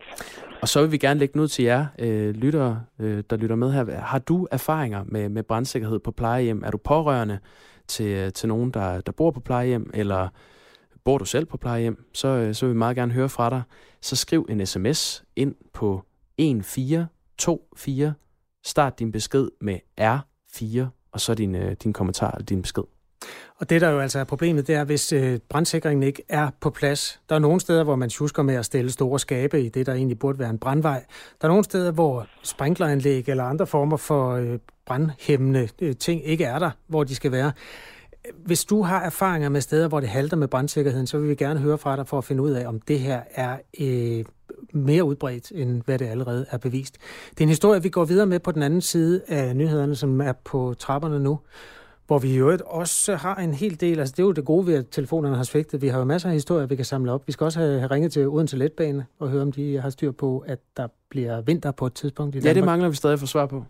Og 0.62 0.68
så 0.68 0.80
vil 0.80 0.92
vi 0.92 0.98
gerne 0.98 1.20
lægge 1.20 1.40
ud 1.40 1.48
til 1.48 1.64
jer, 1.64 1.86
øh, 1.98 2.34
lyttere, 2.34 2.84
øh, 2.98 3.22
der 3.30 3.36
lytter 3.36 3.56
med 3.56 3.72
her. 3.72 4.00
Har 4.00 4.18
du 4.18 4.48
erfaringer 4.50 5.04
med, 5.06 5.28
med 5.28 5.42
brandsikkerhed 5.42 5.98
på 5.98 6.10
plejehjem? 6.10 6.62
Er 6.66 6.70
du 6.70 6.78
pårørende 6.78 7.38
til, 7.88 8.06
øh, 8.06 8.32
til 8.32 8.48
nogen, 8.48 8.70
der, 8.70 9.00
der 9.00 9.12
bor 9.12 9.30
på 9.30 9.40
plejehjem, 9.40 9.90
eller 9.94 10.28
bor 11.04 11.18
du 11.18 11.24
selv 11.24 11.46
på 11.46 11.56
plejehjem? 11.56 12.04
Så, 12.14 12.28
øh, 12.28 12.54
så 12.54 12.66
vil 12.66 12.74
vi 12.74 12.78
meget 12.78 12.96
gerne 12.96 13.12
høre 13.12 13.28
fra 13.28 13.50
dig. 13.50 13.62
Så 14.00 14.16
skriv 14.16 14.46
en 14.48 14.66
sms 14.66 15.24
ind 15.36 15.54
på 15.72 16.04
1424. 16.38 18.14
Start 18.64 18.98
din 18.98 19.12
besked 19.12 19.48
med 19.60 19.78
R4, 20.00 20.86
og 21.12 21.20
så 21.20 21.34
din, 21.34 21.54
øh, 21.54 21.72
din 21.72 21.92
kommentar 21.92 22.30
eller 22.30 22.44
din 22.44 22.62
besked. 22.62 22.84
Og 23.58 23.70
det, 23.70 23.80
der 23.80 23.90
jo 23.90 24.00
altså 24.00 24.18
er 24.18 24.24
problemet, 24.24 24.66
det 24.66 24.74
er, 24.74 24.84
hvis 24.84 25.12
øh, 25.12 25.38
brandsikringen 25.48 26.02
ikke 26.02 26.22
er 26.28 26.50
på 26.60 26.70
plads. 26.70 27.20
Der 27.28 27.34
er 27.34 27.38
nogle 27.38 27.60
steder, 27.60 27.84
hvor 27.84 27.96
man 27.96 28.10
husker 28.18 28.42
med 28.42 28.54
at 28.54 28.64
stille 28.64 28.90
store 28.90 29.18
skabe 29.18 29.62
i 29.62 29.68
det, 29.68 29.86
der 29.86 29.94
egentlig 29.94 30.18
burde 30.18 30.38
være 30.38 30.50
en 30.50 30.58
brandvej. 30.58 31.04
Der 31.40 31.48
er 31.48 31.52
nogle 31.52 31.64
steder, 31.64 31.90
hvor 31.90 32.26
sprinkleranlæg 32.42 33.28
eller 33.28 33.44
andre 33.44 33.66
former 33.66 33.96
for 33.96 34.32
øh, 34.32 34.58
brandhæmmende 34.86 35.68
øh, 35.78 35.96
ting 35.96 36.26
ikke 36.26 36.44
er 36.44 36.58
der, 36.58 36.70
hvor 36.86 37.04
de 37.04 37.14
skal 37.14 37.32
være. 37.32 37.52
Hvis 38.44 38.64
du 38.64 38.82
har 38.82 39.00
erfaringer 39.00 39.48
med 39.48 39.60
steder, 39.60 39.88
hvor 39.88 40.00
det 40.00 40.08
halter 40.08 40.36
med 40.36 40.48
brandsikkerheden, 40.48 41.06
så 41.06 41.18
vil 41.18 41.28
vi 41.28 41.34
gerne 41.34 41.60
høre 41.60 41.78
fra 41.78 41.96
dig 41.96 42.06
for 42.06 42.18
at 42.18 42.24
finde 42.24 42.42
ud 42.42 42.50
af, 42.50 42.66
om 42.66 42.80
det 42.80 43.00
her 43.00 43.20
er 43.34 43.56
øh, 43.80 44.24
mere 44.72 45.04
udbredt, 45.04 45.52
end 45.54 45.82
hvad 45.84 45.98
det 45.98 46.06
allerede 46.06 46.46
er 46.50 46.58
bevist. 46.58 46.98
Det 47.30 47.40
er 47.40 47.44
en 47.44 47.48
historie, 47.48 47.82
vi 47.82 47.88
går 47.88 48.04
videre 48.04 48.26
med 48.26 48.38
på 48.38 48.52
den 48.52 48.62
anden 48.62 48.80
side 48.80 49.22
af 49.28 49.56
nyhederne, 49.56 49.96
som 49.96 50.20
er 50.20 50.32
på 50.32 50.74
trapperne 50.78 51.20
nu, 51.20 51.38
hvor 52.08 52.18
vi 52.18 52.36
jo 52.36 52.58
også 52.66 53.16
har 53.16 53.36
en 53.36 53.54
hel 53.54 53.80
del, 53.80 53.98
altså 53.98 54.12
det 54.16 54.22
er 54.22 54.26
jo 54.26 54.32
det 54.32 54.44
gode 54.44 54.66
ved, 54.66 54.74
at 54.74 54.86
telefonerne 54.90 55.36
har 55.36 55.42
svigtet. 55.42 55.82
Vi 55.82 55.88
har 55.88 55.98
jo 55.98 56.04
masser 56.04 56.28
af 56.28 56.34
historier, 56.34 56.66
vi 56.66 56.76
kan 56.76 56.84
samle 56.84 57.12
op. 57.12 57.26
Vi 57.26 57.32
skal 57.32 57.44
også 57.44 57.58
have, 57.58 57.78
have 57.78 57.90
ringet 57.90 58.12
til 58.12 58.28
Odense 58.28 58.56
Letbane 58.56 59.06
og 59.18 59.28
høre, 59.28 59.42
om 59.42 59.52
de 59.52 59.80
har 59.80 59.90
styr 59.90 60.10
på, 60.10 60.38
at 60.38 60.58
der 60.76 60.88
bliver 61.10 61.40
vinter 61.40 61.70
på 61.70 61.86
et 61.86 61.94
tidspunkt 61.94 62.34
i 62.34 62.38
Danmark. 62.38 62.56
Ja, 62.56 62.60
det 62.60 62.66
mangler 62.66 62.88
vi 62.88 62.96
stadig 62.96 63.12
at 63.12 63.20
få 63.20 63.26
svar 63.26 63.46
på. 63.46 63.64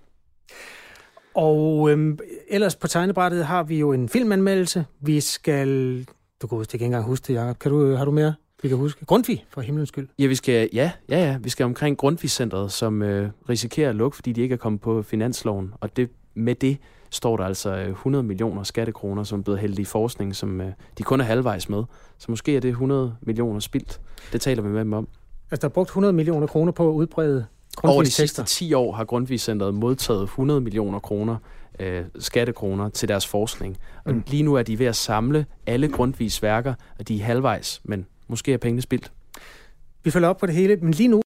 Og 1.34 1.91
øhm, 1.91 2.18
ellers 2.49 2.76
på 2.76 2.86
tegnebrættet 2.86 3.45
har 3.45 3.62
vi 3.62 3.78
jo 3.78 3.93
en 3.93 4.09
filmanmeldelse. 4.09 4.84
Vi 5.01 5.20
skal... 5.20 6.05
Du 6.43 6.47
kan 6.47 6.66
ikke 6.74 6.84
engang 6.84 7.05
huske 7.05 7.24
det, 7.28 7.34
Jacob. 7.34 7.59
Kan 7.59 7.72
du, 7.72 7.95
har 7.95 8.05
du 8.05 8.11
mere, 8.11 8.34
vi 8.62 8.68
kan 8.68 8.78
huske? 8.78 9.05
Grundtvig, 9.05 9.47
for 9.51 9.61
himlens 9.61 9.89
skyld. 9.89 10.09
Ja, 10.18 10.26
vi 10.26 10.34
skal, 10.34 10.68
ja, 10.72 10.91
ja, 11.09 11.18
ja. 11.18 11.39
Vi 11.39 11.51
skal 11.51 11.64
omkring 11.64 11.97
Grundtvig-centret, 11.97 12.72
som 12.72 13.03
øh, 13.03 13.30
risikerer 13.49 13.89
at 13.89 13.97
lukke, 13.97 14.14
fordi 14.14 14.32
de 14.32 14.41
ikke 14.41 14.53
er 14.53 14.57
kommet 14.57 14.80
på 14.80 15.03
finansloven. 15.03 15.72
Og 15.80 15.97
det, 15.97 16.11
med 16.34 16.55
det 16.55 16.78
står 17.11 17.36
der 17.36 17.44
altså 17.44 17.74
100 17.74 18.22
millioner 18.22 18.62
skattekroner, 18.62 19.24
som 19.24 19.38
er 19.38 19.42
blevet 19.42 19.61
hældt 19.61 19.78
i 19.78 19.84
forskning, 19.84 20.36
som 20.36 20.61
øh, 20.61 20.72
de 20.98 21.02
kun 21.02 21.20
er 21.20 21.24
halvvejs 21.24 21.68
med. 21.68 21.84
Så 22.18 22.26
måske 22.28 22.56
er 22.56 22.61
det 22.61 22.68
100 22.68 23.16
millioner 23.22 23.61
spildt. 23.61 24.00
Det 24.32 24.40
taler 24.40 24.62
vi 24.62 24.68
med 24.68 24.80
dem 24.80 24.92
om. 24.92 25.09
Altså, 25.50 25.61
der 25.61 25.68
er 25.68 25.72
brugt 25.72 25.88
100 25.88 26.12
millioner 26.12 26.46
kroner 26.46 26.72
på 26.72 26.88
at 26.88 26.92
udbrede 26.92 27.46
over 27.82 28.02
de 28.02 28.11
sidste 28.11 28.44
10 28.44 28.74
år 28.74 28.92
har 28.92 29.04
Grundtvig-centret 29.04 29.74
modtaget 29.74 30.22
100 30.22 30.61
millioner 30.61 30.98
kroner 30.98 31.36
øh, 31.80 32.04
skattekroner 32.18 32.88
til 32.88 33.09
deres 33.09 33.26
forskning. 33.26 33.76
Og 34.04 34.14
mm. 34.14 34.24
lige 34.26 34.42
nu 34.42 34.54
er 34.54 34.62
de 34.62 34.78
ved 34.78 34.86
at 34.86 34.96
samle 34.96 35.46
alle 35.66 35.88
Grundtvigs 35.88 36.42
værker, 36.42 36.74
og 36.98 37.09
de 37.09 37.20
er 37.20 37.24
halvvejs, 37.24 37.80
men 37.84 38.06
måske 38.28 38.52
er 38.52 38.59
pengene 38.59 38.82
spildt. 38.82 39.12
Vi 40.04 40.11
følger 40.11 40.28
op 40.28 40.38
på 40.38 40.46
det 40.46 40.54
hele, 40.54 40.76
men 40.76 40.92
lige 40.92 41.09
nu 41.09 41.22